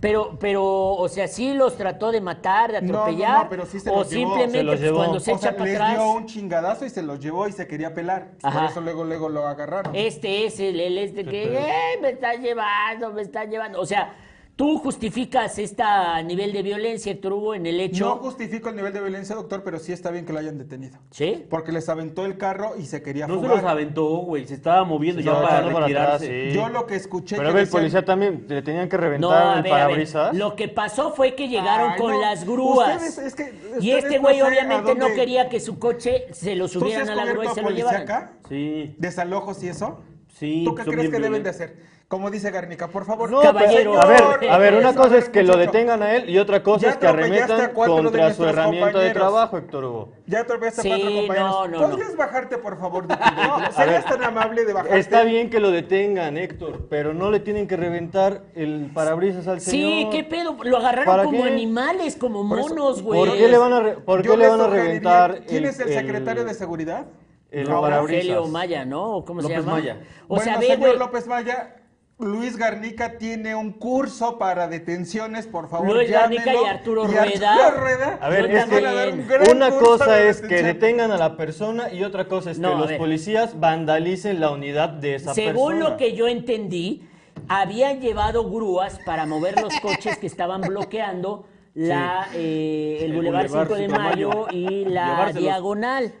Pero, 0.00 0.38
pero, 0.38 0.62
o 0.94 1.08
sea, 1.08 1.26
sí 1.26 1.54
los 1.54 1.76
trató 1.76 2.12
de 2.12 2.20
matar, 2.20 2.70
de 2.70 2.80
No, 2.82 2.92
no, 2.92 2.98
atropellar. 3.00 3.42
no, 3.44 3.50
pero 3.50 3.66
sí 3.66 3.80
se 3.80 3.90
o 3.90 3.96
los 3.96 4.10
llevó, 4.10 4.20
simplemente 4.38 4.58
se 4.58 4.62
los 4.62 4.72
pues, 4.76 4.80
llevó. 4.80 4.96
cuando 4.98 5.18
se 5.20 5.32
o 5.32 5.38
sea, 5.38 5.48
echa 5.50 5.58
para 5.58 5.70
les 5.70 5.80
atrás. 5.80 5.96
dio 5.96 6.12
un 6.12 6.26
chingadazo 6.26 6.84
y 6.84 6.90
se 6.90 7.02
los 7.02 7.18
llevó 7.18 7.48
y 7.48 7.52
se 7.52 7.66
quería 7.66 7.94
pelar. 7.94 8.30
Por 8.40 8.48
Ajá. 8.50 8.66
eso 8.66 8.80
luego, 8.80 9.02
luego 9.04 9.28
lo 9.28 9.44
agarraron. 9.48 9.96
Este 9.96 10.46
es 10.46 10.60
el, 10.60 10.78
el 10.78 10.98
este 10.98 11.24
que 11.24 11.52
"Eh, 11.58 11.98
me 12.00 12.10
está 12.10 12.34
llevando, 12.34 13.12
me 13.12 13.22
está 13.22 13.44
llevando. 13.44 13.80
O 13.80 13.86
sea, 13.86 14.14
tú 14.58 14.76
justificas 14.78 15.56
esta 15.60 16.20
nivel 16.24 16.52
de 16.52 16.62
violencia, 16.64 17.12
Héctor 17.12 17.32
Hugo, 17.34 17.54
en 17.54 17.64
el 17.64 17.78
hecho. 17.80 18.06
No 18.06 18.16
justifico 18.16 18.68
el 18.68 18.74
nivel 18.74 18.92
de 18.92 19.00
violencia, 19.00 19.36
doctor, 19.36 19.62
pero 19.62 19.78
sí 19.78 19.92
está 19.92 20.10
bien 20.10 20.26
que 20.26 20.32
lo 20.32 20.40
hayan 20.40 20.58
detenido. 20.58 20.98
¿Sí? 21.12 21.46
Porque 21.48 21.70
les 21.70 21.88
aventó 21.88 22.26
el 22.26 22.36
carro 22.38 22.72
y 22.76 22.86
se 22.86 23.00
quería 23.00 23.28
No 23.28 23.34
se 23.36 23.40
fugar. 23.42 23.62
los 23.62 23.64
aventó, 23.70 24.04
güey. 24.18 24.46
Se 24.48 24.54
estaba 24.54 24.82
moviendo 24.82 25.20
Se 25.22 25.26
ya 25.26 25.30
estaba 25.30 25.48
para 25.48 25.60
echando 25.60 25.74
para 25.80 25.86
atrás, 25.86 26.20
retirarse. 26.22 26.50
sí. 26.50 26.56
Yo 26.56 26.68
lo 26.70 26.86
que 26.86 26.96
escuché 26.96 27.36
Pero 27.36 27.50
que 27.50 27.54
ve, 27.54 27.60
el 27.60 27.66
decían- 27.66 27.80
policía 27.80 28.04
también 28.04 28.46
le 28.48 28.62
tenían 28.62 28.88
que 28.88 28.96
No, 28.96 29.02
reventar 29.04 29.42
a 29.46 29.56
el 29.58 29.62
ver, 29.62 29.72
a 29.72 29.76
ver. 29.76 29.84
parabrisas. 29.84 30.36
Lo 30.36 30.56
que 30.56 30.66
pasó 30.66 31.12
fue 31.12 31.36
que 31.36 31.46
llegaron 31.46 31.92
Ay, 31.92 32.00
con 32.00 32.10
no. 32.14 32.20
las 32.20 32.44
grúas. 32.44 32.94
Ustedes, 32.96 33.18
es 33.18 33.34
que 33.36 33.42
y 33.44 33.94
ustedes 33.94 34.04
este 34.04 34.16
no 34.16 34.22
güey 34.22 34.42
obviamente 34.42 34.94
no 34.96 35.04
dónde- 35.04 35.14
quería 35.14 35.48
que 35.48 35.60
su 35.60 35.78
coche 35.78 36.26
se 36.32 36.56
lo 36.56 36.64
¿Tú 36.66 36.72
sí 36.72 36.78
subieran 36.80 37.02
has 37.04 37.08
a 37.10 37.14
la 37.14 37.24
grúa 37.26 37.44
y 37.44 37.48
se 37.50 37.62
lo 37.62 37.70
llevaran. 37.70 38.02
acá? 38.02 38.32
Sí. 38.48 38.96
¿Desalojos 38.98 39.62
y 39.62 39.68
eso? 39.68 40.00
Sí, 40.38 40.62
¿Tú 40.64 40.74
qué 40.74 40.82
crees 40.84 40.98
bien 41.00 41.10
que 41.12 41.18
deben 41.20 41.42
de 41.42 41.50
hacer? 41.50 41.98
Como 42.06 42.30
dice 42.30 42.50
Garnica, 42.50 42.88
por 42.88 43.04
favor. 43.04 43.30
No, 43.30 43.40
Caballero. 43.42 43.92
pero, 43.92 44.00
a 44.02 44.06
ver, 44.06 44.18
Señor, 44.18 44.44
a 44.54 44.58
ver, 44.58 44.74
una 44.76 44.94
cosa 44.94 45.18
es 45.18 45.28
que 45.28 45.42
lo 45.42 45.58
detengan 45.58 46.02
a 46.02 46.14
él 46.14 46.30
y 46.30 46.38
otra 46.38 46.62
cosa 46.62 46.86
Ya 46.86 46.90
es 46.92 46.96
que 46.96 47.06
arremetan 47.06 47.72
contra 47.74 48.32
su 48.32 48.46
herramienta 48.46 48.98
de 49.00 49.10
trabajo, 49.10 49.58
Héctor 49.58 49.84
Hugo. 49.84 50.12
Ya 50.26 50.40
atropellaste 50.40 50.80
Sí, 50.82 50.90
a 50.90 50.96
cuatro 50.96 51.14
compañeros. 51.16 51.50
no, 51.50 51.68
no, 51.68 51.90
¿Podrías 51.90 52.10
no. 52.12 52.16
bajarte, 52.16 52.56
por 52.58 52.78
favor, 52.78 53.06
de 53.08 53.14
tu? 53.16 53.22
¿Serías 53.76 54.04
tan 54.06 54.22
amable 54.22 54.64
de 54.64 54.72
bajarte? 54.72 54.98
Está 54.98 55.22
bien 55.24 55.50
que 55.50 55.60
lo 55.60 55.70
detengan, 55.70 56.38
Héctor, 56.38 56.86
pero 56.88 57.12
no 57.12 57.30
le 57.30 57.40
tienen 57.40 57.66
que 57.68 57.76
reventar 57.76 58.42
el 58.54 58.90
parabrisas 58.94 59.46
al 59.46 59.60
Sí, 59.60 59.70
señor. 59.72 60.10
qué 60.12 60.24
pedo, 60.24 60.56
lo 60.62 60.76
agarraron 60.78 61.04
¿Para 61.12 61.24
como 61.24 61.42
qué? 61.42 61.50
animales, 61.50 62.16
como 62.16 62.42
monos, 62.42 63.02
güey. 63.02 63.20
¿Por 63.20 63.36
qué 63.36 63.48
le 63.48 63.58
van 63.58 63.72
a, 63.74 63.80
re- 63.80 63.94
por 63.98 64.22
qué 64.22 64.34
le 64.36 64.48
van 64.48 64.60
a 64.62 64.66
reventar 64.68 65.40
¿Quién 65.46 65.66
es 65.66 65.78
el 65.80 65.88
el- 65.88 65.94
secretario 65.94 66.44
de 66.46 66.54
seguridad? 66.54 67.04
El? 67.50 67.66
Rogelio 67.66 68.46
Maya, 68.48 68.84
¿no? 68.84 69.16
¿O 69.16 69.24
¿Cómo 69.24 69.40
se 69.42 69.48
López 69.48 69.64
llama? 69.64 69.78
Maya. 69.78 70.00
O 70.26 70.36
bueno, 70.36 70.44
sea, 70.44 70.58
ve, 70.58 70.66
señor. 70.66 70.98
López 70.98 71.26
Maya, 71.26 71.76
Luis 72.18 72.56
Garnica 72.56 73.16
tiene 73.16 73.54
un 73.54 73.72
curso 73.72 74.38
para 74.38 74.66
detenciones, 74.66 75.46
por 75.46 75.68
favor, 75.68 75.94
Luis 75.96 76.10
Garnica 76.10 76.52
y 76.52 76.64
Arturo 76.66 77.04
Y 77.04 77.14
Rueda. 77.14 77.52
Arturo 77.54 77.80
Rueda 77.80 78.18
A 78.20 78.28
ver, 78.28 78.50
es 78.50 78.64
un 78.66 79.26
gran 79.28 79.50
Una 79.56 79.70
cosa 79.70 80.20
es 80.22 80.40
que 80.40 80.62
detengan 80.62 81.12
a 81.12 81.16
la 81.16 81.36
persona 81.36 81.92
y 81.92 82.02
otra 82.02 82.26
cosa 82.26 82.50
es 82.50 82.58
No, 82.58 82.72
que 82.72 82.78
los 82.78 82.88
ver. 82.88 82.98
policías 82.98 83.58
vandalicen 83.60 84.40
la 84.40 84.50
unidad 84.50 84.88
de 84.88 85.14
esa 85.14 85.32
Según 85.32 85.74
persona. 85.74 85.90
lo 85.90 85.96
que 85.96 86.14
yo 86.14 86.26
entendí, 86.26 87.08
habían 87.48 88.00
llevado 88.00 88.50
grúas 88.50 88.98
para 89.06 89.24
mover 89.24 89.60
los 89.60 89.78
coches 89.80 90.18
que 90.18 90.26
estaban 90.26 90.60
bloqueando 90.62 91.46
la, 91.74 92.26
eh, 92.34 92.98
el, 93.02 93.10
El 93.10 93.16
Boulevard 93.16 93.46
Boulevard 93.48 93.68
5 93.68 93.74
de 93.76 93.86
5 93.86 93.92
de 93.92 93.98
Mayo 93.98 94.28
Mayo. 94.28 94.46
y 94.50 94.84
la 94.86 95.06
Llevárselos. 95.06 95.42
diagonal. 95.44 96.12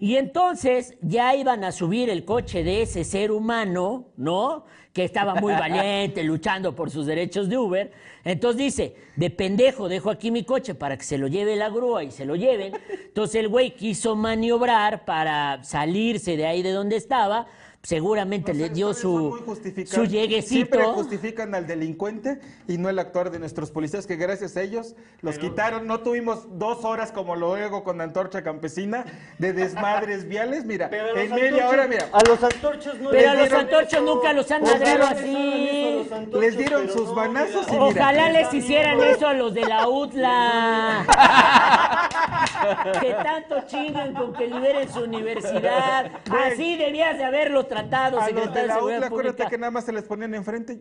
Y 0.00 0.16
entonces 0.16 0.96
ya 1.02 1.34
iban 1.34 1.64
a 1.64 1.72
subir 1.72 2.08
el 2.08 2.24
coche 2.24 2.62
de 2.62 2.82
ese 2.82 3.02
ser 3.02 3.32
humano, 3.32 4.06
¿no? 4.16 4.64
Que 4.92 5.04
estaba 5.04 5.34
muy 5.34 5.52
valiente, 5.58 6.22
luchando 6.22 6.74
por 6.74 6.90
sus 6.90 7.04
derechos 7.04 7.48
de 7.48 7.58
Uber. 7.58 7.92
Entonces 8.24 8.58
dice, 8.58 8.94
de 9.16 9.30
pendejo 9.30 9.88
dejo 9.88 10.10
aquí 10.10 10.30
mi 10.30 10.44
coche 10.44 10.76
para 10.76 10.96
que 10.96 11.04
se 11.04 11.18
lo 11.18 11.26
lleve 11.26 11.56
la 11.56 11.68
grúa 11.68 12.04
y 12.04 12.12
se 12.12 12.24
lo 12.24 12.36
lleven. 12.36 12.74
Entonces 12.88 13.40
el 13.40 13.48
güey 13.48 13.74
quiso 13.74 14.14
maniobrar 14.14 15.04
para 15.04 15.64
salirse 15.64 16.36
de 16.36 16.46
ahí 16.46 16.62
de 16.62 16.70
donde 16.70 16.96
estaba. 16.96 17.48
Seguramente 17.80 18.52
le 18.54 18.70
dio 18.70 18.92
su, 18.92 19.38
su 19.86 20.04
lleguecito. 20.04 20.48
Siempre 20.76 20.84
justifican 20.84 21.54
al 21.54 21.66
delincuente 21.68 22.40
y 22.66 22.76
no 22.76 22.88
el 22.90 22.98
actuar 22.98 23.30
de 23.30 23.38
nuestros 23.38 23.70
policías, 23.70 24.04
que 24.06 24.16
gracias 24.16 24.56
a 24.56 24.62
ellos 24.62 24.96
los 25.22 25.38
quitaron. 25.38 25.86
No 25.86 26.00
tuvimos 26.00 26.58
dos 26.58 26.84
horas 26.84 27.12
como 27.12 27.36
luego 27.36 27.84
con 27.84 28.00
Antorcha 28.00 28.42
Campesina 28.42 29.04
de 29.38 29.52
desmadres 29.52 30.26
viales. 30.28 30.64
Mira, 30.64 30.90
en 30.92 31.30
media 31.32 31.68
hora, 31.68 31.86
mira. 31.86 32.08
A 32.12 32.20
los 32.28 32.42
antorchos 32.42 32.98
no 32.98 33.10
Pero 33.10 33.34
les 33.34 33.40
a 33.40 33.44
los 33.44 33.52
antorchos 33.52 34.02
nunca 34.02 34.32
los 34.32 34.50
han 34.50 34.62
les 34.64 34.72
así. 34.72 34.82
hagan 34.84 35.02
eso 35.02 35.06
a 35.06 35.92
los 36.02 36.12
antorchos, 36.12 36.40
Les 36.40 36.58
dieron 36.58 36.80
pero 36.82 36.92
sus 36.98 37.06
no, 37.08 37.14
manazos 37.14 37.66
mira. 37.70 37.76
y 37.84 37.88
mira. 37.88 38.02
Ojalá 38.02 38.30
les 38.32 38.54
hicieran 38.54 39.00
eso 39.02 39.26
a 39.28 39.34
los 39.34 39.54
de 39.54 39.64
la 39.64 39.88
UTLA. 39.88 41.06
que 43.00 43.12
tanto 43.12 43.60
chingan 43.66 44.14
con 44.14 44.32
que 44.32 44.46
liberen 44.46 44.88
su 44.92 45.00
universidad. 45.00 46.10
Así 46.30 46.76
debías 46.76 47.18
de 47.18 47.24
haberlos 47.24 47.68
tratado, 47.68 48.18
A 48.18 48.20
los 48.20 48.24
secretario 48.26 48.54
de 48.54 48.60
de 48.62 48.66
la 48.66 48.74
Seguridad 48.74 49.04
acuérdate 49.04 49.46
que 49.48 49.58
nada 49.58 49.70
más 49.70 49.84
se 49.84 49.92
les 49.92 50.04
ponían 50.04 50.34
enfrente. 50.34 50.80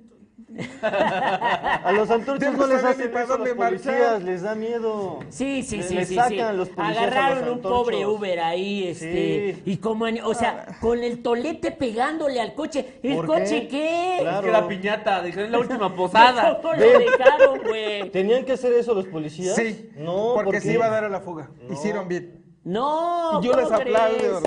A 0.81 1.91
los 1.93 2.07
Ya 2.07 2.15
antorchos 2.15 2.53
no 2.53 2.67
les 2.67 2.83
hacen 2.83 3.11
eso 3.17 3.33
a 3.33 3.37
los 3.37 3.49
policías, 3.49 4.23
les 4.23 4.41
da 4.43 4.55
miedo. 4.55 5.19
Sí, 5.29 5.63
sí, 5.63 5.81
sí, 5.83 5.95
le 5.95 6.05
sí, 6.05 6.15
sacan 6.15 6.51
sí. 6.51 6.57
los 6.57 6.69
policías 6.69 6.97
a 6.97 7.01
Agarraron 7.07 7.45
los 7.45 7.55
un 7.55 7.61
pobre. 7.61 8.05
Uber 8.05 8.39
ahí, 8.39 8.87
este, 8.87 9.55
Sí. 9.55 9.61
y 9.65 9.77
como, 9.77 10.05
o 10.23 10.33
sea, 10.33 10.77
con 10.79 11.03
el 11.03 11.21
tolete 11.21 11.71
pegándole 11.71 12.39
al 12.39 12.53
coche. 12.53 12.99
¿El 13.03 13.15
¿Por 13.15 13.25
coche 13.27 13.61
qué? 13.63 13.67
qué? 13.67 14.15
Es 14.17 14.21
Claro. 14.21 14.41
que 14.45 14.51
la 14.51 14.67
piñata, 14.67 15.21
dijeron 15.23 15.45
es 15.45 15.51
la 15.51 15.59
última 15.59 15.95
posada. 15.95 16.59
¿Cómo 16.61 16.73
lo 16.73 16.79
dejaron, 16.99 17.59
güey? 17.67 18.09
¿Tenían 18.11 18.45
que 18.45 18.53
hacer 18.53 18.73
eso 18.73 18.93
los 18.93 19.07
policías? 19.07 19.55
Sí, 19.55 19.89
No, 19.97 20.33
porque 20.35 20.51
¿por 20.53 20.61
se 20.61 20.73
iba 20.73 20.85
a 20.85 20.89
dar 20.89 21.03
a 21.03 21.09
la 21.09 21.19
fuga. 21.19 21.49
Hicieron 21.69 22.07
bien. 22.07 22.43
No, 22.63 23.39
Y 23.41 23.45
yo 23.45 23.51
¿cómo 23.53 23.63
les 23.63 23.71
aplaudo. 23.71 24.41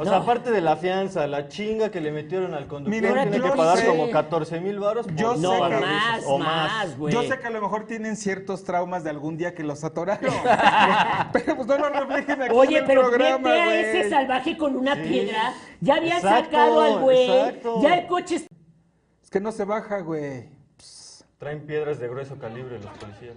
O 0.00 0.04
No. 0.04 0.10
sea, 0.12 0.20
aparte 0.20 0.50
de 0.50 0.62
la 0.62 0.76
fianza, 0.76 1.26
la 1.26 1.48
chinga 1.48 1.90
que 1.90 2.00
le 2.00 2.10
metieron 2.10 2.54
al 2.54 2.66
conductor, 2.66 3.02
Miren, 3.02 3.30
tiene 3.30 3.36
yo 3.36 3.50
que 3.52 3.56
pagar 3.58 3.76
sé- 3.76 3.86
como 3.86 4.10
14 4.10 4.58
mil 4.58 4.78
baros. 4.78 5.06
yo 5.14 5.34
sé 5.34 5.42
No, 5.42 5.52
que- 5.68 5.76
más, 5.76 6.22
o 6.26 6.38
más, 6.38 6.96
güey. 6.96 7.12
Yo 7.12 7.22
sé 7.24 7.38
que 7.38 7.46
a 7.46 7.50
lo 7.50 7.60
mejor 7.60 7.86
tienen 7.86 8.16
ciertos 8.16 8.64
traumas 8.64 9.04
de 9.04 9.10
algún 9.10 9.36
día 9.36 9.54
que 9.54 9.62
los 9.62 9.84
atoraron. 9.84 10.32
pero 11.34 11.54
pues 11.54 11.66
no 11.68 11.76
lo 11.76 11.90
reflejen 11.90 12.40
aquí 12.40 12.50
en 12.50 12.58
Oye, 12.58 12.78
el 12.78 12.84
pero 12.86 13.02
programa, 13.02 13.50
vete 13.50 13.60
a 13.60 13.64
güey. 13.66 13.78
ese 13.84 14.08
salvaje 14.08 14.56
con 14.56 14.74
una 14.74 14.94
piedra. 14.96 15.52
Ya 15.82 15.96
habían 15.96 16.16
Exacto, 16.16 16.44
sacado 16.46 16.80
al 16.80 16.98
güey. 17.00 17.30
exacto. 17.30 17.82
Ya 17.82 17.94
el 17.98 18.06
coche 18.06 18.36
está 18.36 18.48
Es 19.22 19.28
que 19.28 19.40
no 19.40 19.52
se 19.52 19.64
baja, 19.66 20.00
güey. 20.00 20.48
Traen 21.36 21.66
piedras 21.66 21.98
de 21.98 22.08
grueso 22.08 22.38
calibre 22.38 22.78
los 22.78 22.90
policías. 22.98 23.34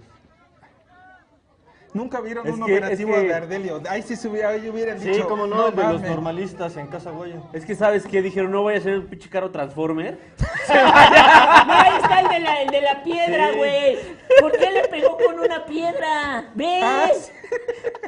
Nunca 1.94 2.20
vieron 2.20 2.46
Es 2.46 2.54
un 2.54 2.66
que- 2.66 2.72
operativo 2.76 3.14
es 3.14 3.20
que- 3.22 3.28
de 3.28 3.34
Ardelio. 3.34 3.80
Ahí 3.88 4.02
sí 4.02 4.16
se 4.16 4.28
hubiera, 4.28 4.48
ahí 4.50 4.68
hubieran 4.68 4.98
Sí, 5.00 5.08
dicho. 5.10 5.28
como 5.28 5.46
no, 5.46 5.68
el 5.68 5.76
de 5.76 5.82
los 5.84 5.92
mames". 5.94 6.10
normalistas 6.10 6.76
en 6.76 6.88
Casa 6.88 7.10
Goya. 7.12 7.36
Es 7.52 7.64
que 7.64 7.74
sabes 7.76 8.04
qué 8.06 8.20
dijeron, 8.20 8.50
no 8.50 8.62
voy 8.62 8.74
a 8.74 8.78
hacer 8.78 8.98
un 8.98 9.06
pinche 9.06 9.28
carro 9.30 9.50
Transformer. 9.50 10.18
No, 10.68 11.72
ahí 11.72 11.92
está 12.02 12.20
el 12.20 12.28
de 12.28 12.40
la, 12.40 12.62
el 12.62 12.68
de 12.70 12.80
la 12.80 13.02
piedra, 13.02 13.50
Sí. 13.52 13.56
güey. 13.58 13.98
¿Por 14.40 14.52
qué 14.52 14.70
le 14.70 14.88
pegó 14.88 15.16
con 15.16 15.38
una 15.38 15.64
piedra? 15.66 16.46
¿Ves? 16.54 17.32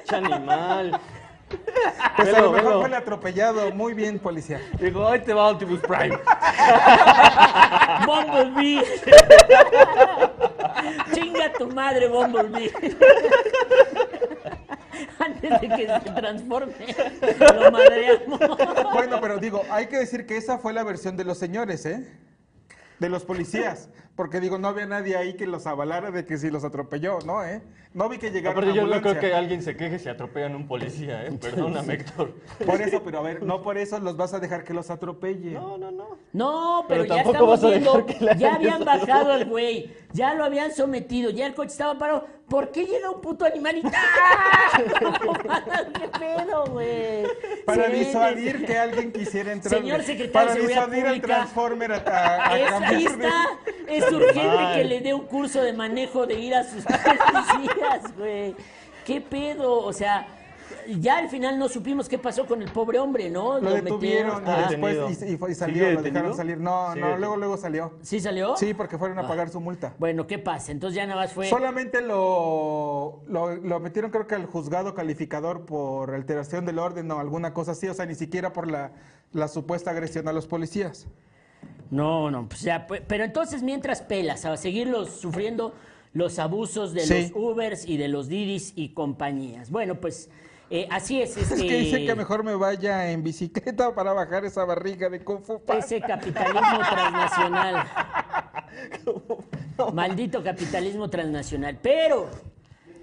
¡Che 0.05 0.17
animal! 0.17 0.99
Pues 2.17 2.29
a 2.29 2.33
Velo, 2.33 2.47
lo 2.47 2.51
mejor 2.51 2.65
velo. 2.69 2.79
fue 2.81 2.89
el 2.89 2.95
atropellado. 2.95 3.71
Muy 3.73 3.95
bien, 3.95 4.19
policía. 4.19 4.61
Digo, 4.81 5.07
ahí 5.07 5.21
te 5.21 5.33
va 5.33 5.49
Optimus 5.51 5.79
Prime. 5.81 6.19
Bumblebee. 8.07 8.85
Tu 11.59 11.67
madre, 11.69 12.09
Bumblebee. 12.09 12.73
Antes 15.19 15.61
de 15.61 15.69
que 15.69 15.87
se 15.87 16.11
transforme, 16.13 16.75
lo 17.55 17.71
madreamos. 17.71 18.41
Bueno, 18.93 19.21
pero 19.21 19.39
digo, 19.39 19.63
hay 19.71 19.87
que 19.87 19.99
decir 19.99 20.27
que 20.27 20.37
esa 20.37 20.59
fue 20.59 20.73
la 20.73 20.85
versión 20.85 21.17
de 21.17 21.25
los 21.25 21.39
señores, 21.39 21.85
¿eh? 21.87 22.07
De 22.99 23.09
los 23.09 23.25
policías. 23.25 23.89
Porque 24.17 24.41
digo, 24.41 24.59
no 24.59 24.69
había 24.69 24.87
nadie 24.87 25.17
ahí 25.17 25.35
que 25.35 25.47
los 25.47 25.67
avalara 25.67 26.11
de 26.11 26.25
que 26.25 26.39
si 26.39 26.51
los 26.51 26.65
atropelló, 26.65 27.19
¿no? 27.27 27.45
¿Eh? 27.45 27.63
No 27.93 28.09
vi 28.09 28.19
que 28.19 28.31
llegaron 28.31 28.59
Aparte, 28.65 28.75
yo 28.79 28.87
no 28.87 29.01
creo 29.01 29.19
que 29.19 29.35
alguien 29.35 29.63
se 29.63 29.77
queje 29.77 29.99
si 29.99 30.09
atropellan 30.09 30.53
a 30.55 30.57
un 30.57 30.67
policía, 30.67 31.25
¿eh? 31.27 31.33
Perdóname, 31.41 31.95
Héctor. 31.95 32.33
Por 32.65 32.81
eso, 32.81 33.03
pero 33.03 33.19
a 33.19 33.23
ver, 33.23 33.43
no 33.43 33.63
por 33.63 33.79
eso 33.79 33.99
los 34.01 34.17
vas 34.17 34.33
a 34.35 34.41
dejar 34.41 34.65
que 34.65 34.75
los 34.75 34.91
atropelle. 34.91 35.53
No, 35.53 35.79
no, 35.79 35.91
no. 35.91 36.17
No, 36.33 36.85
pero, 36.89 37.03
Pero 37.03 37.15
ya 37.15 37.23
tampoco 37.25 37.55
estamos 37.55 37.61
vas 37.61 37.65
a 37.65 37.69
viendo, 37.69 37.93
dejar 37.93 38.07
que 38.19 38.25
la 38.25 38.35
ya 38.37 38.55
habían 38.55 38.85
bajado 38.85 39.33
al 39.33 39.45
güey, 39.49 39.95
ya 40.13 40.35
lo 40.35 40.45
habían 40.45 40.73
sometido, 40.73 41.31
ya 41.31 41.47
el 41.47 41.55
coche 41.55 41.73
estaba 41.73 41.99
parado. 41.99 42.27
¿Por 42.49 42.71
qué 42.71 42.85
llega 42.85 43.11
un 43.11 43.21
puto 43.21 43.45
animal 43.45 43.77
y 43.79 43.83
¡Ah! 43.93 44.81
¿Qué 45.99 46.09
pedo, 46.19 46.65
güey? 46.67 47.25
Para 47.65 47.87
Sí, 47.87 47.93
disuadir 47.93 48.59
sí. 48.61 48.65
que 48.67 48.79
alguien 48.79 49.13
quisiera 49.13 49.53
entrar. 49.53 49.75
Señor 49.81 50.03
secretario 50.03 50.49
Para 50.49 50.55
de 50.55 50.67
disuadir 50.67 51.07
al. 51.07 51.21
Transformer 51.21 51.93
a, 51.93 51.97
a- 51.97 52.53
a 52.55 52.93
Es, 53.89 54.06
es 54.07 54.13
urgente 54.13 54.65
que 54.75 54.85
le 54.85 55.01
dé 55.01 55.15
un 55.15 55.27
curso 55.27 55.63
de 55.63 55.73
manejo 55.73 56.27
de 56.27 56.35
ir 56.41 56.55
a 56.55 56.65
sus 56.65 56.85
policías, 56.85 58.17
güey. 58.17 58.55
¿Qué 59.05 59.21
pedo? 59.21 59.85
O 59.85 59.93
sea, 59.93 60.27
ya 60.99 61.19
al 61.19 61.29
final 61.29 61.59
no 61.59 61.69
supimos 61.69 62.09
qué 62.09 62.19
pasó 62.19 62.45
con 62.47 62.61
el 62.61 62.71
pobre 62.73 62.99
hombre, 62.99 63.31
¿no? 63.31 63.61
Lo 63.61 63.73
detuvieron 63.73 64.39
está 64.39 64.67
y 64.67 64.69
después 64.71 65.23
y, 65.23 65.33
y 65.33 65.37
fue- 65.37 65.53
y 65.53 65.55
salió, 65.55 65.75
¿Sigue 65.85 65.93
lo 65.95 66.03
dejaron 66.03 66.37
salir. 66.37 66.59
No, 66.59 66.89
Sigue 66.93 67.01
no, 67.01 67.07
detenido. 67.07 67.19
luego, 67.19 67.37
luego 67.37 67.57
salió. 67.57 67.93
¿Sí 68.03 68.19
salió? 68.21 68.57
Sí, 68.57 68.75
porque 68.75 68.99
fueron 68.99 69.19
a 69.21 69.29
pagar 69.29 69.49
su 69.49 69.61
multa. 69.61 69.95
Bueno, 69.99 70.27
¿qué 70.27 70.39
pasa? 70.41 70.73
Entonces 70.73 70.97
ya 70.97 71.07
nada 71.07 71.21
más 71.23 71.33
fue... 71.33 71.49
Solamente 71.49 72.01
lo, 72.01 73.21
lo, 73.29 73.55
lo 73.55 73.81
metieron 73.81 74.11
creo 74.11 74.27
que 74.27 74.35
al 74.35 74.47
juzgado 74.47 74.95
calificador 74.95 75.65
por 75.67 76.13
alteración 76.15 76.67
del 76.67 76.79
orden 76.81 77.11
o 77.13 77.21
alguna 77.21 77.55
cosa 77.55 77.73
así, 77.73 77.87
o 77.89 77.95
sea, 77.95 78.07
ni 78.07 78.15
siquiera 78.17 78.53
por 78.53 78.69
la, 78.69 78.91
la 79.33 79.47
supuesta 79.49 79.93
agresión 79.93 80.27
a 80.29 80.33
los 80.33 80.47
policías. 80.49 81.07
No, 81.91 82.31
no, 82.31 82.49
pues 82.49 82.63
ya, 82.63 82.87
pero 82.87 83.25
entonces 83.25 83.63
mientras 83.63 84.03
pelas, 84.03 84.45
a 84.45 84.57
seguir 84.57 84.89
los- 84.89 85.11
sufriendo 85.21 85.75
los 86.13 86.39
abusos 86.39 86.95
de 86.95 87.01
Sí. 87.03 87.23
los 87.23 87.33
Ubers 87.35 87.87
y 87.87 87.97
de 87.97 88.09
los 88.09 88.29
Didis 88.29 88.73
y 88.75 88.91
compañías. 88.91 89.71
Bueno, 89.71 89.97
pues 89.97 90.31
eh, 90.71 90.89
así 90.91 91.21
es. 91.21 91.37
Es 91.37 91.51
este, 91.53 91.67
que 91.69 91.79
dicen 91.79 92.07
que 92.07 92.15
mejor 92.15 92.43
me 92.43 92.55
vaya 92.57 93.11
en 93.13 93.23
bicicleta 93.23 93.91
para 93.95 94.13
bajar 94.13 94.45
esa 94.45 94.65
barriga 94.65 95.09
de 95.11 95.23
Kung 95.23 95.43
Fu 95.43 95.61
Panda. 95.61 95.85
Ese 95.85 96.01
capitalismo 96.01 96.79
transnacional. 96.91 97.87
Maldito 99.93 100.43
capitalismo 100.43 101.11
transnacional. 101.11 101.79
Pero 101.83 102.29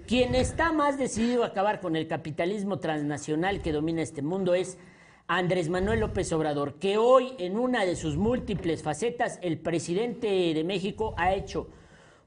quien 0.06 0.34
está 0.34 0.72
más 0.72 0.98
decidido 0.98 1.44
a 1.44 1.48
acabar 1.48 1.80
con 1.80 1.96
el 1.96 2.08
capitalismo 2.08 2.78
transnacional 2.78 3.62
que 3.62 3.72
domina 3.72 4.02
este 4.02 4.22
mundo 4.22 4.54
es 4.54 4.76
Andrés 5.26 5.70
Manuel 5.70 6.00
López 6.00 6.30
Obrador, 6.34 6.74
que 6.74 6.98
hoy 6.98 7.32
en 7.38 7.58
una 7.58 7.86
de 7.86 7.96
sus 7.96 8.18
múltiples 8.18 8.82
facetas, 8.82 9.38
el 9.40 9.58
presidente 9.58 10.26
de 10.52 10.64
México 10.64 11.14
ha 11.16 11.32
hecho 11.32 11.68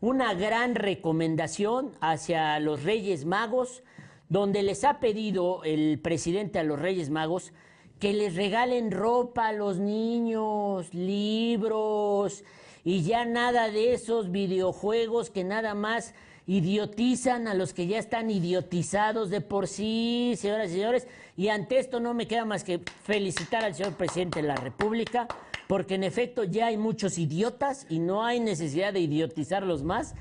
una 0.02 0.34
gran 0.34 0.74
recomendación 0.74 1.91
hacia 2.02 2.60
los 2.60 2.82
Reyes 2.84 3.24
Magos, 3.24 3.84
donde 4.30 4.64
les 4.64 4.84
ha 4.84 5.00
pedido 5.00 5.64
el 5.64 6.00
presidente 6.00 6.58
a 6.58 6.64
los 6.64 6.80
Reyes 6.80 7.12
Magos 7.12 7.54
que 8.00 8.14
les 8.14 8.36
regalen 8.36 8.89
ropa 8.89 9.50
a 9.50 9.54
los 9.54 9.78
niños, 9.78 10.91
libros 10.91 12.43
y 12.88 13.04
ya 13.04 13.26
nada 13.26 13.70
de 13.70 13.92
esos 13.92 14.32
videojuegos 14.32 15.30
que 15.30 15.44
nada 15.44 15.74
más 15.74 16.14
idiotizan 16.46 17.50
a 17.50 17.54
los 17.54 17.74
que 17.74 17.86
ya 17.86 18.00
están 18.00 18.32
idiotizados 18.32 19.30
de 19.30 19.42
por 19.42 19.68
sí, 19.68 20.36
señoras 20.38 20.70
y 20.70 20.76
señores. 20.76 21.08
Y 21.36 21.50
ante 21.50 21.80
esto 21.80 22.00
no 22.00 22.14
me 22.14 22.28
queda 22.28 22.46
más 22.46 22.64
que 22.64 22.80
felicitar 23.04 23.66
al 23.66 23.76
señor 23.76 23.96
presidente 23.96 24.42
de 24.42 24.48
la 24.48 24.56
República, 24.56 25.28
porque 25.68 25.96
en 25.96 26.06
efecto 26.06 26.46
ya 26.46 26.68
hay 26.68 26.78
muchos 26.78 27.18
idiotas 27.18 27.86
y 27.90 28.00
no 28.00 28.24
hay 28.24 28.40
necesidad 28.40 28.94
de 28.94 29.02
idiotizarlos 29.02 29.84
más 29.84 30.16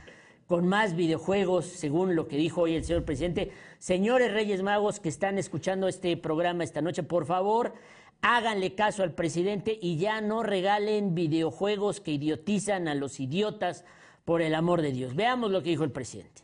con 0.49 0.67
más 0.67 0.97
videojuegos, 0.97 1.67
según 1.67 2.17
lo 2.17 2.27
que 2.27 2.37
dijo 2.37 2.63
hoy 2.63 2.75
el 2.75 2.85
señor 2.85 3.05
presidente. 3.05 3.53
Señores 3.79 4.33
Reyes 4.33 4.65
Magos 4.65 4.99
que 4.99 5.09
están 5.09 5.39
escuchando 5.39 5.87
este 5.87 6.17
programa 6.17 6.65
esta 6.65 6.83
noche, 6.83 7.05
por 7.05 7.27
favor, 7.27 7.75
háganle 8.23 8.75
caso 8.75 9.03
al 9.03 9.13
presidente 9.13 9.79
y 9.81 9.99
ya 9.99 10.21
no 10.21 10.43
regalen 10.43 11.15
videojuegos 11.15 12.01
que 12.01 12.13
idiotizan 12.13 12.89
a 12.89 12.95
los 12.95 13.21
idiotas, 13.21 13.85
por 14.27 14.43
el 14.43 14.55
amor 14.57 14.83
de 14.83 14.93
Dios. 14.93 15.15
Veamos 15.15 15.51
lo 15.51 15.63
que 15.63 15.71
dijo 15.71 15.85
el 15.85 15.93
presidente. 15.93 16.43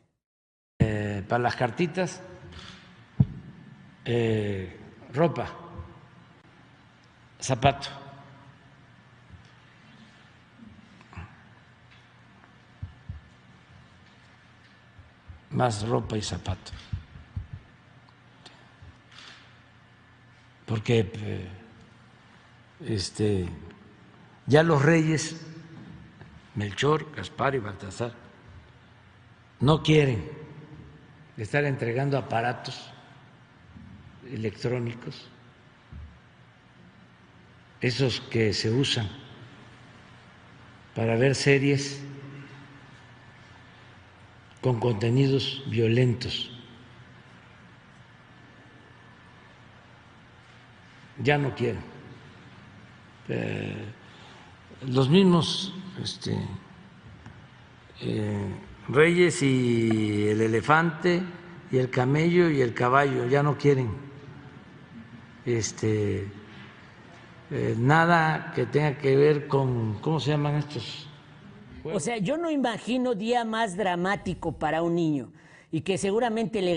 Eh, 0.79 1.23
para 1.29 1.43
las 1.43 1.57
cartitas, 1.57 2.23
eh, 4.05 4.79
ropa, 5.13 5.53
zapato. 7.41 7.89
Más 15.51 15.87
ropa 15.87 16.17
y 16.17 16.23
zapato. 16.23 16.71
Porque 20.65 21.11
eh, 21.15 21.49
este, 22.87 23.49
ya 24.47 24.63
los 24.63 24.83
reyes, 24.83 25.37
Melchor, 26.55 27.15
Gaspar 27.15 27.55
y 27.55 27.59
Baltasar, 27.59 28.13
no 29.61 29.83
quieren 29.83 30.29
estar 31.37 31.65
entregando 31.65 32.19
aparatos 32.19 32.91
electrónicos, 34.31 35.29
esos 37.81 38.21
que 38.21 38.53
se 38.53 38.71
usan 38.71 39.09
para 40.95 41.17
ver 41.17 41.35
series 41.35 42.03
con 44.61 44.79
contenidos 44.79 45.65
violentos. 45.67 46.51
Ya 51.19 51.39
no 51.39 51.55
quieren. 51.55 51.92
Eh, 53.35 53.73
los 54.89 55.09
mismos 55.09 55.73
este, 56.03 56.37
eh, 58.03 58.47
reyes 58.91 59.43
y 59.43 60.29
el 60.29 60.43
elefante 60.43 61.23
y 61.71 61.79
el 61.79 61.89
camello 61.89 62.51
y 62.51 62.61
el 62.61 62.75
caballo 62.75 63.27
ya 63.27 63.43
no 63.43 63.57
quieren 63.57 63.91
este 65.47 66.29
eh, 67.51 67.75
nada 67.79 68.53
que 68.55 68.67
tenga 68.67 68.99
que 68.99 69.17
ver 69.17 69.49
con 69.49 69.95
cómo 70.01 70.21
se 70.21 70.33
llaman 70.33 70.57
estos 70.57 71.09
O 71.85 72.01
sea, 72.01 72.19
yo 72.19 72.37
no 72.37 72.51
imagino 72.51 73.15
día 73.15 73.47
más 73.47 73.79
dramático 73.79 74.53
para 74.53 74.83
un 74.83 74.95
niño 74.95 75.33
y 75.75 75.81
que 75.81 75.97
seguramente 75.97 76.61
le, 76.61 76.75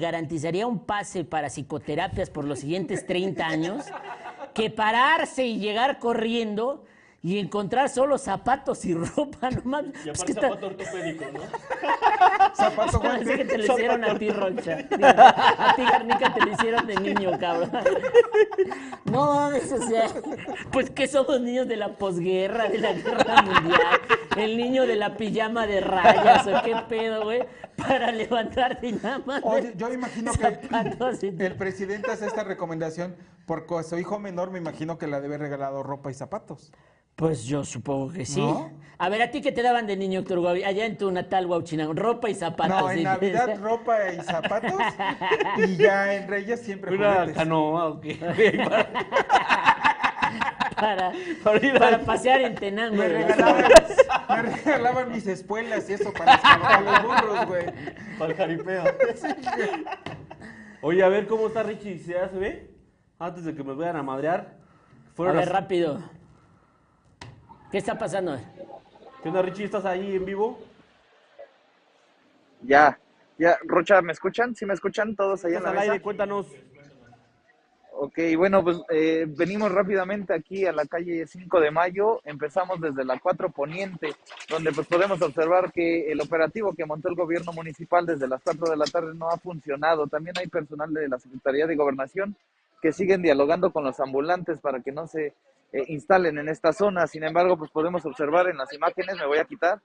garantizaría 0.00 0.66
un 0.66 0.80
pase 0.80 1.24
para 1.24 1.48
psicoterapias 1.48 2.30
por 2.30 2.44
los 2.44 2.58
siguientes 2.58 3.06
30 3.06 3.46
años, 3.46 3.84
que 4.58 4.70
pararse 4.70 5.46
y 5.46 5.60
llegar 5.60 6.00
corriendo 6.00 6.84
y 7.22 7.38
encontrar 7.38 7.88
solo 7.88 8.16
zapatos 8.16 8.84
y 8.84 8.94
ropa, 9.16 9.50
no 9.50 9.60
mames. 9.64 9.92
Y 10.04 10.08
Pues 10.08 10.20
aparte 10.20 10.24
que 10.24 10.32
está- 10.32 10.48
zapato 10.48 10.66
ortopédico, 10.66 11.24
¿no? 11.32 11.40
Zapato 12.54 13.00
Parece 13.00 13.24
que 13.24 13.34
guante. 13.36 13.44
te 13.44 13.58
lo 13.58 13.64
hicieron 13.74 14.04
a 14.04 14.18
ti, 14.18 14.30
Roncha. 14.30 14.76
Digo, 14.76 15.06
A 15.06 15.72
ti, 15.76 15.82
Garnica, 15.84 16.34
te 16.34 16.40
lo 16.46 16.52
hicieron 16.52 16.86
de 16.86 16.94
niño, 16.96 17.30
cabrón. 17.38 17.70
No 19.04 19.34
mames, 19.34 19.72
o 19.72 19.82
sea, 19.82 20.06
pues 20.72 20.90
que 20.90 21.06
somos 21.08 21.40
niños 21.40 21.66
de 21.68 21.76
la 21.76 21.96
posguerra, 21.96 22.68
de 22.68 22.78
la 22.78 22.92
guerra 22.92 23.42
mundial. 23.42 24.00
El 24.36 24.56
niño 24.56 24.86
de 24.86 24.96
la 24.96 25.16
pijama 25.16 25.66
de 25.66 25.80
rayas, 25.80 26.46
o 26.46 26.62
qué 26.62 26.74
pedo, 26.88 27.24
güey, 27.24 27.42
para 27.76 28.12
levantarte 28.12 28.88
y 28.88 28.92
nada 28.92 29.20
más. 29.26 29.40
Oye, 29.44 29.72
yo 29.76 29.92
imagino 29.92 30.32
que 30.32 30.60
y- 31.22 31.42
el 31.42 31.56
presidente 31.56 32.10
hace 32.10 32.26
esta 32.26 32.44
recomendación 32.44 33.16
porque 33.46 33.76
a 33.78 33.82
su 33.82 33.98
hijo 33.98 34.18
menor 34.18 34.50
me 34.50 34.58
imagino 34.58 34.98
que 34.98 35.06
le 35.06 35.20
debe 35.20 35.38
regalado 35.38 35.82
ropa 35.82 36.10
y 36.10 36.14
zapatos. 36.14 36.72
Pues 37.18 37.44
yo 37.46 37.64
supongo 37.64 38.12
que 38.12 38.24
sí. 38.24 38.40
¿No? 38.40 38.70
A 38.96 39.08
ver, 39.08 39.22
¿a 39.22 39.30
ti 39.32 39.40
qué 39.40 39.50
te 39.50 39.60
daban 39.60 39.88
de 39.88 39.96
niño, 39.96 40.20
Héctor 40.20 40.38
Guavi? 40.38 40.62
Allá 40.62 40.86
en 40.86 40.96
tu 40.96 41.10
natal, 41.10 41.46
Huachinango, 41.46 41.92
ropa 41.94 42.30
y 42.30 42.34
zapatos. 42.36 42.80
No, 42.80 42.90
en 42.92 42.98
¿sí? 42.98 43.02
Navidad 43.04 43.58
ropa 43.60 43.96
y 44.12 44.20
zapatos 44.22 44.80
y 45.66 45.76
ya 45.76 46.14
en 46.14 46.28
Reyes 46.28 46.60
siempre 46.62 46.94
Una 46.94 47.12
juguetes. 47.14 47.36
canoa, 47.36 47.86
ok. 47.88 48.06
para, 50.80 51.12
Para 51.78 51.96
a- 51.96 52.04
pasear 52.04 52.40
en 52.42 52.54
Tenango. 52.54 52.94
Me 52.96 53.08
güey. 53.08 53.22
regalaban, 53.24 53.64
me 54.28 54.42
regalaban 54.56 55.10
mis 55.10 55.26
espuelas 55.26 55.90
y 55.90 55.94
eso 55.94 56.12
para, 56.12 56.40
para 56.40 56.80
los 56.80 57.02
burros, 57.02 57.46
güey. 57.48 57.64
Para 58.16 58.30
el 58.30 58.36
jaripeo. 58.36 58.84
Oye, 60.82 61.02
a 61.02 61.08
ver 61.08 61.26
cómo 61.26 61.48
está 61.48 61.64
Richie, 61.64 61.98
¿se 61.98 62.14
ve? 62.38 62.70
Antes 63.18 63.44
de 63.44 63.56
que 63.56 63.64
me 63.64 63.74
vayan 63.74 63.96
a 63.96 64.04
madrear. 64.04 64.56
A 64.56 65.14
Fueron 65.16 65.34
ver, 65.36 65.46
las- 65.46 65.52
rápido. 65.54 66.00
¿Qué 67.70 67.78
está 67.78 67.98
pasando? 67.98 68.38
¿Qué 69.22 69.28
onda, 69.28 69.42
Richie? 69.42 69.64
¿Estás 69.64 69.84
ahí 69.84 70.16
en 70.16 70.24
vivo? 70.24 70.58
Ya, 72.62 72.98
ya, 73.38 73.58
Rocha, 73.64 74.00
¿me 74.00 74.12
escuchan? 74.12 74.54
¿Sí 74.54 74.64
me 74.64 74.74
escuchan 74.74 75.14
todos 75.14 75.44
ahí 75.44 75.52
en 75.52 75.58
¿Estás 75.58 75.74
la 75.74 75.80
al 75.80 75.82
aire? 75.82 75.92
mesa? 75.94 76.02
Cuéntanos. 76.02 76.46
Ok, 78.00 78.16
bueno, 78.36 78.62
pues 78.62 78.80
eh, 78.90 79.26
venimos 79.28 79.72
rápidamente 79.72 80.32
aquí 80.32 80.64
a 80.64 80.72
la 80.72 80.86
calle 80.86 81.26
5 81.26 81.60
de 81.60 81.70
Mayo. 81.72 82.20
Empezamos 82.24 82.80
desde 82.80 83.04
la 83.04 83.18
4 83.18 83.50
Poniente, 83.50 84.14
donde 84.48 84.70
pues 84.72 84.86
podemos 84.86 85.20
observar 85.20 85.72
que 85.72 86.10
el 86.10 86.20
operativo 86.20 86.72
que 86.74 86.86
montó 86.86 87.08
el 87.08 87.16
gobierno 87.16 87.52
municipal 87.52 88.06
desde 88.06 88.28
las 88.28 88.40
4 88.42 88.70
de 88.70 88.76
la 88.76 88.84
tarde 88.84 89.14
no 89.14 89.28
ha 89.28 89.36
funcionado. 89.36 90.06
También 90.06 90.38
hay 90.38 90.46
personal 90.46 90.94
de 90.94 91.08
la 91.08 91.18
Secretaría 91.18 91.66
de 91.66 91.74
Gobernación 91.74 92.36
que 92.80 92.92
siguen 92.92 93.20
dialogando 93.20 93.72
con 93.72 93.82
los 93.82 93.98
ambulantes 93.98 94.60
para 94.60 94.80
que 94.80 94.92
no 94.92 95.08
se 95.08 95.34
eh, 95.72 95.84
instalen 95.88 96.38
en 96.38 96.48
esta 96.48 96.72
zona. 96.72 97.06
Sin 97.06 97.24
embargo, 97.24 97.56
pues 97.56 97.70
podemos 97.70 98.04
observar 98.06 98.48
en 98.48 98.56
las 98.56 98.72
imágenes, 98.72 99.16
me 99.16 99.26
voy 99.26 99.38
a 99.38 99.44
quitar, 99.44 99.80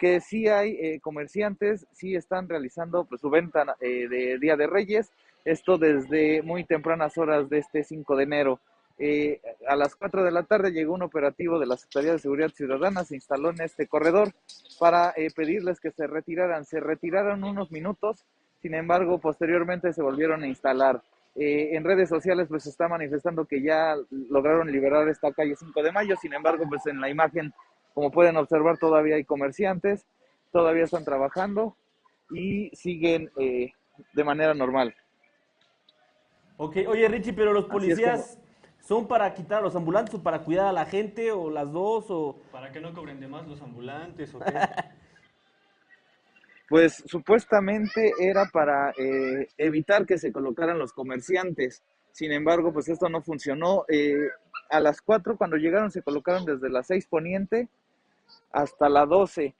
que 0.00 0.20
sí 0.20 0.48
hay 0.48 0.76
eh, 0.80 1.00
comerciantes, 1.00 1.86
sí 1.92 2.14
están 2.14 2.48
realizando 2.48 3.04
pues, 3.04 3.20
su 3.20 3.30
venta 3.30 3.76
de 3.80 4.38
Día 4.40 4.56
de 4.56 4.66
Reyes 4.66 5.10
esto 5.44 5.78
desde 5.78 6.42
muy 6.42 6.64
tempranas 6.64 7.16
horas 7.16 7.48
de 7.48 7.58
este 7.58 7.82
5 7.84 8.16
de 8.16 8.22
enero. 8.22 8.60
Eh, 8.98 9.40
a 9.66 9.76
las 9.76 9.94
4 9.94 10.24
de 10.24 10.32
la 10.32 10.42
tarde 10.42 10.72
llegó 10.72 10.92
un 10.92 11.02
operativo 11.02 11.58
de 11.58 11.66
la 11.66 11.76
Secretaría 11.76 12.12
de 12.12 12.18
Seguridad 12.18 12.50
Ciudadana, 12.50 13.04
se 13.04 13.14
instaló 13.14 13.50
en 13.50 13.62
este 13.62 13.86
corredor 13.86 14.32
para 14.78 15.12
eh, 15.16 15.28
pedirles 15.34 15.80
que 15.80 15.92
se 15.92 16.06
retiraran. 16.06 16.64
Se 16.64 16.80
retiraron 16.80 17.44
unos 17.44 17.70
minutos, 17.70 18.24
sin 18.60 18.74
embargo, 18.74 19.18
posteriormente 19.18 19.92
se 19.92 20.02
volvieron 20.02 20.42
a 20.42 20.48
instalar. 20.48 21.00
Eh, 21.38 21.76
en 21.76 21.84
redes 21.84 22.08
sociales 22.08 22.48
pues 22.48 22.66
está 22.66 22.88
manifestando 22.88 23.44
que 23.44 23.62
ya 23.62 23.94
lograron 24.10 24.72
liberar 24.72 25.08
esta 25.08 25.32
calle 25.32 25.54
5 25.56 25.82
de 25.82 25.92
mayo, 25.92 26.16
sin 26.20 26.34
embargo, 26.34 26.64
pues 26.68 26.86
en 26.86 27.00
la 27.00 27.08
imagen, 27.08 27.52
como 27.94 28.10
pueden 28.10 28.36
observar, 28.36 28.78
todavía 28.78 29.16
hay 29.16 29.24
comerciantes, 29.24 30.04
todavía 30.52 30.84
están 30.84 31.04
trabajando 31.04 31.76
y 32.30 32.70
siguen 32.74 33.30
de 33.36 34.24
manera 34.24 34.52
normal. 34.54 34.94
Ok, 36.56 36.78
oye 36.88 37.06
Richie, 37.06 37.32
pero 37.32 37.52
los 37.52 37.66
policías 37.66 38.38
son 38.80 39.06
para 39.06 39.32
quitar 39.32 39.58
a 39.58 39.62
los 39.62 39.76
ambulantes 39.76 40.14
o 40.14 40.22
para 40.22 40.40
cuidar 40.40 40.66
a 40.66 40.72
la 40.72 40.86
gente 40.86 41.30
o 41.30 41.50
las 41.50 41.70
dos 41.70 42.06
o... 42.08 42.40
Para 42.50 42.72
que 42.72 42.80
no 42.80 42.92
cobren 42.92 43.20
de 43.20 43.28
más 43.28 43.46
los 43.46 43.62
ambulantes 43.62 44.34
o 44.34 44.40
qué. 44.40 44.52
pues 46.68 47.02
supuestamente 47.06 48.12
era 48.18 48.46
para 48.52 48.92
eh, 48.98 49.48
evitar 49.56 50.06
que 50.06 50.18
se 50.18 50.32
colocaran 50.32 50.78
los 50.78 50.92
comerciantes. 50.92 51.82
Sin 52.12 52.32
embargo, 52.32 52.72
pues 52.72 52.88
esto 52.88 53.08
no 53.08 53.22
funcionó. 53.22 53.84
Eh, 53.88 54.28
a 54.70 54.80
las 54.80 55.00
4 55.00 55.36
cuando 55.36 55.56
llegaron 55.56 55.90
se 55.90 56.02
colocaron 56.02 56.44
desde 56.44 56.68
las 56.68 56.86
6 56.88 57.06
poniente 57.06 57.68
hasta 58.52 58.88
la 58.88 59.06
12. 59.06 59.54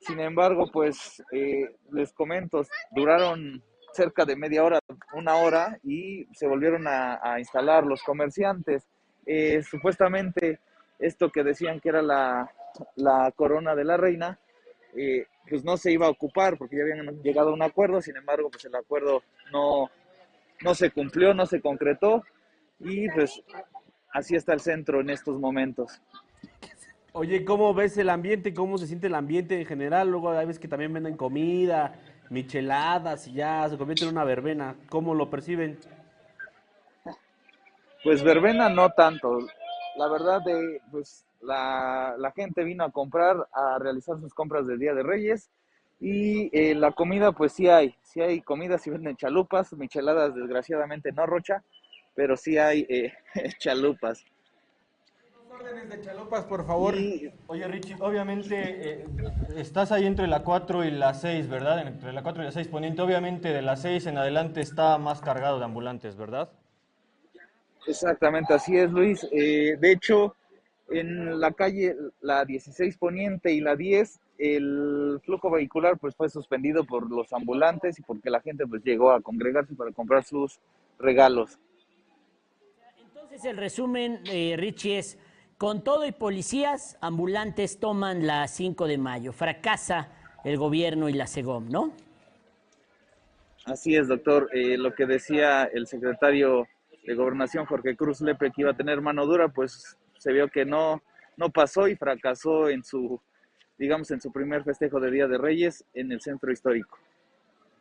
Sin 0.00 0.20
embargo, 0.20 0.70
pues 0.72 1.22
eh, 1.32 1.76
les 1.90 2.12
comento, 2.12 2.62
duraron 2.90 3.62
cerca 3.92 4.24
de 4.24 4.36
media 4.36 4.62
hora, 4.62 4.78
una 5.14 5.36
hora, 5.36 5.78
y 5.82 6.26
se 6.34 6.46
volvieron 6.46 6.86
a, 6.86 7.38
instalar 7.38 7.84
los 7.84 8.02
comerciantes. 8.02 8.86
Eh, 9.24 9.62
supuestamente 9.62 10.60
esto 10.98 11.30
que 11.30 11.42
decían 11.42 11.80
que 11.80 11.88
era 11.88 12.02
la, 12.02 13.32
corona 13.34 13.74
de 13.74 13.84
la 13.84 13.96
reina, 13.96 14.38
eh, 14.96 15.26
pues 15.48 15.64
no 15.64 15.76
se 15.76 15.92
iba 15.92 16.06
a 16.06 16.10
ocupar 16.10 16.56
porque 16.56 16.76
ya 16.76 16.82
habían 16.82 17.22
llegado 17.22 17.50
a 17.50 17.54
un 17.54 17.62
acuerdo, 17.62 18.00
sin 18.00 18.16
embargo, 18.16 18.50
pues 18.50 18.64
el 18.64 18.74
acuerdo 18.74 19.22
no, 19.52 19.90
no 20.62 20.74
se 20.74 20.90
cumplió, 20.90 21.34
no 21.34 21.46
se 21.46 21.60
concretó, 21.60 22.24
y 22.80 23.08
pues 23.10 23.42
así 24.12 24.36
está 24.36 24.52
el 24.52 24.60
centro 24.60 25.00
en 25.00 25.10
estos 25.10 25.38
momentos. 25.38 26.00
Oye, 27.12 27.44
¿cómo 27.44 27.72
ves 27.72 27.96
el 27.96 28.10
ambiente? 28.10 28.52
¿Cómo 28.52 28.76
se 28.76 28.86
siente 28.86 29.06
el 29.06 29.14
ambiente 29.14 29.58
en 29.58 29.66
general? 29.66 30.10
Luego 30.10 30.32
hay 30.32 30.46
veces 30.46 30.60
que 30.60 30.68
también 30.68 30.92
venden 30.92 31.16
comida, 31.16 31.94
micheladas 32.28 33.26
y 33.28 33.32
ya 33.32 33.66
se 33.68 33.78
convierte 33.78 34.04
en 34.04 34.10
una 34.10 34.24
verbena. 34.24 34.76
¿Cómo 34.90 35.14
lo 35.14 35.30
perciben? 35.30 35.78
Pues 38.04 38.22
verbena 38.22 38.68
no 38.68 38.90
tanto. 38.90 39.38
La 39.96 40.08
verdad, 40.08 40.42
de, 40.42 40.80
pues 40.90 41.26
la, 41.40 42.14
la, 42.18 42.32
gente 42.32 42.64
vino 42.64 42.84
a 42.84 42.90
comprar, 42.90 43.48
a 43.52 43.78
realizar 43.78 44.18
sus 44.18 44.34
compras 44.34 44.66
del 44.66 44.78
Día 44.78 44.94
de 44.94 45.02
Reyes 45.02 45.50
y 46.00 46.50
eh, 46.52 46.74
la 46.74 46.92
comida, 46.92 47.32
pues 47.32 47.52
sí 47.52 47.68
hay, 47.68 47.94
sí 48.02 48.20
hay 48.20 48.42
comida, 48.42 48.78
sí 48.78 48.90
venden 48.90 49.16
chalupas, 49.16 49.72
micheladas 49.72 50.34
desgraciadamente 50.34 51.12
no 51.12 51.26
rocha, 51.26 51.62
pero 52.14 52.36
sí 52.36 52.58
hay 52.58 52.86
eh, 52.88 53.12
chalupas 53.58 54.24
órdenes 55.56 55.88
de 55.88 56.00
chalupas, 56.00 56.44
por 56.44 56.66
favor. 56.66 56.94
oye, 57.46 57.68
Richie, 57.68 57.96
obviamente 58.00 59.00
eh, 59.00 59.06
estás 59.56 59.92
ahí 59.92 60.06
entre 60.06 60.26
la 60.26 60.42
4 60.42 60.84
y 60.84 60.90
la 60.90 61.14
6, 61.14 61.48
¿verdad? 61.48 61.86
Entre 61.86 62.12
la 62.12 62.22
4 62.22 62.42
y 62.42 62.46
la 62.46 62.52
6 62.52 62.68
poniente. 62.68 63.02
Obviamente 63.02 63.52
de 63.52 63.62
la 63.62 63.76
6 63.76 64.06
en 64.06 64.18
adelante 64.18 64.60
está 64.60 64.98
más 64.98 65.20
cargado 65.20 65.58
de 65.58 65.64
ambulantes, 65.64 66.16
¿verdad? 66.16 66.50
Exactamente, 67.86 68.54
así 68.54 68.76
es, 68.76 68.90
Luis. 68.90 69.26
Eh, 69.32 69.76
de 69.78 69.92
hecho, 69.92 70.34
en 70.90 71.40
la 71.40 71.52
calle, 71.52 71.94
la 72.20 72.44
16 72.44 72.96
poniente 72.96 73.52
y 73.52 73.60
la 73.60 73.76
10, 73.76 74.20
el 74.38 75.20
flujo 75.24 75.50
vehicular 75.50 75.98
pues 75.98 76.14
fue 76.14 76.28
suspendido 76.28 76.84
por 76.84 77.10
los 77.10 77.32
ambulantes 77.32 77.98
y 77.98 78.02
porque 78.02 78.30
la 78.30 78.40
gente 78.40 78.66
pues 78.66 78.82
llegó 78.84 79.10
a 79.10 79.20
congregarse 79.20 79.74
para 79.74 79.92
comprar 79.92 80.24
sus 80.24 80.58
regalos. 80.98 81.58
Entonces 82.98 83.44
el 83.44 83.56
resumen, 83.56 84.20
eh, 84.26 84.56
Richie, 84.58 84.98
es 84.98 85.18
con 85.58 85.82
todo 85.82 86.06
y 86.06 86.12
policías, 86.12 86.98
ambulantes 87.00 87.80
toman 87.80 88.26
la 88.26 88.46
5 88.46 88.86
de 88.86 88.98
mayo. 88.98 89.32
Fracasa 89.32 90.08
el 90.44 90.58
gobierno 90.58 91.08
y 91.08 91.14
la 91.14 91.26
SEGOM, 91.26 91.68
¿no? 91.70 91.92
Así 93.64 93.96
es, 93.96 94.06
doctor. 94.06 94.48
Eh, 94.52 94.76
lo 94.76 94.94
que 94.94 95.06
decía 95.06 95.64
el 95.64 95.86
secretario 95.86 96.68
de 97.06 97.14
Gobernación, 97.14 97.66
Jorge 97.66 97.96
Cruz 97.96 98.20
Lepre, 98.20 98.50
que 98.50 98.62
iba 98.62 98.72
a 98.72 98.76
tener 98.76 99.00
mano 99.00 99.24
dura, 99.26 99.48
pues 99.48 99.96
se 100.18 100.32
vio 100.32 100.48
que 100.48 100.64
no, 100.64 101.02
no 101.36 101.50
pasó 101.50 101.88
y 101.88 101.96
fracasó 101.96 102.68
en 102.68 102.82
su, 102.82 103.20
digamos, 103.78 104.10
en 104.10 104.20
su 104.20 104.32
primer 104.32 104.64
festejo 104.64 104.98
de 105.00 105.10
Día 105.10 105.26
de 105.26 105.38
Reyes 105.38 105.84
en 105.94 106.12
el 106.12 106.20
centro 106.20 106.50
histórico. 106.50 106.98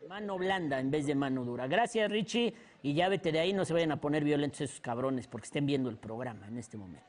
Mano 0.07 0.37
blanda 0.37 0.79
en 0.79 0.91
vez 0.91 1.07
de 1.07 1.15
mano 1.15 1.43
dura. 1.43 1.67
Gracias, 1.67 2.11
Richie. 2.11 2.53
Y 2.83 2.93
ya 2.93 3.09
vete 3.09 3.31
de 3.31 3.39
ahí, 3.39 3.53
no 3.53 3.65
se 3.65 3.73
vayan 3.73 3.91
a 3.91 3.99
poner 3.99 4.23
violentos 4.23 4.61
esos 4.61 4.79
cabrones 4.79 5.27
porque 5.27 5.45
estén 5.45 5.65
viendo 5.65 5.89
el 5.89 5.97
programa 5.97 6.47
en 6.47 6.59
este 6.59 6.77
momento. 6.77 7.07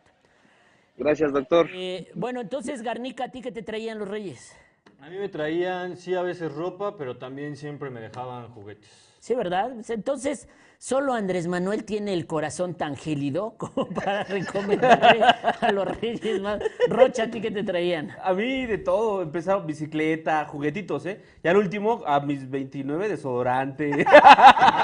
Gracias, 0.96 1.30
doctor. 1.30 1.68
Eh, 1.74 2.10
bueno, 2.14 2.40
entonces, 2.40 2.80
Garnica, 2.80 3.24
¿a 3.24 3.30
ti 3.30 3.42
qué 3.42 3.52
te 3.52 3.62
traían 3.62 3.98
los 3.98 4.08
reyes? 4.08 4.56
A 5.00 5.10
mí 5.10 5.18
me 5.18 5.28
traían, 5.28 5.98
sí, 5.98 6.14
a 6.14 6.22
veces 6.22 6.50
ropa, 6.54 6.96
pero 6.96 7.18
también 7.18 7.56
siempre 7.56 7.90
me 7.90 8.00
dejaban 8.00 8.48
juguetes. 8.48 9.15
Sí, 9.20 9.34
¿verdad? 9.34 9.72
Entonces, 9.88 10.48
solo 10.78 11.12
Andrés 11.14 11.46
Manuel 11.46 11.84
tiene 11.84 12.12
el 12.12 12.26
corazón 12.26 12.74
tan 12.74 12.96
gélido 12.96 13.54
como 13.58 13.88
para 13.88 14.24
recomendarle 14.24 15.22
a 15.22 15.72
los 15.72 16.00
reyes 16.00 16.40
más. 16.40 16.60
Rocha, 16.88 17.24
¿a 17.24 17.30
ti 17.30 17.40
qué 17.40 17.50
te 17.50 17.64
traían? 17.64 18.10
A 18.22 18.32
mí 18.34 18.66
de 18.66 18.78
todo, 18.78 19.22
empezaron 19.22 19.66
bicicleta, 19.66 20.44
juguetitos, 20.44 21.06
¿eh? 21.06 21.20
Y 21.42 21.48
al 21.48 21.56
último, 21.56 22.02
a 22.06 22.20
mis 22.20 22.48
29, 22.48 23.08
desodorante, 23.08 24.06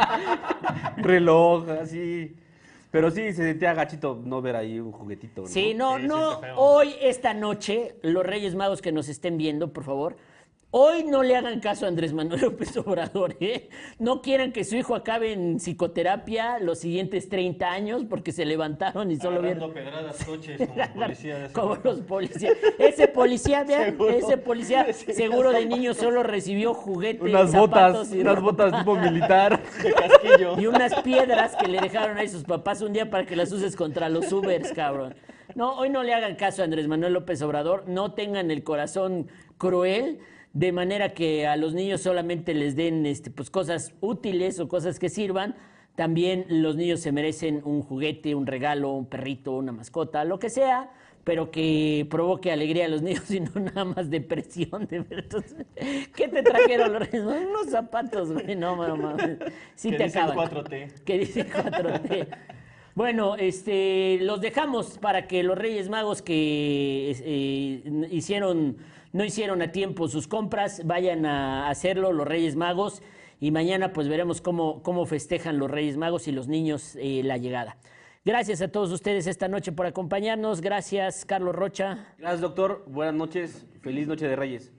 reloj, 0.96 1.68
así. 1.70 2.36
Pero 2.90 3.10
sí, 3.10 3.32
se 3.32 3.44
sentía 3.44 3.72
gachito 3.72 4.20
no 4.22 4.42
ver 4.42 4.54
ahí 4.54 4.78
un 4.78 4.92
juguetito. 4.92 5.42
¿no? 5.42 5.48
Sí, 5.48 5.72
no, 5.72 5.98
no. 5.98 6.40
Hoy, 6.56 6.94
esta 7.00 7.32
noche, 7.32 7.96
los 8.02 8.24
Reyes 8.24 8.54
Magos 8.54 8.82
que 8.82 8.92
nos 8.92 9.08
estén 9.08 9.38
viendo, 9.38 9.72
por 9.72 9.82
favor, 9.82 10.16
Hoy 10.74 11.04
no 11.04 11.22
le 11.22 11.36
hagan 11.36 11.60
caso 11.60 11.84
a 11.84 11.88
Andrés 11.88 12.14
Manuel 12.14 12.40
López 12.44 12.74
Obrador, 12.78 13.36
¿eh? 13.40 13.68
No 13.98 14.22
quieran 14.22 14.52
que 14.52 14.64
su 14.64 14.74
hijo 14.74 14.94
acabe 14.94 15.32
en 15.32 15.58
psicoterapia 15.58 16.58
los 16.60 16.78
siguientes 16.78 17.28
30 17.28 17.70
años 17.70 18.04
porque 18.08 18.32
se 18.32 18.46
levantaron 18.46 19.10
y 19.10 19.16
solo 19.16 19.42
vieron... 19.42 19.70
pedradas 19.74 20.24
coches 20.24 20.58
como 20.66 20.94
policía 20.94 21.50
Como 21.52 21.76
los 21.76 22.00
policías. 22.00 22.54
Ese 22.78 23.06
policía, 23.06 23.64
vean, 23.68 23.98
ese 24.16 24.38
policía 24.38 24.90
seguro 24.94 25.52
de 25.52 25.66
niño 25.66 25.92
solo 25.92 26.22
recibió 26.22 26.72
juguetes, 26.72 27.20
Unas 27.20 27.52
botas, 27.52 28.10
unas 28.10 28.40
botas 28.40 28.78
tipo 28.78 28.96
militar. 28.96 29.60
De 29.82 29.92
casquillo. 29.92 30.58
Y 30.58 30.68
unas 30.68 30.94
piedras 31.02 31.54
que 31.54 31.68
le 31.68 31.82
dejaron 31.82 32.16
a 32.16 32.26
sus 32.26 32.44
papás 32.44 32.80
un 32.80 32.94
día 32.94 33.10
para 33.10 33.26
que 33.26 33.36
las 33.36 33.52
uses 33.52 33.76
contra 33.76 34.08
los 34.08 34.32
Ubers, 34.32 34.72
cabrón. 34.72 35.14
No, 35.54 35.74
hoy 35.76 35.90
no 35.90 36.02
le 36.02 36.14
hagan 36.14 36.34
caso 36.36 36.62
a 36.62 36.64
Andrés 36.64 36.88
Manuel 36.88 37.12
López 37.12 37.42
Obrador, 37.42 37.84
no 37.88 38.14
tengan 38.14 38.50
el 38.50 38.64
corazón 38.64 39.28
cruel 39.58 40.20
de 40.54 40.72
manera 40.72 41.14
que 41.14 41.46
a 41.46 41.56
los 41.56 41.74
niños 41.74 42.02
solamente 42.02 42.54
les 42.54 42.76
den 42.76 43.06
este, 43.06 43.30
pues, 43.30 43.50
cosas 43.50 43.94
útiles 44.00 44.60
o 44.60 44.68
cosas 44.68 44.98
que 44.98 45.08
sirvan. 45.08 45.54
También 45.94 46.46
los 46.48 46.76
niños 46.76 47.00
se 47.00 47.12
merecen 47.12 47.62
un 47.64 47.82
juguete, 47.82 48.34
un 48.34 48.46
regalo, 48.46 48.92
un 48.92 49.06
perrito, 49.06 49.52
una 49.52 49.72
mascota, 49.72 50.24
lo 50.24 50.38
que 50.38 50.48
sea, 50.48 50.90
pero 51.24 51.50
que 51.50 52.06
provoque 52.10 52.50
alegría 52.50 52.86
a 52.86 52.88
los 52.88 53.02
niños 53.02 53.30
y 53.30 53.40
no 53.40 53.50
nada 53.60 53.84
más 53.84 54.10
depresión. 54.10 54.86
De 54.86 55.04
¿Qué 56.14 56.28
te 56.28 56.42
trajeron 56.42 56.92
los 56.92 57.08
reyes? 57.10 57.24
Unos 57.24 57.70
zapatos, 57.70 58.32
güey. 58.32 58.56
No, 58.56 58.76
mamá. 58.76 59.16
Sí 59.74 59.90
que 59.90 59.98
te 59.98 60.04
dicen 60.04 60.22
acaban. 60.22 60.50
4T. 60.50 60.92
Que 61.04 61.18
dicen 61.18 61.48
4T. 61.50 62.28
Bueno, 62.94 63.36
este, 63.36 64.18
los 64.20 64.42
dejamos 64.42 64.98
para 64.98 65.26
que 65.26 65.42
los 65.42 65.56
Reyes 65.56 65.88
Magos 65.88 66.20
que 66.20 67.16
eh, 67.24 68.08
hicieron 68.10 68.76
no 69.12 69.24
hicieron 69.24 69.62
a 69.62 69.72
tiempo 69.72 70.08
sus 70.08 70.26
compras, 70.26 70.82
vayan 70.84 71.26
a 71.26 71.68
hacerlo 71.68 72.12
los 72.12 72.26
Reyes 72.26 72.56
Magos 72.56 73.02
y 73.40 73.50
mañana 73.50 73.92
pues 73.92 74.08
veremos 74.08 74.40
cómo, 74.40 74.82
cómo 74.82 75.06
festejan 75.06 75.58
los 75.58 75.70
Reyes 75.70 75.96
Magos 75.96 76.28
y 76.28 76.32
los 76.32 76.48
niños 76.48 76.96
eh, 76.96 77.22
la 77.24 77.36
llegada. 77.36 77.76
Gracias 78.24 78.62
a 78.62 78.68
todos 78.68 78.92
ustedes 78.92 79.26
esta 79.26 79.48
noche 79.48 79.72
por 79.72 79.86
acompañarnos. 79.86 80.60
Gracias, 80.60 81.24
Carlos 81.24 81.54
Rocha. 81.54 82.14
Gracias, 82.18 82.40
doctor. 82.40 82.84
Buenas 82.86 83.14
noches. 83.14 83.66
Feliz 83.80 84.06
noche 84.06 84.28
de 84.28 84.36
Reyes. 84.36 84.72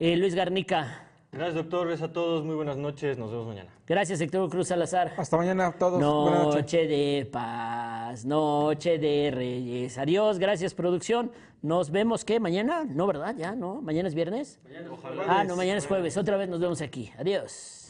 Eh, 0.00 0.16
Luis 0.16 0.34
Garnica. 0.34 1.07
Gracias, 1.30 1.54
doctor. 1.56 1.86
Gracias 1.86 2.08
a 2.08 2.12
todos. 2.12 2.44
Muy 2.44 2.54
buenas 2.54 2.76
noches. 2.76 3.18
Nos 3.18 3.30
vemos 3.30 3.46
mañana. 3.46 3.70
Gracias, 3.86 4.20
Héctor 4.20 4.48
Cruz 4.48 4.68
Salazar. 4.68 5.12
Hasta 5.16 5.36
mañana 5.36 5.66
a 5.66 5.72
todos. 5.72 6.00
Noche 6.00 6.86
de 6.86 7.28
paz, 7.30 8.24
noche 8.24 8.98
de 8.98 9.30
reyes. 9.30 9.98
Adiós, 9.98 10.38
gracias 10.38 10.74
producción. 10.74 11.30
Nos 11.60 11.90
vemos, 11.90 12.24
¿qué? 12.24 12.40
¿Mañana? 12.40 12.84
No, 12.88 13.06
¿verdad? 13.06 13.34
Ya, 13.36 13.52
¿no? 13.54 13.82
¿Mañana 13.82 14.08
es 14.08 14.14
viernes? 14.14 14.58
Ah, 15.26 15.44
no, 15.44 15.56
mañana 15.56 15.78
es 15.78 15.86
jueves. 15.86 16.16
Otra 16.16 16.36
vez 16.36 16.48
nos 16.48 16.60
vemos 16.60 16.80
aquí. 16.80 17.12
Adiós. 17.18 17.77